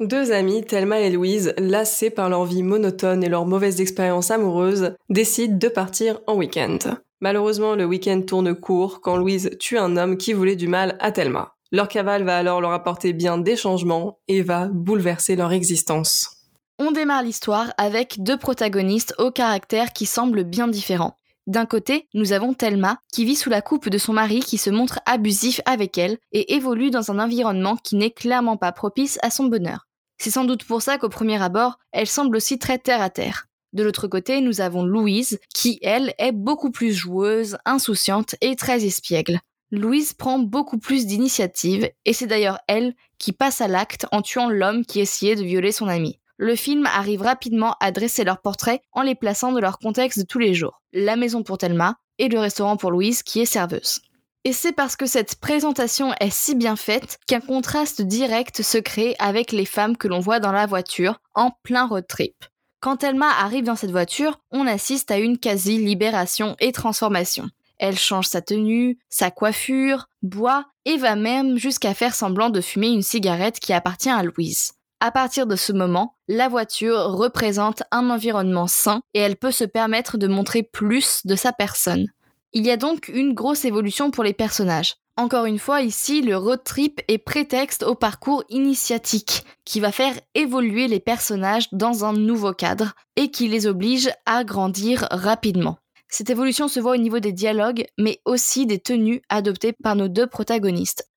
Deux 0.00 0.32
amies, 0.32 0.64
Thelma 0.64 0.98
et 1.00 1.10
Louise, 1.10 1.54
lassées 1.58 2.10
par 2.10 2.28
leur 2.28 2.44
vie 2.44 2.64
monotone 2.64 3.22
et 3.22 3.28
leurs 3.28 3.46
mauvaises 3.46 3.80
expériences 3.80 4.32
amoureuses, 4.32 4.94
décident 5.10 5.56
de 5.56 5.68
partir 5.68 6.18
en 6.26 6.34
week-end. 6.34 6.78
Malheureusement, 7.20 7.76
le 7.76 7.84
week-end 7.84 8.22
tourne 8.22 8.54
court 8.54 9.00
quand 9.00 9.16
Louise 9.16 9.50
tue 9.60 9.78
un 9.78 9.96
homme 9.96 10.16
qui 10.16 10.32
voulait 10.32 10.56
du 10.56 10.66
mal 10.66 10.96
à 11.00 11.12
Thelma. 11.12 11.54
Leur 11.70 11.86
cavale 11.86 12.24
va 12.24 12.36
alors 12.36 12.60
leur 12.60 12.72
apporter 12.72 13.12
bien 13.12 13.38
des 13.38 13.54
changements 13.54 14.18
et 14.26 14.42
va 14.42 14.68
bouleverser 14.68 15.36
leur 15.36 15.52
existence. 15.52 16.48
On 16.80 16.90
démarre 16.90 17.22
l'histoire 17.22 17.72
avec 17.76 18.22
deux 18.22 18.38
protagonistes 18.38 19.14
au 19.18 19.30
caractère 19.30 19.92
qui 19.92 20.06
semblent 20.06 20.44
bien 20.44 20.66
différents. 20.66 21.19
D'un 21.50 21.66
côté, 21.66 22.06
nous 22.14 22.32
avons 22.32 22.54
Thelma, 22.54 23.00
qui 23.12 23.24
vit 23.24 23.34
sous 23.34 23.50
la 23.50 23.60
coupe 23.60 23.88
de 23.88 23.98
son 23.98 24.12
mari 24.12 24.38
qui 24.38 24.56
se 24.56 24.70
montre 24.70 25.00
abusif 25.04 25.60
avec 25.64 25.98
elle 25.98 26.18
et 26.30 26.54
évolue 26.54 26.92
dans 26.92 27.10
un 27.10 27.18
environnement 27.18 27.74
qui 27.74 27.96
n'est 27.96 28.12
clairement 28.12 28.56
pas 28.56 28.70
propice 28.70 29.18
à 29.22 29.30
son 29.30 29.46
bonheur. 29.46 29.88
C'est 30.16 30.30
sans 30.30 30.44
doute 30.44 30.62
pour 30.62 30.80
ça 30.80 30.96
qu'au 30.96 31.08
premier 31.08 31.42
abord, 31.42 31.80
elle 31.90 32.06
semble 32.06 32.36
aussi 32.36 32.60
très 32.60 32.78
terre 32.78 33.02
à 33.02 33.10
terre. 33.10 33.46
De 33.72 33.82
l'autre 33.82 34.06
côté, 34.06 34.40
nous 34.40 34.60
avons 34.60 34.84
Louise, 34.84 35.40
qui, 35.52 35.80
elle, 35.82 36.14
est 36.18 36.30
beaucoup 36.30 36.70
plus 36.70 36.92
joueuse, 36.92 37.58
insouciante 37.64 38.36
et 38.40 38.54
très 38.54 38.84
espiègle. 38.84 39.40
Louise 39.72 40.12
prend 40.12 40.38
beaucoup 40.38 40.78
plus 40.78 41.04
d'initiative, 41.04 41.90
et 42.04 42.12
c'est 42.12 42.28
d'ailleurs 42.28 42.60
elle 42.68 42.94
qui 43.18 43.32
passe 43.32 43.60
à 43.60 43.66
l'acte 43.66 44.06
en 44.12 44.22
tuant 44.22 44.50
l'homme 44.50 44.84
qui 44.84 45.00
essayait 45.00 45.34
de 45.34 45.42
violer 45.42 45.72
son 45.72 45.88
ami 45.88 46.19
le 46.40 46.56
film 46.56 46.86
arrive 46.86 47.20
rapidement 47.20 47.76
à 47.80 47.92
dresser 47.92 48.24
leurs 48.24 48.40
portraits 48.40 48.80
en 48.92 49.02
les 49.02 49.14
plaçant 49.14 49.52
dans 49.52 49.60
leur 49.60 49.78
contexte 49.78 50.20
de 50.20 50.24
tous 50.24 50.38
les 50.38 50.54
jours. 50.54 50.80
La 50.94 51.14
maison 51.14 51.42
pour 51.42 51.58
Thelma 51.58 51.96
et 52.16 52.28
le 52.28 52.38
restaurant 52.38 52.78
pour 52.78 52.90
Louise 52.90 53.22
qui 53.22 53.40
est 53.40 53.44
serveuse. 53.44 54.00
Et 54.44 54.54
c'est 54.54 54.72
parce 54.72 54.96
que 54.96 55.04
cette 55.04 55.34
présentation 55.34 56.14
est 56.18 56.32
si 56.32 56.54
bien 56.54 56.76
faite 56.76 57.18
qu'un 57.26 57.40
contraste 57.40 58.00
direct 58.00 58.62
se 58.62 58.78
crée 58.78 59.14
avec 59.18 59.52
les 59.52 59.66
femmes 59.66 59.98
que 59.98 60.08
l'on 60.08 60.18
voit 60.18 60.40
dans 60.40 60.50
la 60.50 60.64
voiture 60.64 61.20
en 61.34 61.50
plein 61.62 61.86
road 61.86 62.06
trip. 62.08 62.34
Quand 62.80 62.96
Thelma 62.96 63.28
arrive 63.38 63.64
dans 63.64 63.76
cette 63.76 63.90
voiture, 63.90 64.40
on 64.50 64.66
assiste 64.66 65.10
à 65.10 65.18
une 65.18 65.36
quasi-libération 65.36 66.56
et 66.58 66.72
transformation. 66.72 67.50
Elle 67.76 67.98
change 67.98 68.28
sa 68.28 68.40
tenue, 68.40 68.98
sa 69.10 69.30
coiffure, 69.30 70.08
boit 70.22 70.64
et 70.86 70.96
va 70.96 71.16
même 71.16 71.58
jusqu'à 71.58 71.92
faire 71.92 72.14
semblant 72.14 72.48
de 72.48 72.62
fumer 72.62 72.88
une 72.88 73.02
cigarette 73.02 73.60
qui 73.60 73.74
appartient 73.74 74.08
à 74.08 74.22
Louise. 74.22 74.72
À 75.02 75.10
partir 75.10 75.46
de 75.46 75.56
ce 75.56 75.72
moment, 75.72 76.14
la 76.28 76.48
voiture 76.48 77.12
représente 77.12 77.82
un 77.90 78.10
environnement 78.10 78.66
sain 78.66 79.00
et 79.14 79.20
elle 79.20 79.36
peut 79.36 79.50
se 79.50 79.64
permettre 79.64 80.18
de 80.18 80.26
montrer 80.26 80.62
plus 80.62 81.22
de 81.24 81.36
sa 81.36 81.54
personne. 81.54 82.06
Il 82.52 82.66
y 82.66 82.70
a 82.70 82.76
donc 82.76 83.08
une 83.08 83.32
grosse 83.32 83.64
évolution 83.64 84.10
pour 84.10 84.24
les 84.24 84.34
personnages. 84.34 84.96
Encore 85.16 85.46
une 85.46 85.58
fois, 85.58 85.80
ici, 85.80 86.20
le 86.20 86.36
road 86.36 86.62
trip 86.64 87.00
est 87.08 87.18
prétexte 87.18 87.82
au 87.82 87.94
parcours 87.94 88.44
initiatique, 88.50 89.44
qui 89.64 89.80
va 89.80 89.90
faire 89.90 90.14
évoluer 90.34 90.86
les 90.86 91.00
personnages 91.00 91.68
dans 91.72 92.04
un 92.04 92.12
nouveau 92.12 92.52
cadre 92.52 92.92
et 93.16 93.30
qui 93.30 93.48
les 93.48 93.66
oblige 93.66 94.10
à 94.26 94.44
grandir 94.44 95.08
rapidement. 95.10 95.78
Cette 96.08 96.28
évolution 96.28 96.68
se 96.68 96.80
voit 96.80 96.92
au 96.92 96.98
niveau 96.98 97.20
des 97.20 97.32
dialogues, 97.32 97.86
mais 97.96 98.20
aussi 98.26 98.66
des 98.66 98.80
tenues 98.80 99.22
adoptées 99.30 99.72
par 99.72 99.96
nos 99.96 100.08
deux 100.08 100.26
protagonistes. 100.26 101.08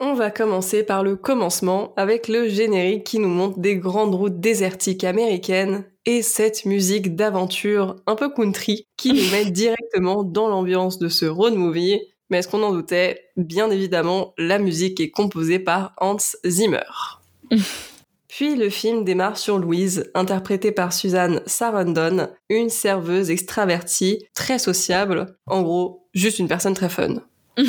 On 0.00 0.14
va 0.14 0.30
commencer 0.30 0.84
par 0.84 1.02
le 1.02 1.16
commencement 1.16 1.92
avec 1.96 2.28
le 2.28 2.48
générique 2.48 3.02
qui 3.02 3.18
nous 3.18 3.28
montre 3.28 3.58
des 3.58 3.76
grandes 3.76 4.14
routes 4.14 4.38
désertiques 4.38 5.02
américaines 5.02 5.84
et 6.06 6.22
cette 6.22 6.64
musique 6.64 7.16
d'aventure 7.16 7.96
un 8.06 8.14
peu 8.14 8.30
country 8.30 8.86
qui 8.96 9.12
nous 9.12 9.28
met 9.32 9.44
directement 9.50 10.22
dans 10.22 10.46
l'ambiance 10.46 11.00
de 11.00 11.08
ce 11.08 11.26
road 11.26 11.54
movie. 11.54 12.00
Mais 12.30 12.38
est-ce 12.38 12.46
qu'on 12.46 12.62
en 12.62 12.72
doutait? 12.72 13.24
Bien 13.36 13.72
évidemment, 13.72 14.34
la 14.38 14.60
musique 14.60 15.00
est 15.00 15.10
composée 15.10 15.58
par 15.58 15.94
Hans 15.98 16.16
Zimmer. 16.46 17.18
Puis 18.28 18.54
le 18.54 18.70
film 18.70 19.04
démarre 19.04 19.36
sur 19.36 19.58
Louise, 19.58 20.12
interprétée 20.14 20.70
par 20.70 20.92
Suzanne 20.92 21.42
Sarandon, 21.46 22.28
une 22.48 22.68
serveuse 22.68 23.30
extravertie, 23.30 24.26
très 24.32 24.60
sociable, 24.60 25.38
en 25.46 25.62
gros, 25.62 26.06
juste 26.14 26.38
une 26.38 26.46
personne 26.46 26.74
très 26.74 26.90
fun. 26.90 27.16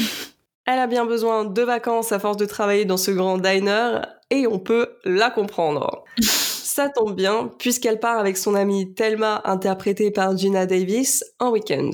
Elle 0.71 0.77
a 0.77 0.85
bien 0.85 1.05
besoin 1.05 1.45
de 1.45 1.61
vacances 1.63 2.11
à 2.11 2.19
force 2.19 2.37
de 2.37 2.45
travailler 2.45 2.85
dans 2.85 2.95
ce 2.95 3.09
grand 3.09 3.39
diner 3.39 4.01
et 4.29 4.45
on 4.45 4.59
peut 4.59 4.99
la 5.03 5.31
comprendre. 5.31 6.03
Ça 6.21 6.89
tombe 6.89 7.15
bien 7.15 7.51
puisqu'elle 7.57 7.99
part 7.99 8.19
avec 8.19 8.37
son 8.37 8.53
amie 8.53 8.93
Thelma 8.93 9.41
interprétée 9.45 10.11
par 10.11 10.37
Gina 10.37 10.67
Davis 10.67 11.25
en 11.39 11.49
week-end. 11.49 11.89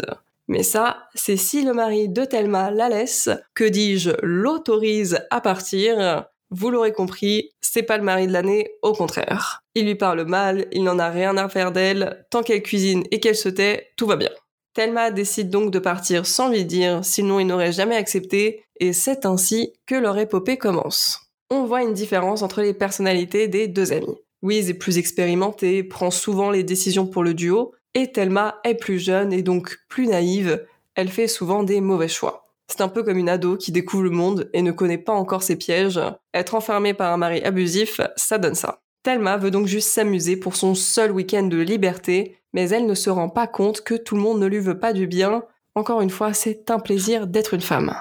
Mais 0.50 0.62
ça, 0.62 1.08
c'est 1.16 1.38
si 1.38 1.64
le 1.64 1.74
mari 1.74 2.10
de 2.10 2.26
Thelma 2.26 2.70
la 2.70 2.90
laisse, 2.90 3.30
que 3.56 3.64
dis-je, 3.64 4.12
l'autorise 4.22 5.20
à 5.32 5.40
partir. 5.40 6.26
Vous 6.52 6.70
l'aurez 6.70 6.92
compris, 6.92 7.52
c'est 7.62 7.82
pas 7.82 7.98
le 7.98 8.04
mari 8.04 8.28
de 8.28 8.34
l'année, 8.34 8.70
au 8.82 8.92
contraire. 8.92 9.64
Il 9.74 9.86
lui 9.86 9.96
parle 9.96 10.26
mal, 10.26 10.68
il 10.74 10.84
n'en 10.84 11.00
a 11.00 11.10
rien 11.10 11.38
à 11.38 11.48
faire 11.48 11.72
d'elle, 11.72 12.28
tant 12.30 12.44
qu'elle 12.44 12.62
cuisine 12.62 13.06
et 13.10 13.22
qu'elle 13.22 13.38
se 13.38 13.50
tait, 13.50 13.88
tout 13.96 14.06
va 14.06 14.18
bien. 14.18 14.30
Thelma 14.76 15.10
décide 15.10 15.50
donc 15.50 15.72
de 15.72 15.80
partir 15.80 16.26
sans 16.26 16.50
lui 16.50 16.66
dire, 16.66 17.00
sinon 17.04 17.40
il 17.40 17.48
n'aurait 17.48 17.72
jamais 17.72 17.96
accepté, 17.96 18.65
et 18.80 18.94
c'est 18.94 19.26
ainsi 19.26 19.74
que 19.86 19.96
leur 19.96 20.18
épopée 20.18 20.58
commence. 20.58 21.32
On 21.50 21.66
voit 21.66 21.84
une 21.84 21.94
différence 21.94 22.42
entre 22.42 22.62
les 22.62 22.74
personnalités 22.74 23.48
des 23.48 23.68
deux 23.68 23.94
amis. 23.94 24.18
Louise 24.42 24.70
est 24.70 24.76
plus 24.76 24.98
expérimentée, 24.98 25.84
prend 25.84 26.12
souvent 26.12 26.52
les 26.52 26.64
décisions 26.64 27.08
pour 27.08 27.24
le 27.24 27.34
duo, 27.34 27.74
et 27.94 28.12
Thelma 28.12 28.60
est 28.64 28.76
plus 28.76 29.00
jeune 29.00 29.32
et 29.32 29.42
donc 29.42 29.80
plus 29.90 30.08
naïve, 30.08 30.66
elle 30.96 31.10
fait 31.10 31.28
souvent 31.28 31.64
des 31.64 31.82
mauvais 31.82 32.08
choix. 32.08 32.44
C'est 32.68 32.82
un 32.82 32.88
peu 32.88 33.04
comme 33.04 33.18
une 33.18 33.30
ado 33.30 33.58
qui 33.58 33.72
découvre 33.72 34.04
le 34.04 34.10
monde 34.10 34.50
et 34.54 34.62
ne 34.62 34.72
connaît 34.72 34.98
pas 34.98 35.14
encore 35.14 35.44
ses 35.44 35.56
pièges. 35.56 36.00
Être 36.34 36.56
enfermée 36.56 36.94
par 36.94 37.14
un 37.14 37.18
mari 37.18 37.44
abusif, 37.44 38.02
ça 38.16 38.38
donne 38.38 38.56
ça. 38.56 38.80
Thelma 39.04 39.38
veut 39.38 39.52
donc 39.52 39.68
juste 39.68 39.90
s'amuser 39.90 40.36
pour 40.36 40.56
son 40.56 40.74
seul 40.74 41.12
week-end 41.12 41.44
de 41.44 41.58
liberté, 41.58 42.38
mais 42.54 42.70
elle 42.70 42.88
ne 42.88 42.96
se 42.96 43.10
rend 43.10 43.30
pas 43.30 43.46
compte 43.46 43.82
que 43.82 43.94
tout 43.94 44.16
le 44.16 44.22
monde 44.22 44.40
ne 44.40 44.48
lui 44.48 44.60
veut 44.60 44.80
pas 44.80 44.94
du 44.94 45.08
bien, 45.08 45.44
Encore 45.78 46.00
une 46.00 46.10
fois, 46.10 46.32
c'est 46.34 46.72
un 46.72 46.80
plaisir 46.80 47.28
d'être 47.28 47.54
une 47.54 47.62
femme. 47.62 47.94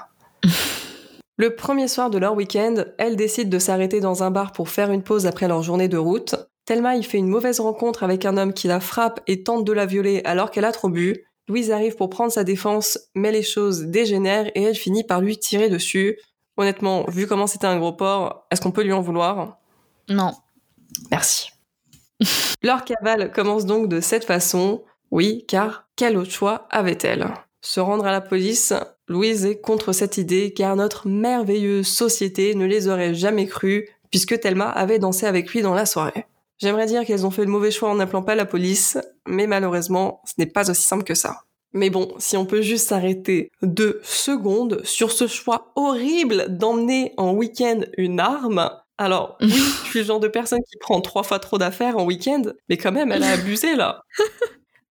Le 1.37 1.53
premier 1.53 1.89
soir 1.89 2.09
de 2.09 2.17
leur 2.17 2.33
week-end, 2.33 2.85
elle 2.97 3.17
décide 3.17 3.49
de 3.49 3.59
s'arrêter 3.59 3.99
dans 3.99 4.23
un 4.23 4.31
bar 4.31 4.53
pour 4.53 4.69
faire 4.69 4.91
une 4.91 5.03
pause 5.03 5.25
après 5.25 5.49
leur 5.49 5.63
journée 5.63 5.89
de 5.89 5.97
route. 5.97 6.35
Thelma 6.63 6.95
y 6.95 7.03
fait 7.03 7.17
une 7.17 7.27
mauvaise 7.27 7.59
rencontre 7.59 8.03
avec 8.03 8.25
un 8.25 8.37
homme 8.37 8.53
qui 8.53 8.67
la 8.67 8.79
frappe 8.79 9.19
et 9.27 9.43
tente 9.43 9.65
de 9.65 9.73
la 9.73 9.85
violer 9.85 10.21
alors 10.23 10.49
qu'elle 10.49 10.63
a 10.63 10.71
trop 10.71 10.87
bu. 10.87 11.25
Louise 11.47 11.71
arrive 11.71 11.95
pour 11.95 12.09
prendre 12.09 12.31
sa 12.31 12.45
défense, 12.45 12.97
mais 13.13 13.31
les 13.31 13.43
choses 13.43 13.83
dégénèrent 13.83 14.49
et 14.55 14.63
elle 14.63 14.75
finit 14.75 15.03
par 15.03 15.19
lui 15.19 15.37
tirer 15.37 15.69
dessus. 15.69 16.17
Honnêtement, 16.57 17.03
vu 17.09 17.27
comment 17.27 17.47
c'était 17.47 17.67
un 17.67 17.77
gros 17.77 17.93
porc, 17.93 18.47
est-ce 18.49 18.61
qu'on 18.61 18.71
peut 18.71 18.83
lui 18.83 18.93
en 18.93 19.01
vouloir? 19.01 19.59
Non. 20.07 20.33
Merci. 21.11 21.51
Leur 22.63 22.85
cavale 22.85 23.31
commence 23.31 23.65
donc 23.65 23.89
de 23.89 23.99
cette 23.99 24.23
façon. 24.23 24.83
Oui, 25.11 25.45
car 25.47 25.87
quel 25.97 26.17
autre 26.17 26.31
choix 26.31 26.65
avait-elle? 26.71 27.27
Se 27.61 27.81
rendre 27.81 28.05
à 28.05 28.11
la 28.11 28.21
police? 28.21 28.73
Louise 29.07 29.45
est 29.45 29.61
contre 29.61 29.93
cette 29.93 30.17
idée 30.17 30.51
car 30.51 30.75
notre 30.75 31.07
merveilleuse 31.07 31.87
société 31.87 32.55
ne 32.55 32.65
les 32.65 32.87
aurait 32.87 33.13
jamais 33.13 33.45
crues 33.45 33.87
puisque 34.09 34.39
Thelma 34.39 34.69
avait 34.69 34.99
dansé 34.99 35.25
avec 35.25 35.51
lui 35.51 35.61
dans 35.61 35.73
la 35.73 35.85
soirée. 35.85 36.25
J'aimerais 36.57 36.85
dire 36.85 37.05
qu'elles 37.05 37.25
ont 37.25 37.31
fait 37.31 37.45
le 37.45 37.51
mauvais 37.51 37.71
choix 37.71 37.89
en 37.89 37.95
n'appelant 37.95 38.23
pas 38.23 38.35
la 38.35 38.45
police, 38.45 38.97
mais 39.27 39.45
malheureusement, 39.45 40.21
ce 40.25 40.33
n'est 40.37 40.45
pas 40.45 40.71
aussi 40.71 40.83
simple 40.83 41.03
que 41.03 41.13
ça. 41.13 41.41
Mais 41.73 41.89
bon, 41.89 42.13
si 42.17 42.37
on 42.37 42.45
peut 42.45 42.61
juste 42.61 42.87
s'arrêter 42.87 43.51
deux 43.61 43.99
secondes 44.03 44.81
sur 44.85 45.11
ce 45.11 45.27
choix 45.27 45.73
horrible 45.75 46.57
d'emmener 46.57 47.13
en 47.17 47.33
week-end 47.33 47.81
une 47.97 48.21
arme, 48.21 48.71
alors 48.97 49.37
oui, 49.41 49.49
je 49.49 49.89
suis 49.89 49.99
le 49.99 50.05
genre 50.05 50.21
de 50.21 50.29
personne 50.29 50.61
qui 50.71 50.77
prend 50.77 51.01
trois 51.01 51.23
fois 51.23 51.39
trop 51.39 51.57
d'affaires 51.57 51.97
en 51.97 52.05
week-end, 52.05 52.43
mais 52.69 52.77
quand 52.77 52.93
même, 52.93 53.11
elle 53.11 53.23
a 53.23 53.31
abusé 53.31 53.75
là. 53.75 54.03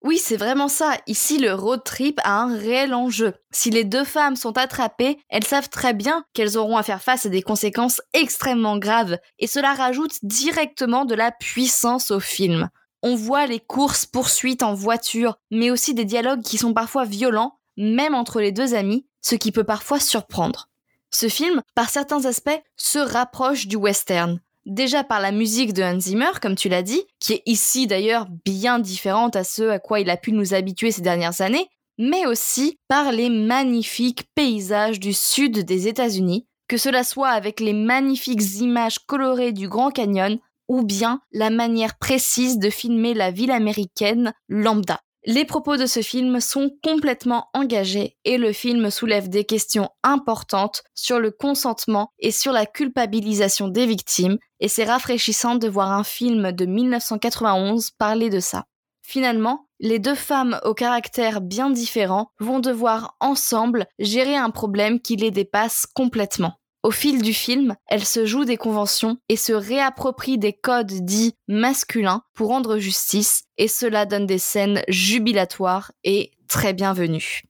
Oui, 0.04 0.18
c'est 0.18 0.36
vraiment 0.36 0.68
ça. 0.68 0.98
Ici, 1.06 1.38
le 1.38 1.54
road 1.54 1.82
trip 1.82 2.20
a 2.24 2.42
un 2.42 2.54
réel 2.54 2.92
enjeu. 2.92 3.32
Si 3.50 3.70
les 3.70 3.84
deux 3.84 4.04
femmes 4.04 4.36
sont 4.36 4.58
attrapées, 4.58 5.18
elles 5.30 5.46
savent 5.46 5.70
très 5.70 5.94
bien 5.94 6.26
qu'elles 6.34 6.58
auront 6.58 6.76
à 6.76 6.82
faire 6.82 7.02
face 7.02 7.24
à 7.24 7.30
des 7.30 7.40
conséquences 7.40 8.02
extrêmement 8.12 8.76
graves, 8.76 9.16
et 9.38 9.46
cela 9.46 9.72
rajoute 9.72 10.12
directement 10.22 11.06
de 11.06 11.14
la 11.14 11.32
puissance 11.32 12.10
au 12.10 12.20
film. 12.20 12.68
On 13.02 13.16
voit 13.16 13.46
les 13.46 13.60
courses 13.60 14.04
poursuites 14.04 14.62
en 14.62 14.74
voiture, 14.74 15.38
mais 15.50 15.70
aussi 15.70 15.94
des 15.94 16.04
dialogues 16.04 16.42
qui 16.42 16.58
sont 16.58 16.74
parfois 16.74 17.06
violents, 17.06 17.58
même 17.78 18.14
entre 18.14 18.42
les 18.42 18.52
deux 18.52 18.74
amis, 18.74 19.06
ce 19.22 19.36
qui 19.36 19.52
peut 19.52 19.64
parfois 19.64 20.00
surprendre. 20.00 20.68
Ce 21.10 21.30
film, 21.30 21.62
par 21.74 21.88
certains 21.88 22.26
aspects, 22.26 22.62
se 22.76 22.98
rapproche 22.98 23.68
du 23.68 23.76
western. 23.76 24.38
Déjà 24.66 25.04
par 25.04 25.20
la 25.20 25.30
musique 25.30 25.74
de 25.74 25.82
Hans 25.82 26.00
Zimmer, 26.00 26.40
comme 26.40 26.54
tu 26.54 26.70
l'as 26.70 26.82
dit, 26.82 27.02
qui 27.20 27.34
est 27.34 27.42
ici 27.44 27.86
d'ailleurs 27.86 28.26
bien 28.46 28.78
différente 28.78 29.36
à 29.36 29.44
ce 29.44 29.62
à 29.64 29.78
quoi 29.78 30.00
il 30.00 30.08
a 30.08 30.16
pu 30.16 30.32
nous 30.32 30.54
habituer 30.54 30.90
ces 30.90 31.02
dernières 31.02 31.42
années, 31.42 31.68
mais 31.98 32.26
aussi 32.26 32.78
par 32.88 33.12
les 33.12 33.28
magnifiques 33.28 34.24
paysages 34.34 35.00
du 35.00 35.12
sud 35.12 35.64
des 35.64 35.86
États-Unis, 35.86 36.46
que 36.66 36.78
cela 36.78 37.04
soit 37.04 37.28
avec 37.28 37.60
les 37.60 37.74
magnifiques 37.74 38.60
images 38.60 39.00
colorées 39.00 39.52
du 39.52 39.68
Grand 39.68 39.90
Canyon 39.90 40.38
ou 40.68 40.82
bien 40.82 41.20
la 41.32 41.50
manière 41.50 41.98
précise 41.98 42.58
de 42.58 42.70
filmer 42.70 43.12
la 43.12 43.30
ville 43.30 43.50
américaine 43.50 44.32
lambda. 44.48 45.03
Les 45.26 45.46
propos 45.46 45.78
de 45.78 45.86
ce 45.86 46.02
film 46.02 46.38
sont 46.38 46.70
complètement 46.82 47.48
engagés 47.54 48.18
et 48.26 48.36
le 48.36 48.52
film 48.52 48.90
soulève 48.90 49.30
des 49.30 49.44
questions 49.44 49.88
importantes 50.02 50.82
sur 50.94 51.18
le 51.18 51.30
consentement 51.30 52.10
et 52.18 52.30
sur 52.30 52.52
la 52.52 52.66
culpabilisation 52.66 53.68
des 53.68 53.86
victimes 53.86 54.36
et 54.60 54.68
c'est 54.68 54.84
rafraîchissant 54.84 55.54
de 55.54 55.66
voir 55.66 55.92
un 55.92 56.04
film 56.04 56.52
de 56.52 56.66
1991 56.66 57.92
parler 57.92 58.28
de 58.28 58.40
ça. 58.40 58.64
Finalement, 59.00 59.68
les 59.80 59.98
deux 59.98 60.14
femmes 60.14 60.60
au 60.64 60.74
caractère 60.74 61.40
bien 61.40 61.70
différent 61.70 62.30
vont 62.38 62.60
devoir 62.60 63.16
ensemble 63.20 63.86
gérer 63.98 64.36
un 64.36 64.50
problème 64.50 65.00
qui 65.00 65.16
les 65.16 65.30
dépasse 65.30 65.86
complètement. 65.86 66.54
Au 66.84 66.90
fil 66.90 67.22
du 67.22 67.32
film, 67.32 67.76
elles 67.86 68.04
se 68.04 68.26
jouent 68.26 68.44
des 68.44 68.58
conventions 68.58 69.16
et 69.30 69.36
se 69.36 69.54
réapproprient 69.54 70.36
des 70.36 70.52
codes 70.52 70.92
dits 70.92 71.32
masculins 71.48 72.24
pour 72.34 72.48
rendre 72.48 72.76
justice, 72.76 73.44
et 73.56 73.68
cela 73.68 74.04
donne 74.04 74.26
des 74.26 74.36
scènes 74.36 74.82
jubilatoires 74.88 75.92
et 76.04 76.32
très 76.46 76.74
bienvenues. 76.74 77.44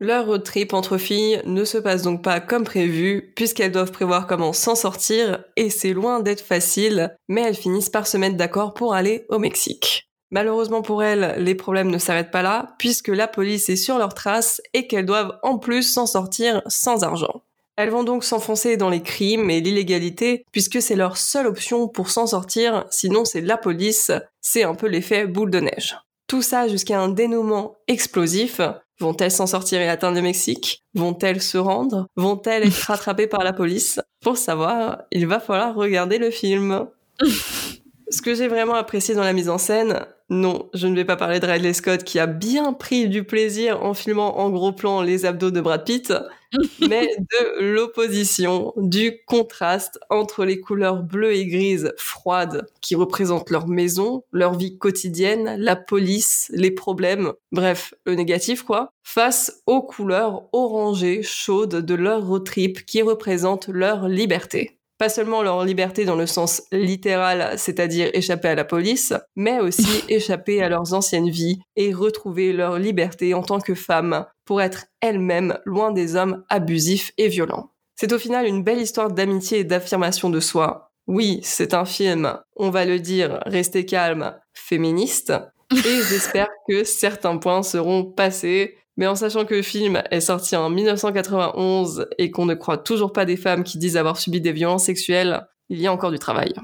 Leur 0.00 0.26
road 0.26 0.42
trip 0.42 0.74
entre 0.74 0.98
filles 0.98 1.40
ne 1.46 1.64
se 1.64 1.78
passe 1.78 2.02
donc 2.02 2.24
pas 2.24 2.40
comme 2.40 2.64
prévu, 2.64 3.32
puisqu'elles 3.36 3.70
doivent 3.70 3.92
prévoir 3.92 4.26
comment 4.26 4.52
s'en 4.52 4.74
sortir, 4.74 5.44
et 5.54 5.70
c'est 5.70 5.92
loin 5.92 6.18
d'être 6.18 6.44
facile, 6.44 7.16
mais 7.28 7.42
elles 7.42 7.54
finissent 7.54 7.88
par 7.88 8.08
se 8.08 8.16
mettre 8.16 8.36
d'accord 8.36 8.74
pour 8.74 8.94
aller 8.94 9.26
au 9.28 9.38
Mexique. 9.38 10.10
Malheureusement 10.32 10.82
pour 10.82 11.04
elles, 11.04 11.36
les 11.38 11.54
problèmes 11.54 11.90
ne 11.92 11.98
s'arrêtent 11.98 12.32
pas 12.32 12.42
là, 12.42 12.74
puisque 12.80 13.08
la 13.08 13.28
police 13.28 13.68
est 13.68 13.76
sur 13.76 13.96
leurs 13.96 14.14
traces 14.14 14.60
et 14.74 14.88
qu'elles 14.88 15.06
doivent 15.06 15.38
en 15.44 15.56
plus 15.56 15.84
s'en 15.84 16.06
sortir 16.06 16.62
sans 16.66 17.04
argent. 17.04 17.45
Elles 17.76 17.90
vont 17.90 18.04
donc 18.04 18.24
s'enfoncer 18.24 18.76
dans 18.76 18.88
les 18.88 19.02
crimes 19.02 19.50
et 19.50 19.60
l'illégalité, 19.60 20.44
puisque 20.50 20.80
c'est 20.80 20.96
leur 20.96 21.18
seule 21.18 21.46
option 21.46 21.88
pour 21.88 22.10
s'en 22.10 22.26
sortir, 22.26 22.86
sinon 22.90 23.24
c'est 23.24 23.42
la 23.42 23.58
police, 23.58 24.10
c'est 24.40 24.62
un 24.62 24.74
peu 24.74 24.86
l'effet 24.86 25.26
boule 25.26 25.50
de 25.50 25.60
neige. 25.60 25.96
Tout 26.26 26.42
ça 26.42 26.68
jusqu'à 26.68 27.00
un 27.00 27.08
dénouement 27.08 27.76
explosif. 27.86 28.60
Vont-elles 28.98 29.30
s'en 29.30 29.46
sortir 29.46 29.80
et 29.80 29.88
atteindre 29.88 30.16
le 30.16 30.22
Mexique? 30.22 30.82
Vont-elles 30.94 31.42
se 31.42 31.58
rendre? 31.58 32.06
Vont-elles 32.16 32.66
être 32.66 32.74
rattrapées 32.86 33.26
par 33.26 33.44
la 33.44 33.52
police? 33.52 34.00
Pour 34.22 34.38
savoir, 34.38 35.02
il 35.12 35.26
va 35.26 35.38
falloir 35.38 35.74
regarder 35.74 36.16
le 36.16 36.30
film. 36.30 36.86
Ce 38.08 38.22
que 38.22 38.34
j'ai 38.34 38.48
vraiment 38.48 38.74
apprécié 38.74 39.14
dans 39.14 39.22
la 39.22 39.34
mise 39.34 39.50
en 39.50 39.58
scène, 39.58 40.06
non, 40.28 40.70
je 40.74 40.88
ne 40.88 40.96
vais 40.96 41.04
pas 41.04 41.14
parler 41.14 41.38
de 41.38 41.46
Ridley 41.46 41.72
Scott 41.72 42.02
qui 42.02 42.18
a 42.18 42.26
bien 42.26 42.72
pris 42.72 43.08
du 43.08 43.22
plaisir 43.22 43.84
en 43.84 43.94
filmant 43.94 44.38
en 44.40 44.50
gros 44.50 44.72
plan 44.72 45.00
les 45.00 45.24
abdos 45.24 45.52
de 45.52 45.60
Brad 45.60 45.84
Pitt, 45.84 46.12
mais 46.80 47.16
de 47.16 47.60
l'opposition, 47.60 48.72
du 48.76 49.20
contraste 49.26 50.00
entre 50.10 50.44
les 50.44 50.58
couleurs 50.58 51.04
bleues 51.04 51.34
et 51.34 51.46
grises 51.46 51.92
froides 51.96 52.66
qui 52.80 52.96
représentent 52.96 53.50
leur 53.50 53.68
maison, 53.68 54.24
leur 54.32 54.54
vie 54.54 54.76
quotidienne, 54.78 55.54
la 55.58 55.76
police, 55.76 56.50
les 56.52 56.72
problèmes, 56.72 57.32
bref, 57.52 57.94
le 58.04 58.16
négatif 58.16 58.64
quoi, 58.64 58.90
face 59.04 59.62
aux 59.66 59.82
couleurs 59.82 60.48
orangées 60.52 61.22
chaudes 61.22 61.76
de 61.86 61.94
leur 61.94 62.26
road 62.26 62.44
trip 62.44 62.84
qui 62.84 63.00
représentent 63.00 63.68
leur 63.68 64.08
liberté 64.08 64.75
pas 64.98 65.08
seulement 65.08 65.42
leur 65.42 65.64
liberté 65.64 66.04
dans 66.04 66.16
le 66.16 66.26
sens 66.26 66.62
littéral, 66.72 67.58
c'est-à-dire 67.58 68.10
échapper 68.14 68.48
à 68.48 68.54
la 68.54 68.64
police, 68.64 69.12
mais 69.34 69.60
aussi 69.60 70.04
échapper 70.08 70.62
à 70.62 70.68
leurs 70.68 70.94
anciennes 70.94 71.30
vies 71.30 71.58
et 71.76 71.92
retrouver 71.92 72.52
leur 72.52 72.78
liberté 72.78 73.34
en 73.34 73.42
tant 73.42 73.60
que 73.60 73.74
femmes 73.74 74.26
pour 74.44 74.62
être 74.62 74.86
elles-mêmes 75.00 75.58
loin 75.64 75.92
des 75.92 76.16
hommes 76.16 76.44
abusifs 76.48 77.12
et 77.18 77.28
violents. 77.28 77.70
C'est 77.94 78.12
au 78.12 78.18
final 78.18 78.46
une 78.46 78.62
belle 78.62 78.80
histoire 78.80 79.10
d'amitié 79.10 79.60
et 79.60 79.64
d'affirmation 79.64 80.30
de 80.30 80.40
soi. 80.40 80.92
Oui, 81.06 81.40
c'est 81.42 81.72
un 81.72 81.84
film, 81.84 82.38
on 82.56 82.70
va 82.70 82.84
le 82.84 82.98
dire, 82.98 83.40
restez 83.46 83.86
calme, 83.86 84.36
féministe, 84.52 85.32
et 85.72 86.02
j'espère 86.08 86.48
que 86.68 86.84
certains 86.84 87.38
points 87.38 87.62
seront 87.62 88.04
passés 88.04 88.76
mais 88.96 89.06
en 89.06 89.14
sachant 89.14 89.44
que 89.44 89.54
le 89.54 89.62
film 89.62 90.02
est 90.10 90.20
sorti 90.20 90.56
en 90.56 90.70
1991 90.70 92.08
et 92.18 92.30
qu'on 92.30 92.46
ne 92.46 92.54
croit 92.54 92.78
toujours 92.78 93.12
pas 93.12 93.24
des 93.24 93.36
femmes 93.36 93.64
qui 93.64 93.78
disent 93.78 93.96
avoir 93.96 94.16
subi 94.16 94.40
des 94.40 94.52
violences 94.52 94.84
sexuelles, 94.84 95.46
il 95.68 95.80
y 95.80 95.86
a 95.86 95.92
encore 95.92 96.10
du 96.10 96.18
travail. 96.18 96.54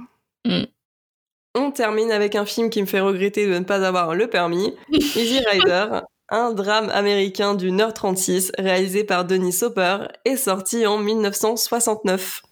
Mm. 0.46 0.64
On 1.54 1.70
termine 1.70 2.10
avec 2.10 2.34
un 2.34 2.46
film 2.46 2.70
qui 2.70 2.80
me 2.80 2.86
fait 2.86 3.00
regretter 3.00 3.46
de 3.46 3.58
ne 3.58 3.64
pas 3.64 3.86
avoir 3.86 4.14
le 4.14 4.28
permis, 4.28 4.74
Easy 4.92 5.40
Rider, 5.50 6.00
un 6.30 6.52
drame 6.52 6.88
américain 6.90 7.54
d'une 7.54 7.80
heure 7.82 7.92
36 7.92 8.52
réalisé 8.58 9.04
par 9.04 9.26
Denis 9.26 9.58
Hopper 9.62 10.06
et 10.24 10.36
sorti 10.36 10.86
en 10.86 10.96
1969. 10.96 12.42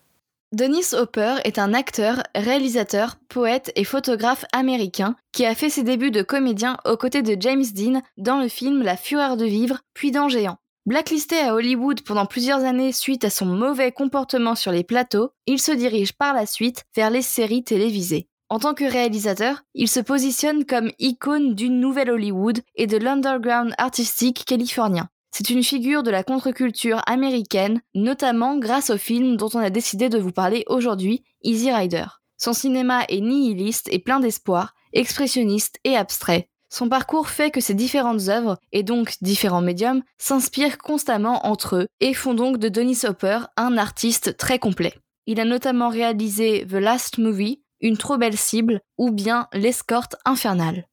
Dennis 0.53 0.94
Hopper 0.94 1.36
est 1.44 1.61
un 1.61 1.72
acteur, 1.74 2.24
réalisateur, 2.34 3.14
poète 3.28 3.70
et 3.76 3.84
photographe 3.84 4.44
américain 4.53 5.14
qui 5.30 5.46
a 5.46 5.55
fait 5.55 5.70
ses 5.70 5.84
débuts 5.84 6.11
de 6.11 6.22
comédien 6.22 6.76
aux 6.84 6.96
côtés 6.96 7.22
de 7.22 7.40
James 7.40 7.64
Dean 7.72 8.03
dans 8.16 8.40
le 8.40 8.48
film 8.48 8.82
La 8.82 8.96
fureur 8.96 9.36
de 9.36 9.44
vivre, 9.44 9.78
puis 9.94 10.11
dans 10.11 10.28
Géant. 10.28 10.59
Blacklisté 10.86 11.38
à 11.38 11.55
Hollywood 11.55 12.03
pendant 12.03 12.26
plusieurs 12.26 12.64
années 12.64 12.90
suite 12.90 13.24
à 13.24 13.30
son 13.30 13.46
mauvais 13.46 13.92
comportement 13.92 14.57
sur 14.57 14.72
les 14.72 14.82
plateaux, 14.82 15.30
il 15.46 15.61
se 15.61 15.70
dirige 15.70 16.14
par 16.14 16.34
la 16.34 16.46
suite 16.46 16.82
vers 16.96 17.11
les 17.11 17.22
séries 17.22 17.62
télévisées. 17.62 18.26
En 18.48 18.59
tant 18.59 18.74
que 18.74 18.90
réalisateur, 18.90 19.62
il 19.74 19.86
se 19.86 20.01
positionne 20.01 20.64
comme 20.64 20.90
icône 20.98 21.55
du 21.55 21.70
nouvel 21.70 22.11
Hollywood 22.11 22.59
et 22.74 22.88
de 22.88 22.96
l'underground 22.96 23.72
artistique 23.78 24.44
californien. 24.44 25.09
C'est 25.31 25.51
une 25.51 25.62
figure 25.62 26.03
de 26.03 26.11
la 26.11 26.24
contre-culture 26.24 27.03
américaine, 27.07 27.81
notamment 27.95 28.59
grâce 28.59 28.91
au 28.91 28.99
film 28.99 29.37
dont 29.37 29.49
on 29.55 29.61
a 29.61 29.70
décidé 29.70 30.09
de 30.09 30.18
vous 30.18 30.33
parler 30.33 30.64
aujourd'hui, 30.66 31.22
Easy 31.43 31.70
Rider. 31.70 32.07
Son 32.37 32.53
cinéma 32.53 33.05
est 33.09 33.20
nihiliste 33.20 33.89
et 33.93 33.99
plein 33.99 34.18
d'espoir, 34.18 34.74
expressionniste 34.93 35.78
et 35.85 35.97
abstrait. 35.97 36.49
Son 36.68 36.89
parcours 36.89 37.28
fait 37.28 37.51
que 37.51 37.61
ses 37.61 37.74
différentes 37.74 38.28
œuvres, 38.28 38.59
et 38.72 38.83
donc 38.83 39.14
différents 39.20 39.61
médiums, 39.61 40.03
s'inspirent 40.18 40.78
constamment 40.78 41.47
entre 41.47 41.76
eux 41.76 41.87
et 42.01 42.14
font 42.14 42.35
donc 42.35 42.59
de 42.59 42.68
Dennis 42.68 43.01
Hopper 43.05 43.41
un 43.57 43.76
artiste 43.76 44.37
très 44.37 44.59
complet. 44.59 44.95
Il 45.26 45.41
a 45.41 45.45
notamment 45.45 45.89
réalisé 45.89 46.66
The 46.68 46.74
Last 46.74 47.18
Movie, 47.18 47.62
Une 47.81 47.97
trop 47.97 48.18
belle 48.18 48.37
cible 48.37 48.81
ou 48.99 49.11
bien 49.11 49.49
L'escorte 49.53 50.16
infernale. 50.24 50.87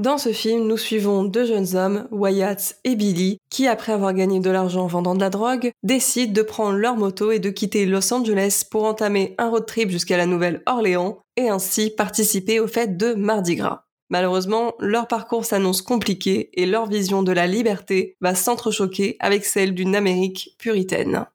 Dans 0.00 0.16
ce 0.16 0.32
film, 0.32 0.66
nous 0.66 0.78
suivons 0.78 1.24
deux 1.24 1.44
jeunes 1.44 1.76
hommes, 1.76 2.08
Wyatt 2.10 2.78
et 2.84 2.96
Billy, 2.96 3.36
qui, 3.50 3.68
après 3.68 3.92
avoir 3.92 4.14
gagné 4.14 4.40
de 4.40 4.48
l'argent 4.48 4.84
en 4.84 4.86
vendant 4.86 5.14
de 5.14 5.20
la 5.20 5.28
drogue, 5.28 5.72
décident 5.82 6.32
de 6.32 6.40
prendre 6.40 6.78
leur 6.78 6.96
moto 6.96 7.32
et 7.32 7.38
de 7.38 7.50
quitter 7.50 7.84
Los 7.84 8.10
Angeles 8.10 8.62
pour 8.70 8.84
entamer 8.84 9.34
un 9.36 9.50
road 9.50 9.66
trip 9.66 9.90
jusqu'à 9.90 10.16
la 10.16 10.24
Nouvelle-Orléans 10.24 11.18
et 11.36 11.50
ainsi 11.50 11.90
participer 11.90 12.60
aux 12.60 12.66
fêtes 12.66 12.96
de 12.96 13.12
Mardi 13.12 13.56
Gras. 13.56 13.82
Malheureusement, 14.08 14.72
leur 14.78 15.06
parcours 15.06 15.44
s'annonce 15.44 15.82
compliqué 15.82 16.48
et 16.54 16.64
leur 16.64 16.86
vision 16.86 17.22
de 17.22 17.32
la 17.32 17.46
liberté 17.46 18.16
va 18.22 18.34
s'entrechoquer 18.34 19.18
avec 19.20 19.44
celle 19.44 19.74
d'une 19.74 19.94
Amérique 19.94 20.56
puritaine. 20.58 21.26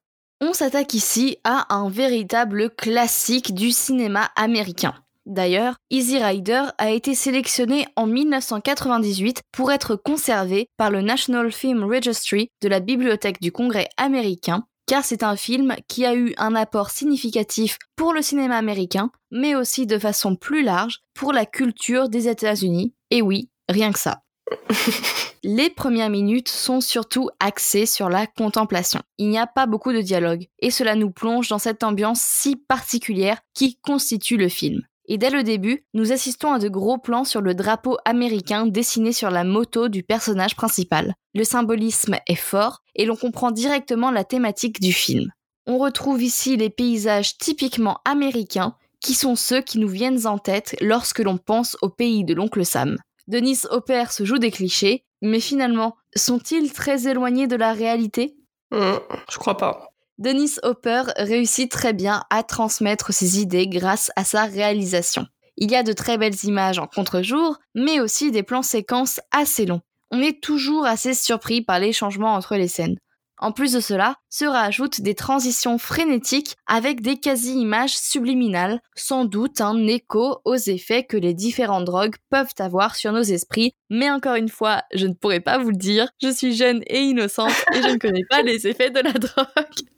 On 0.41 0.53
s'attaque 0.53 0.95
ici 0.95 1.37
à 1.43 1.71
un 1.75 1.87
véritable 1.87 2.71
classique 2.71 3.53
du 3.53 3.69
cinéma 3.69 4.31
américain. 4.35 4.95
D'ailleurs, 5.25 5.77
Easy 5.89 6.19
Rider 6.19 6.63
a 6.77 6.91
été 6.91 7.15
sélectionné 7.15 7.87
en 7.95 8.05
1998 8.05 9.41
pour 9.51 9.71
être 9.71 9.95
conservé 9.95 10.67
par 10.77 10.91
le 10.91 11.01
National 11.01 11.51
Film 11.51 11.83
Registry 11.83 12.49
de 12.61 12.67
la 12.67 12.79
Bibliothèque 12.79 13.41
du 13.41 13.51
Congrès 13.51 13.89
américain, 13.97 14.65
car 14.85 15.03
c'est 15.03 15.23
un 15.23 15.35
film 15.35 15.75
qui 15.87 16.05
a 16.05 16.13
eu 16.13 16.35
un 16.37 16.53
apport 16.53 16.91
significatif 16.91 17.79
pour 17.95 18.13
le 18.13 18.21
cinéma 18.21 18.55
américain, 18.55 19.09
mais 19.31 19.55
aussi 19.55 19.87
de 19.87 19.97
façon 19.97 20.35
plus 20.35 20.63
large 20.63 20.99
pour 21.15 21.33
la 21.33 21.47
culture 21.47 22.07
des 22.07 22.27
États-Unis. 22.27 22.93
Et 23.09 23.23
oui, 23.23 23.49
rien 23.67 23.91
que 23.91 23.99
ça. 23.99 24.21
Les 25.43 25.69
premières 25.71 26.09
minutes 26.09 26.49
sont 26.49 26.81
surtout 26.81 27.29
axées 27.39 27.85
sur 27.87 28.09
la 28.09 28.27
contemplation. 28.27 29.01
Il 29.17 29.29
n'y 29.29 29.39
a 29.39 29.47
pas 29.47 29.65
beaucoup 29.65 29.91
de 29.91 30.01
dialogue, 30.01 30.47
et 30.59 30.69
cela 30.69 30.95
nous 30.95 31.11
plonge 31.11 31.49
dans 31.49 31.59
cette 31.59 31.83
ambiance 31.83 32.21
si 32.21 32.55
particulière 32.55 33.39
qui 33.55 33.77
constitue 33.77 34.37
le 34.37 34.49
film. 34.49 34.81
Et 35.07 35.17
dès 35.17 35.29
le 35.29 35.43
début, 35.43 35.85
nous 35.93 36.11
assistons 36.11 36.51
à 36.51 36.59
de 36.59 36.69
gros 36.69 36.97
plans 36.97 37.23
sur 37.23 37.41
le 37.41 37.53
drapeau 37.53 37.97
américain 38.05 38.65
dessiné 38.65 39.13
sur 39.13 39.29
la 39.29 39.43
moto 39.43 39.87
du 39.87 40.03
personnage 40.03 40.55
principal. 40.55 41.13
Le 41.33 41.43
symbolisme 41.43 42.17
est 42.27 42.35
fort 42.35 42.81
et 42.95 43.05
l'on 43.05 43.15
comprend 43.15 43.51
directement 43.51 44.11
la 44.11 44.23
thématique 44.23 44.79
du 44.79 44.93
film. 44.93 45.31
On 45.67 45.77
retrouve 45.77 46.23
ici 46.23 46.57
les 46.57 46.69
paysages 46.69 47.37
typiquement 47.37 47.99
américains 48.05 48.75
qui 49.01 49.13
sont 49.13 49.35
ceux 49.35 49.61
qui 49.61 49.77
nous 49.77 49.87
viennent 49.87 50.25
en 50.25 50.39
tête 50.39 50.75
lorsque 50.81 51.19
l'on 51.19 51.37
pense 51.37 51.77
au 51.81 51.89
pays 51.89 52.23
de 52.23 52.33
l'oncle 52.33 52.65
Sam. 52.65 52.97
Denis 53.27 53.59
Hopper 53.69 54.05
se 54.11 54.25
joue 54.25 54.37
des 54.37 54.51
clichés, 54.51 55.03
mais 55.21 55.39
finalement, 55.39 55.95
sont-ils 56.15 56.71
très 56.71 57.07
éloignés 57.07 57.47
de 57.47 57.55
la 57.55 57.73
réalité? 57.73 58.35
Hum, 58.71 58.99
je 59.31 59.37
crois 59.37 59.57
pas. 59.57 59.94
Dennis 60.17 60.59
Hopper 60.63 61.03
réussit 61.17 61.69
très 61.69 61.91
bien 61.91 62.23
à 62.29 62.41
transmettre 62.41 63.13
ses 63.13 63.41
idées 63.41 63.67
grâce 63.67 64.11
à 64.15 64.23
sa 64.23 64.45
réalisation. 64.45 65.27
Il 65.57 65.69
y 65.69 65.75
a 65.75 65.83
de 65.83 65.91
très 65.93 66.17
belles 66.17 66.43
images 66.43 66.79
en 66.79 66.87
contre-jour, 66.87 67.57
mais 67.75 67.99
aussi 67.99 68.31
des 68.31 68.43
plans 68.43 68.61
séquences 68.61 69.19
assez 69.31 69.65
longs. 69.65 69.81
On 70.11 70.21
est 70.21 70.41
toujours 70.41 70.85
assez 70.85 71.13
surpris 71.13 71.61
par 71.61 71.79
les 71.79 71.91
changements 71.91 72.33
entre 72.33 72.55
les 72.55 72.69
scènes. 72.69 72.97
En 73.37 73.51
plus 73.51 73.73
de 73.73 73.81
cela, 73.81 74.15
se 74.29 74.45
rajoutent 74.45 75.01
des 75.01 75.15
transitions 75.15 75.77
frénétiques 75.77 76.55
avec 76.67 77.01
des 77.01 77.17
quasi-images 77.17 77.97
subliminales, 77.97 78.79
sans 78.95 79.25
doute 79.25 79.59
un 79.59 79.85
écho 79.87 80.39
aux 80.45 80.55
effets 80.55 81.03
que 81.03 81.17
les 81.17 81.33
différentes 81.33 81.83
drogues 81.83 82.15
peuvent 82.29 82.53
avoir 82.59 82.95
sur 82.95 83.11
nos 83.11 83.21
esprits, 83.21 83.73
mais 83.89 84.09
encore 84.09 84.35
une 84.35 84.47
fois, 84.47 84.83
je 84.93 85.07
ne 85.07 85.13
pourrais 85.13 85.41
pas 85.41 85.57
vous 85.57 85.71
le 85.71 85.75
dire, 85.75 86.07
je 86.21 86.29
suis 86.29 86.55
jeune 86.55 86.81
et 86.87 87.01
innocente 87.01 87.65
et 87.73 87.81
je 87.81 87.89
ne 87.89 87.97
connais 87.97 88.23
pas 88.29 88.41
les 88.41 88.67
effets 88.67 88.91
de 88.91 89.01
la 89.01 89.11
drogue. 89.13 89.89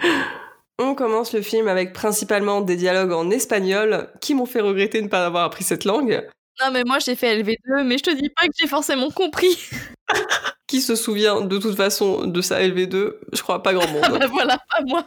On 0.78 0.94
commence 0.94 1.34
le 1.34 1.42
film 1.42 1.68
avec 1.68 1.92
principalement 1.92 2.62
des 2.62 2.76
dialogues 2.76 3.12
en 3.12 3.28
espagnol 3.30 4.08
qui 4.22 4.34
m'ont 4.34 4.46
fait 4.46 4.62
regretter 4.62 4.98
de 5.00 5.04
ne 5.04 5.10
pas 5.10 5.26
avoir 5.26 5.44
appris 5.44 5.62
cette 5.62 5.84
langue. 5.84 6.26
Non 6.62 6.70
mais 6.72 6.84
moi 6.84 6.98
j'ai 6.98 7.16
fait 7.16 7.36
LV2, 7.42 7.84
mais 7.84 7.98
je 7.98 8.02
te 8.02 8.10
dis 8.14 8.30
pas 8.30 8.46
que 8.46 8.52
j'ai 8.58 8.66
forcément 8.66 9.10
compris. 9.10 9.58
Qui 10.66 10.80
se 10.80 10.94
souvient 10.94 11.40
de 11.40 11.58
toute 11.58 11.76
façon 11.76 12.26
de 12.26 12.40
sa 12.40 12.60
LV2 12.62 13.14
Je 13.32 13.42
crois 13.42 13.62
pas 13.62 13.74
grand 13.74 13.88
monde. 13.92 14.18
bah 14.18 14.26
voilà, 14.30 14.58
pas 14.70 14.82
moi. 14.86 15.04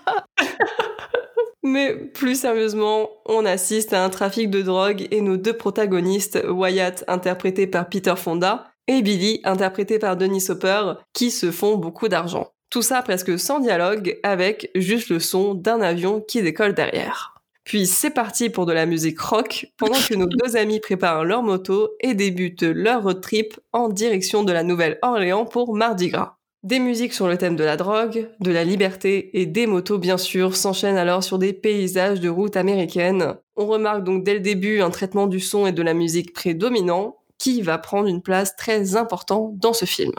Mais 1.64 1.96
plus 1.96 2.40
sérieusement, 2.40 3.10
on 3.26 3.46
assiste 3.46 3.94
à 3.94 4.04
un 4.04 4.10
trafic 4.10 4.50
de 4.50 4.62
drogue 4.62 5.08
et 5.12 5.22
nos 5.22 5.38
deux 5.38 5.56
protagonistes, 5.56 6.40
Wyatt 6.48 7.06
interprété 7.08 7.68
par 7.68 7.88
Peter 7.88 8.16
Fonda 8.18 8.72
et 8.88 9.02
Billy 9.02 9.40
interprété 9.46 9.98
par 9.98 10.18
Denis 10.18 10.46
Hopper, 10.50 10.96
qui 11.14 11.32
se 11.32 11.52
font 11.52 11.78
beaucoup 11.78 12.10
d'argent. 12.10 12.50
Tout 12.74 12.82
ça 12.82 13.04
presque 13.04 13.38
sans 13.38 13.60
dialogue, 13.60 14.18
avec 14.24 14.72
juste 14.74 15.10
le 15.10 15.20
son 15.20 15.54
d'un 15.54 15.80
avion 15.80 16.22
qui 16.22 16.42
décolle 16.42 16.74
derrière. 16.74 17.36
Puis 17.64 17.86
c'est 17.86 18.10
parti 18.10 18.50
pour 18.50 18.66
de 18.66 18.74
la 18.74 18.88
musique 18.88 19.20
rock, 19.20 19.68
pendant 19.78 19.94
que 19.94 20.16
nos 20.16 20.26
deux 20.26 20.58
amis 20.58 20.80
préparent 20.80 21.24
leur 21.24 21.44
moto 21.44 21.92
et 22.00 22.16
débutent 22.16 22.64
leur 22.64 23.04
road 23.04 23.22
trip 23.22 23.60
en 23.74 23.90
direction 23.90 24.44
de 24.44 24.52
la 24.52 24.64
Nouvelle-Orléans 24.64 25.46
pour 25.46 25.76
Mardi 25.76 26.08
Gras. 26.08 26.38
Des 26.64 26.80
musiques 26.80 27.14
sur 27.14 27.28
le 27.28 27.38
thème 27.38 27.56
de 27.56 27.64
la 27.64 27.78
drogue, 27.78 28.32
de 28.40 28.52
la 28.52 28.64
liberté 28.64 29.40
et 29.40 29.46
des 29.46 29.68
motos 29.68 30.00
bien 30.00 30.18
sûr 30.18 30.56
s'enchaînent 30.56 30.98
alors 30.98 31.24
sur 31.24 31.38
des 31.38 31.54
paysages 31.54 32.22
de 32.22 32.30
route 32.30 32.58
américaines. 32.58 33.36
On 33.56 33.68
remarque 33.68 34.04
donc 34.04 34.24
dès 34.24 34.34
le 34.34 34.40
début 34.40 34.82
un 34.82 34.90
traitement 34.90 35.28
du 35.28 35.40
son 35.40 35.68
et 35.68 35.74
de 35.74 35.84
la 35.84 35.94
musique 35.94 36.34
prédominant 36.34 37.18
qui 37.38 37.62
va 37.62 37.78
prendre 37.78 38.08
une 38.08 38.24
place 38.24 38.56
très 38.56 38.96
importante 38.96 39.60
dans 39.60 39.74
ce 39.74 39.86
film. 39.86 40.14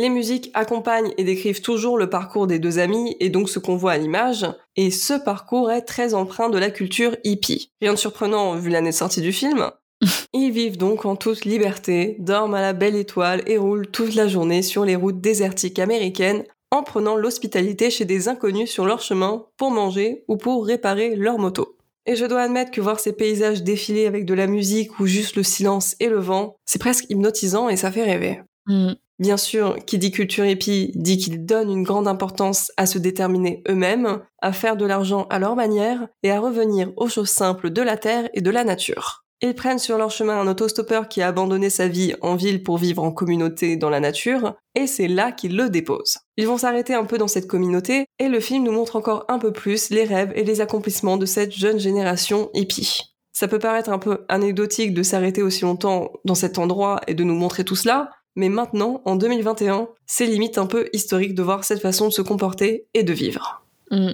Les 0.00 0.08
musiques 0.08 0.50
accompagnent 0.54 1.12
et 1.18 1.24
décrivent 1.24 1.60
toujours 1.60 1.98
le 1.98 2.08
parcours 2.08 2.46
des 2.46 2.58
deux 2.58 2.78
amis 2.78 3.18
et 3.20 3.28
donc 3.28 3.50
ce 3.50 3.58
qu'on 3.58 3.76
voit 3.76 3.92
à 3.92 3.98
l'image, 3.98 4.46
et 4.74 4.90
ce 4.90 5.12
parcours 5.12 5.70
est 5.70 5.82
très 5.82 6.14
empreint 6.14 6.48
de 6.48 6.56
la 6.56 6.70
culture 6.70 7.18
hippie. 7.22 7.70
Rien 7.82 7.92
de 7.92 7.98
surprenant 7.98 8.54
vu 8.54 8.70
l'année 8.70 8.92
de 8.92 8.94
sortie 8.94 9.20
du 9.20 9.30
film. 9.30 9.70
Ils 10.32 10.52
vivent 10.52 10.78
donc 10.78 11.04
en 11.04 11.16
toute 11.16 11.44
liberté, 11.44 12.16
dorment 12.18 12.54
à 12.54 12.62
la 12.62 12.72
belle 12.72 12.96
étoile 12.96 13.42
et 13.44 13.58
roulent 13.58 13.88
toute 13.88 14.14
la 14.14 14.26
journée 14.26 14.62
sur 14.62 14.86
les 14.86 14.96
routes 14.96 15.20
désertiques 15.20 15.78
américaines 15.78 16.44
en 16.70 16.82
prenant 16.82 17.16
l'hospitalité 17.16 17.90
chez 17.90 18.06
des 18.06 18.28
inconnus 18.28 18.70
sur 18.70 18.86
leur 18.86 19.02
chemin 19.02 19.44
pour 19.58 19.70
manger 19.70 20.24
ou 20.28 20.38
pour 20.38 20.64
réparer 20.64 21.14
leur 21.14 21.36
moto. 21.36 21.76
Et 22.06 22.16
je 22.16 22.24
dois 22.24 22.40
admettre 22.40 22.70
que 22.70 22.80
voir 22.80 23.00
ces 23.00 23.12
paysages 23.12 23.62
défiler 23.62 24.06
avec 24.06 24.24
de 24.24 24.32
la 24.32 24.46
musique 24.46 24.98
ou 24.98 25.04
juste 25.04 25.36
le 25.36 25.42
silence 25.42 25.94
et 26.00 26.08
le 26.08 26.20
vent, 26.20 26.56
c'est 26.64 26.80
presque 26.80 27.04
hypnotisant 27.10 27.68
et 27.68 27.76
ça 27.76 27.92
fait 27.92 28.04
rêver. 28.04 28.40
Mm. 28.66 28.92
Bien 29.20 29.36
sûr, 29.36 29.76
qui 29.84 29.98
dit 29.98 30.10
culture 30.10 30.46
hippie 30.46 30.92
dit 30.94 31.18
qu'ils 31.18 31.44
donnent 31.44 31.70
une 31.70 31.82
grande 31.82 32.08
importance 32.08 32.72
à 32.78 32.86
se 32.86 32.96
déterminer 32.98 33.62
eux-mêmes, 33.68 34.22
à 34.40 34.52
faire 34.54 34.78
de 34.78 34.86
l'argent 34.86 35.26
à 35.28 35.38
leur 35.38 35.56
manière 35.56 36.08
et 36.22 36.30
à 36.30 36.40
revenir 36.40 36.90
aux 36.96 37.08
choses 37.08 37.28
simples 37.28 37.68
de 37.68 37.82
la 37.82 37.98
terre 37.98 38.30
et 38.32 38.40
de 38.40 38.50
la 38.50 38.64
nature. 38.64 39.26
Ils 39.42 39.54
prennent 39.54 39.78
sur 39.78 39.98
leur 39.98 40.10
chemin 40.10 40.40
un 40.40 40.48
autostoppeur 40.48 41.06
qui 41.06 41.20
a 41.20 41.28
abandonné 41.28 41.68
sa 41.68 41.86
vie 41.86 42.14
en 42.22 42.34
ville 42.34 42.62
pour 42.62 42.78
vivre 42.78 43.02
en 43.02 43.12
communauté 43.12 43.76
dans 43.76 43.90
la 43.90 44.00
nature, 44.00 44.54
et 44.74 44.86
c'est 44.86 45.08
là 45.08 45.32
qu'ils 45.32 45.56
le 45.56 45.68
déposent. 45.68 46.18
Ils 46.38 46.46
vont 46.46 46.58
s'arrêter 46.58 46.94
un 46.94 47.04
peu 47.04 47.18
dans 47.18 47.28
cette 47.28 47.46
communauté, 47.46 48.06
et 48.18 48.28
le 48.28 48.40
film 48.40 48.64
nous 48.64 48.72
montre 48.72 48.96
encore 48.96 49.26
un 49.28 49.38
peu 49.38 49.52
plus 49.52 49.90
les 49.90 50.04
rêves 50.04 50.32
et 50.34 50.44
les 50.44 50.62
accomplissements 50.62 51.18
de 51.18 51.26
cette 51.26 51.52
jeune 51.52 51.78
génération 51.78 52.48
hippie. 52.54 53.02
Ça 53.32 53.48
peut 53.48 53.58
paraître 53.58 53.90
un 53.90 53.98
peu 53.98 54.24
anecdotique 54.28 54.92
de 54.92 55.02
s'arrêter 55.02 55.42
aussi 55.42 55.62
longtemps 55.62 56.10
dans 56.24 56.34
cet 56.34 56.58
endroit 56.58 57.00
et 57.06 57.14
de 57.14 57.24
nous 57.24 57.34
montrer 57.34 57.64
tout 57.64 57.76
cela, 57.76 58.10
mais 58.36 58.48
maintenant, 58.48 59.02
en 59.04 59.16
2021, 59.16 59.88
c'est 60.06 60.26
limite 60.26 60.58
un 60.58 60.66
peu 60.66 60.88
historique 60.92 61.34
de 61.34 61.42
voir 61.42 61.64
cette 61.64 61.80
façon 61.80 62.08
de 62.08 62.12
se 62.12 62.22
comporter 62.22 62.86
et 62.94 63.02
de 63.02 63.12
vivre. 63.12 63.64
Mm. 63.90 64.12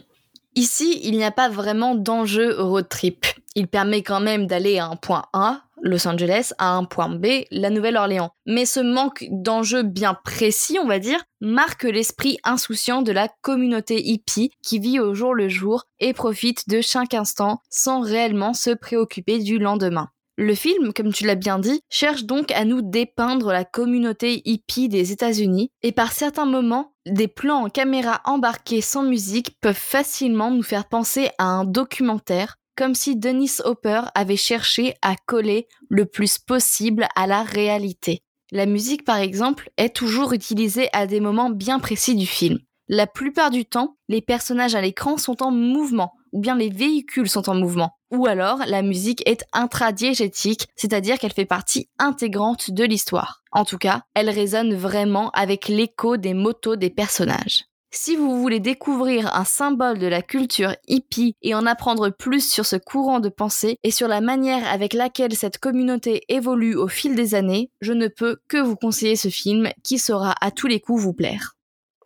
Ici, 0.55 1.01
il 1.05 1.17
n'y 1.17 1.25
a 1.25 1.31
pas 1.31 1.51
vraiment 1.51 1.95
d'enjeu 1.95 2.59
road 2.59 2.89
trip. 2.89 3.27
Il 3.55 3.69
permet 3.69 4.03
quand 4.03 4.21
même 4.21 4.47
d'aller 4.47 4.79
à 4.79 4.87
un 4.87 4.97
point 4.97 5.25
A, 5.35 5.63
Los 5.83 6.09
Angeles, 6.09 6.53
à 6.59 6.73
un 6.73 6.85
point 6.85 7.11
B, 7.11 7.45
la 7.51 7.69
Nouvelle-Orléans. 7.69 8.31
Mais 8.47 8.65
ce 8.65 8.81
manque 8.81 9.27
d'enjeu 9.31 9.83
bien 9.83 10.15
précis, 10.25 10.79
on 10.83 10.87
va 10.87 10.99
dire, 10.99 11.23
marque 11.43 11.85
l'esprit 11.85 12.39
insouciant 12.43 13.03
de 13.03 13.13
la 13.13 13.29
communauté 13.43 14.03
hippie 14.03 14.51
qui 14.63 14.79
vit 14.79 14.99
au 14.99 15.15
jour 15.15 15.35
le 15.35 15.51
jour 15.51 15.85
et 16.01 16.15
profite 16.15 16.69
de 16.69 16.81
chaque 16.81 17.13
instant 17.15 17.61
sans 17.69 18.01
réellement 18.01 18.55
se 18.55 18.71
préoccuper 18.71 19.39
du 19.39 19.59
lendemain. 19.59 20.09
Le 20.39 20.55
film, 20.55 20.93
comme 20.93 21.15
tu 21.15 21.25
l'as 21.25 21.35
bien 21.35 21.59
dit, 21.59 21.81
cherche 21.89 22.25
donc 22.25 22.51
à 22.53 22.67
nous 22.67 22.83
dépeindre 22.83 23.53
la 23.53 23.65
communauté 23.65 24.43
hippie 24.45 24.91
des 24.91 25.11
États-Unis, 25.11 25.71
et 25.83 25.93
par 25.93 26.13
certains 26.13 26.45
moments, 26.45 26.93
des 27.07 27.27
plans 27.27 27.65
en 27.65 27.71
caméra 27.71 28.21
embarqués 28.27 28.83
sans 28.83 29.03
musique 29.03 29.57
peuvent 29.63 29.75
facilement 29.75 30.51
nous 30.51 30.63
faire 30.63 30.89
penser 30.89 31.31
à 31.39 31.45
un 31.45 31.65
documentaire, 31.65 32.57
comme 32.77 32.95
si 32.95 33.17
Dennis 33.17 33.63
Hopper 33.65 34.03
avait 34.15 34.37
cherché 34.37 34.95
à 35.01 35.15
coller 35.25 35.69
le 35.89 36.05
plus 36.05 36.39
possible 36.39 37.09
à 37.17 37.27
la 37.27 37.43
réalité. 37.43 38.21
La 38.53 38.67
musique, 38.67 39.07
par 39.07 39.17
exemple, 39.17 39.71
est 39.79 39.97
toujours 39.97 40.35
utilisée 40.35 40.91
à 40.93 41.07
des 41.07 41.21
moments 41.21 41.49
bien 41.49 41.79
précis 41.79 42.15
du 42.15 42.27
film. 42.27 42.59
La 42.89 43.07
plupart 43.07 43.51
du 43.51 43.65
temps, 43.65 43.97
les 44.09 44.21
personnages 44.21 44.75
à 44.75 44.83
l'écran 44.83 45.17
sont 45.17 45.43
en 45.43 45.51
mouvement, 45.51 46.13
ou 46.37 46.39
bien 46.39 46.55
les 46.55 46.69
véhicules 46.69 47.31
sont 47.31 47.49
en 47.49 47.55
mouvement. 47.55 47.93
Ou 48.11 48.27
alors, 48.27 48.59
la 48.67 48.83
musique 48.83 49.27
est 49.27 49.47
intradiégétique, 49.55 50.67
c'est-à-dire 50.77 51.19
qu'elle 51.19 51.33
fait 51.33 51.47
partie 51.47 51.89
intégrante 51.99 52.71
de 52.71 52.85
l'histoire. 52.85 53.43
En 53.53 53.65
tout 53.65 53.79
cas, 53.79 54.03
elle 54.13 54.29
résonne 54.29 54.75
vraiment 54.75 55.31
avec 55.31 55.67
l'écho 55.67 56.19
des 56.19 56.35
motos 56.35 56.77
des 56.77 56.91
personnages. 56.91 57.65
Si 57.91 58.17
vous 58.17 58.39
voulez 58.39 58.61
découvrir 58.61 59.35
un 59.35 59.45
symbole 59.45 59.99
de 59.99 60.07
la 60.09 60.21
culture 60.21 60.77
hippie 60.87 61.35
et 61.41 61.55
en 61.55 61.65
apprendre 61.65 62.11
plus 62.11 62.47
sur 62.47 62.67
ce 62.67 62.77
courant 62.77 63.21
de 63.21 63.31
pensée 63.31 63.79
et 63.83 63.91
sur 63.91 64.07
la 64.07 64.21
manière 64.21 64.71
avec 64.71 64.93
laquelle 64.93 65.35
cette 65.35 65.57
communauté 65.57 66.21
évolue 66.29 66.77
au 66.77 66.89
fil 66.89 67.15
des 67.15 67.35
années, 67.35 67.71
je 67.81 67.95
ne 67.95 68.09
peux 68.09 68.37
que 68.49 68.59
vous 68.59 68.77
conseiller 68.77 69.17
ce 69.17 69.29
film 69.29 69.71
qui 69.83 69.99
saura 69.99 70.35
à 70.43 70.51
tous 70.51 70.67
les 70.67 70.81
coups 70.81 71.01
vous 71.01 71.15
plaire. 71.15 71.56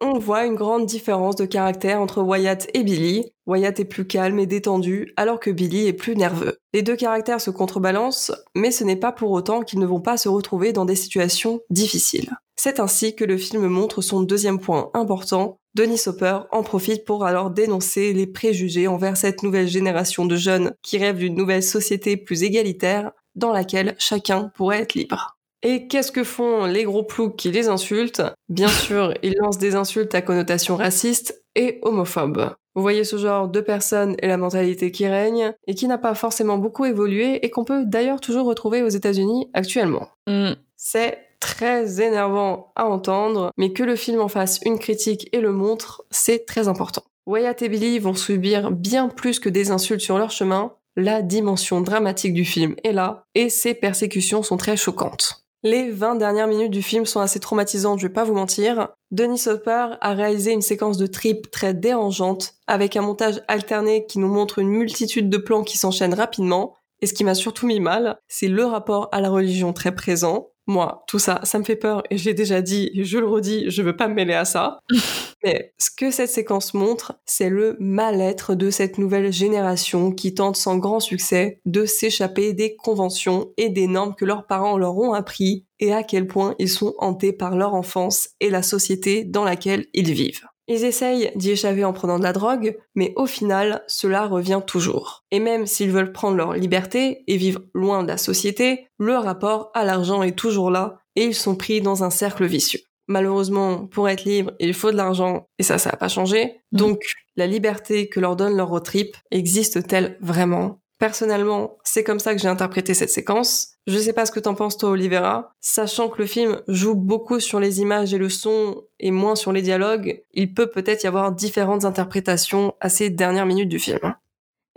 On 0.03 0.19
voit 0.19 0.47
une 0.47 0.55
grande 0.55 0.87
différence 0.87 1.37
de 1.37 1.45
caractère 1.45 2.01
entre 2.01 2.23
Wyatt 2.23 2.69
et 2.73 2.83
Billy. 2.83 3.33
Wyatt 3.47 3.81
est 3.81 3.85
plus 3.85 4.07
calme 4.07 4.39
et 4.39 4.47
détendu, 4.47 5.13
alors 5.17 5.39
que 5.39 5.51
Billy 5.51 5.87
est 5.87 5.93
plus 5.93 6.17
nerveux. 6.17 6.57
Les 6.73 6.81
deux 6.81 6.97
caractères 6.97 7.41
se 7.43 7.51
contrebalancent, 7.51 8.33
mais 8.55 8.71
ce 8.71 8.83
n'est 8.83 8.97
pas 8.97 9.13
pour 9.13 9.31
autant 9.31 9.61
qu'ils 9.61 9.79
ne 9.79 9.87
vont 9.87 10.01
pas 10.01 10.17
se 10.17 10.31
retrouver 10.31 10.73
dans 10.73 10.87
des 10.87 10.97
situations 10.97 11.61
difficiles. 11.69 12.31
C'est 12.57 12.81
ainsi 12.81 13.15
que 13.15 13.25
le 13.25 13.37
film 13.37 13.67
montre 13.67 14.01
son 14.01 14.23
deuxième 14.23 14.59
point 14.59 14.91
important. 14.95 15.59
Denis 15.75 16.01
Hopper 16.07 16.41
en 16.51 16.63
profite 16.63 17.05
pour 17.05 17.27
alors 17.27 17.51
dénoncer 17.51 18.15
les 18.15 18.27
préjugés 18.27 18.89
envers 18.89 19.19
cette 19.19 19.43
nouvelle 19.43 19.69
génération 19.69 20.25
de 20.25 20.37
jeunes 20.37 20.73
qui 20.83 20.97
rêvent 20.97 21.19
d'une 21.19 21.37
nouvelle 21.37 21.63
société 21.63 22.17
plus 22.17 22.43
égalitaire 22.43 23.13
dans 23.35 23.53
laquelle 23.53 23.97
chacun 23.99 24.51
pourrait 24.55 24.81
être 24.81 24.95
libre. 24.95 25.40
Et 25.63 25.87
qu'est-ce 25.89 26.13
que 26.13 26.25
font 26.25 26.65
les 26.65 26.85
gros 26.85 27.03
ploucs 27.03 27.37
qui 27.37 27.51
les 27.51 27.69
insultent? 27.69 28.23
Bien 28.49 28.69
sûr, 28.87 29.15
ils 29.23 29.35
lancent 29.39 29.59
des 29.59 29.75
insultes 29.75 30.15
à 30.15 30.23
connotation 30.23 30.77
raciste 30.77 31.43
et 31.55 31.79
homophobe. 31.83 32.55
Vous 32.75 32.83
voyez 32.83 33.05
ce 33.05 33.17
genre 33.17 33.49
de 33.49 33.61
personnes 33.61 34.15
et 34.21 34.29
la 34.29 34.37
mentalité 34.37 34.93
qui 34.93 35.07
règne, 35.07 35.53
et 35.67 35.75
qui 35.75 35.89
n'a 35.89 35.99
pas 35.99 36.15
forcément 36.15 36.57
beaucoup 36.57 36.85
évolué, 36.85 37.45
et 37.45 37.51
qu'on 37.51 37.65
peut 37.65 37.85
d'ailleurs 37.85 38.21
toujours 38.21 38.47
retrouver 38.47 38.83
aux 38.83 38.89
États-Unis 38.89 39.51
actuellement. 39.55 40.09
Mm. 40.29 40.53
C'est 40.77 41.19
très 41.41 42.01
énervant 42.01 42.73
à 42.77 42.87
entendre, 42.87 43.51
mais 43.57 43.73
que 43.73 43.83
le 43.83 43.97
film 43.97 44.21
en 44.21 44.29
fasse 44.29 44.61
une 44.65 44.79
critique 44.79 45.29
et 45.33 45.41
le 45.41 45.53
montre, 45.53 46.05
c'est 46.11 46.47
très 46.47 46.69
important. 46.69 47.03
Wyatt 47.27 47.61
et 47.63 47.69
Billy 47.69 47.99
vont 47.99 48.15
subir 48.15 48.71
bien 48.71 49.09
plus 49.09 49.41
que 49.41 49.49
des 49.49 49.71
insultes 49.71 50.01
sur 50.01 50.19
leur 50.19 50.31
chemin, 50.31 50.73
la 50.97 51.23
dimension 51.23 51.81
dramatique 51.81 52.35
du 52.35 52.45
film 52.45 52.75
est 52.85 52.93
là, 52.93 53.25
et 53.35 53.49
ces 53.49 53.75
persécutions 53.75 54.43
sont 54.43 54.57
très 54.57 54.77
choquantes. 54.77 55.40
Les 55.63 55.91
20 55.91 56.15
dernières 56.15 56.47
minutes 56.47 56.71
du 56.71 56.81
film 56.81 57.05
sont 57.05 57.21
assez 57.21 57.39
traumatisantes, 57.39 57.99
je 57.99 58.07
vais 58.07 58.13
pas 58.13 58.25
vous 58.25 58.33
mentir. 58.33 58.89
Denis 59.11 59.43
Hopper 59.47 59.89
a 60.01 60.15
réalisé 60.15 60.53
une 60.53 60.63
séquence 60.63 60.97
de 60.97 61.07
trip 61.07 61.51
très 61.51 61.75
dérangeante, 61.75 62.55
avec 62.67 62.97
un 62.97 63.03
montage 63.03 63.43
alterné 63.47 64.07
qui 64.07 64.19
nous 64.19 64.33
montre 64.33 64.59
une 64.59 64.71
multitude 64.71 65.29
de 65.29 65.37
plans 65.37 65.63
qui 65.63 65.77
s'enchaînent 65.77 66.15
rapidement. 66.15 66.77
Et 67.03 67.07
ce 67.07 67.13
qui 67.13 67.25
m'a 67.25 67.35
surtout 67.35 67.67
mis 67.67 67.79
mal, 67.79 68.19
c'est 68.27 68.49
le 68.49 68.65
rapport 68.65 69.11
à 69.13 69.21
la 69.21 69.29
religion 69.29 69.75
très 69.75 69.95
présent. 69.95 70.50
Moi, 70.71 71.03
tout 71.09 71.19
ça, 71.19 71.41
ça 71.43 71.59
me 71.59 71.65
fait 71.65 71.75
peur 71.75 72.05
et 72.11 72.17
je 72.17 72.27
l'ai 72.27 72.33
déjà 72.33 72.63
dit, 72.63 72.93
je 72.95 73.19
le 73.19 73.27
redis, 73.27 73.69
je 73.73 73.83
veux 73.83 73.97
pas 73.97 74.07
me 74.07 74.15
mêler 74.15 74.35
à 74.35 74.45
ça. 74.45 74.79
Mais 75.43 75.73
ce 75.79 75.91
que 75.91 76.13
cette 76.13 76.31
séquence 76.31 76.75
montre, 76.75 77.15
c'est 77.25 77.49
le 77.49 77.77
mal-être 77.81 78.55
de 78.55 78.71
cette 78.71 78.97
nouvelle 78.97 79.33
génération 79.33 80.13
qui 80.13 80.33
tente 80.33 80.55
sans 80.55 80.79
grand 80.79 81.01
succès 81.01 81.61
de 81.67 81.87
s'échapper 81.87 82.53
des 82.53 82.77
conventions 82.77 83.51
et 83.57 83.69
des 83.69 83.89
normes 83.89 84.15
que 84.15 84.25
leurs 84.25 84.47
parents 84.47 84.79
leur 84.79 84.97
ont 84.97 85.13
appris 85.13 85.67
et 85.81 85.93
à 85.93 86.05
quel 86.05 86.29
point 86.29 86.55
ils 86.61 86.69
sont 86.69 86.95
hantés 86.99 87.33
par 87.33 87.57
leur 87.57 87.75
enfance 87.75 88.29
et 88.39 88.49
la 88.49 88.63
société 88.63 89.25
dans 89.25 89.43
laquelle 89.43 89.87
ils 89.93 90.13
vivent. 90.13 90.50
Ils 90.73 90.85
essayent 90.85 91.33
d'y 91.35 91.51
échapper 91.51 91.85
en 91.85 91.93
prenant 91.93 92.21
de 92.21 92.23
la 92.23 92.33
drogue, 92.33 92.79
mais 92.95 93.13
au 93.17 93.27
final, 93.27 93.83
cela 93.89 94.29
revient 94.29 94.61
toujours. 94.65 95.25
Et 95.33 95.41
même 95.41 95.67
s'ils 95.67 95.91
veulent 95.91 96.13
prendre 96.13 96.37
leur 96.37 96.53
liberté 96.53 97.25
et 97.27 97.37
vivre 97.37 97.63
loin 97.75 98.05
de 98.05 98.09
la 98.09 98.17
société, 98.17 98.87
le 98.97 99.17
rapport 99.17 99.73
à 99.75 99.85
l'argent 99.85 100.23
est 100.23 100.39
toujours 100.39 100.71
là 100.71 101.01
et 101.17 101.25
ils 101.25 101.35
sont 101.35 101.57
pris 101.57 101.81
dans 101.81 102.05
un 102.05 102.11
cercle 102.11 102.47
vicieux. 102.47 102.79
Malheureusement, 103.09 103.89
pour 103.89 104.09
être 104.09 104.23
libre, 104.23 104.53
il 104.61 104.73
faut 104.73 104.93
de 104.93 104.97
l'argent 104.97 105.49
et 105.59 105.65
ça, 105.65 105.77
ça 105.79 105.91
n'a 105.91 105.97
pas 105.97 106.07
changé. 106.07 106.61
Donc, 106.71 107.03
la 107.35 107.49
liberté 107.49 108.09
que 108.09 108.21
leur 108.21 108.37
donne 108.37 108.57
leur 108.57 108.69
road 108.69 108.85
trip 108.85 109.17
existe-t-elle 109.33 110.19
vraiment? 110.21 110.81
Personnellement, 111.01 111.79
c'est 111.83 112.05
comme 112.05 112.21
ça 112.21 112.35
que 112.35 112.41
j'ai 112.43 112.49
interprété 112.49 112.93
cette 112.93 113.09
séquence. 113.09 113.69
Je 113.87 113.97
sais 113.97 114.13
pas 114.13 114.27
ce 114.27 114.33
que 114.33 114.39
t'en 114.39 114.55
penses 114.55 114.77
toi, 114.77 114.91
Olivera. 114.91 115.55
Sachant 115.59 116.11
que 116.11 116.19
le 116.19 116.27
film 116.27 116.61
joue 116.69 116.95
beaucoup 116.95 117.41
sur 117.41 117.59
les 117.59 117.81
images 117.81 118.13
et 118.13 118.19
le 118.19 118.29
son 118.29 118.85
et 118.99 119.11
moins 119.11 119.35
sur 119.35 119.51
les 119.51 119.63
dialogues, 119.63 120.23
il 120.35 120.53
peut 120.53 120.67
peut-être 120.67 121.03
y 121.03 121.07
avoir 121.07 121.33
différentes 121.33 121.87
interprétations 121.87 122.75
à 122.81 122.91
ces 122.91 123.09
dernières 123.09 123.47
minutes 123.47 123.71
du 123.71 123.79
film. 123.79 124.15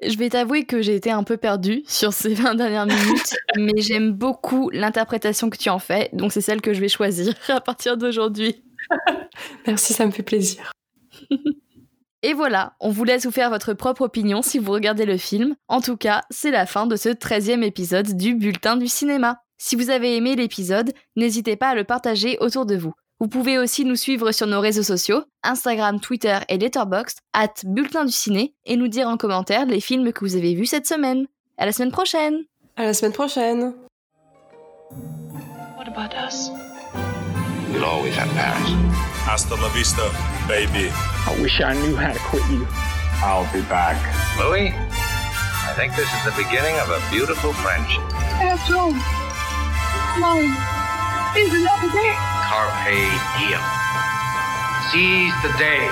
Je 0.01 0.17
vais 0.17 0.29
t'avouer 0.29 0.63
que 0.63 0.81
j'ai 0.81 0.95
été 0.95 1.11
un 1.11 1.23
peu 1.23 1.35
perdue 1.35 1.83
sur 1.87 2.13
ces 2.13 2.33
20 2.33 2.55
dernières 2.55 2.85
minutes, 2.85 3.35
mais 3.57 3.81
j'aime 3.81 4.13
beaucoup 4.13 4.69
l'interprétation 4.69 5.49
que 5.49 5.57
tu 5.57 5.69
en 5.69 5.79
fais, 5.79 6.09
donc 6.13 6.31
c'est 6.31 6.41
celle 6.41 6.61
que 6.61 6.73
je 6.73 6.79
vais 6.79 6.87
choisir 6.87 7.33
à 7.49 7.59
partir 7.59 7.97
d'aujourd'hui. 7.97 8.63
Merci, 9.67 9.91
ça 9.91 10.05
me 10.05 10.11
fait 10.11 10.23
plaisir. 10.23 10.71
Et 12.25 12.33
voilà, 12.33 12.73
on 12.79 12.89
vous 12.89 13.03
laisse 13.03 13.25
vous 13.25 13.31
faire 13.31 13.49
votre 13.49 13.73
propre 13.73 14.03
opinion 14.03 14.41
si 14.41 14.57
vous 14.57 14.71
regardez 14.71 15.03
le 15.05 15.17
film. 15.17 15.55
En 15.67 15.81
tout 15.81 15.97
cas, 15.97 16.21
c'est 16.29 16.51
la 16.51 16.65
fin 16.65 16.87
de 16.87 16.95
ce 16.95 17.09
13e 17.09 17.63
épisode 17.63 18.15
du 18.15 18.33
Bulletin 18.33 18.77
du 18.77 18.87
cinéma. 18.87 19.41
Si 19.57 19.75
vous 19.75 19.89
avez 19.89 20.15
aimé 20.15 20.37
l'épisode, 20.37 20.93
n'hésitez 21.17 21.57
pas 21.57 21.69
à 21.69 21.75
le 21.75 21.83
partager 21.83 22.37
autour 22.39 22.65
de 22.65 22.77
vous. 22.77 22.93
Vous 23.19 23.27
pouvez 23.27 23.57
aussi 23.57 23.83
nous 23.83 23.97
suivre 23.97 24.31
sur 24.31 24.47
nos 24.47 24.61
réseaux 24.61 24.83
sociaux, 24.83 25.21
Instagram, 25.43 25.99
Twitter 25.99 26.39
et 26.47 26.57
Letterboxd, 26.57 27.19
at 27.33 27.53
Bulletin 27.65 28.05
du 28.05 28.13
Ciné, 28.13 28.55
et 28.65 28.77
nous 28.77 28.87
dire 28.87 29.09
en 29.09 29.17
commentaire 29.17 29.65
les 29.65 29.81
films 29.81 30.13
que 30.13 30.21
vous 30.21 30.37
avez 30.37 30.55
vus 30.55 30.65
cette 30.65 30.87
semaine. 30.87 31.27
À 31.57 31.65
la 31.65 31.73
semaine 31.73 31.91
prochaine 31.91 32.43
À 32.77 32.83
la 32.85 32.93
semaine 32.93 33.11
prochaine 33.11 33.73
What 35.77 35.89
about 35.89 36.15
us? 36.15 36.49
We'll 37.73 37.85
always 37.85 38.15
have 38.15 38.29
Paris. 38.37 38.69
Hasta 39.25 39.55
la 39.55 39.69
vista, 39.69 40.05
baby. 40.47 40.91
I 40.93 41.35
wish 41.41 41.59
I 41.59 41.73
knew 41.73 41.95
how 41.95 42.13
to 42.13 42.19
quit 42.19 42.45
you. 42.51 42.67
I'll 43.25 43.51
be 43.51 43.61
back. 43.65 43.97
Louis, 44.37 44.69
I 44.69 45.73
think 45.75 45.95
this 45.95 46.05
is 46.05 46.21
the 46.23 46.35
beginning 46.37 46.77
of 46.77 46.89
a 46.93 47.01
beautiful 47.09 47.51
friendship. 47.51 48.05
After 48.37 48.77
all, 48.77 48.93
mine 50.21 50.53
is 51.33 51.49
another 51.49 51.89
day. 51.89 52.13
Carpe 52.45 52.93
diem. 53.41 53.63
Seize 54.93 55.33
the 55.41 55.57
day. 55.57 55.89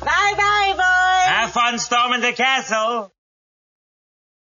Bye 0.00 0.34
bye, 0.40 0.72
boys. 0.72 1.26
Have 1.36 1.50
fun 1.52 1.78
storming 1.78 2.22
the 2.22 2.32
castle. 2.32 3.12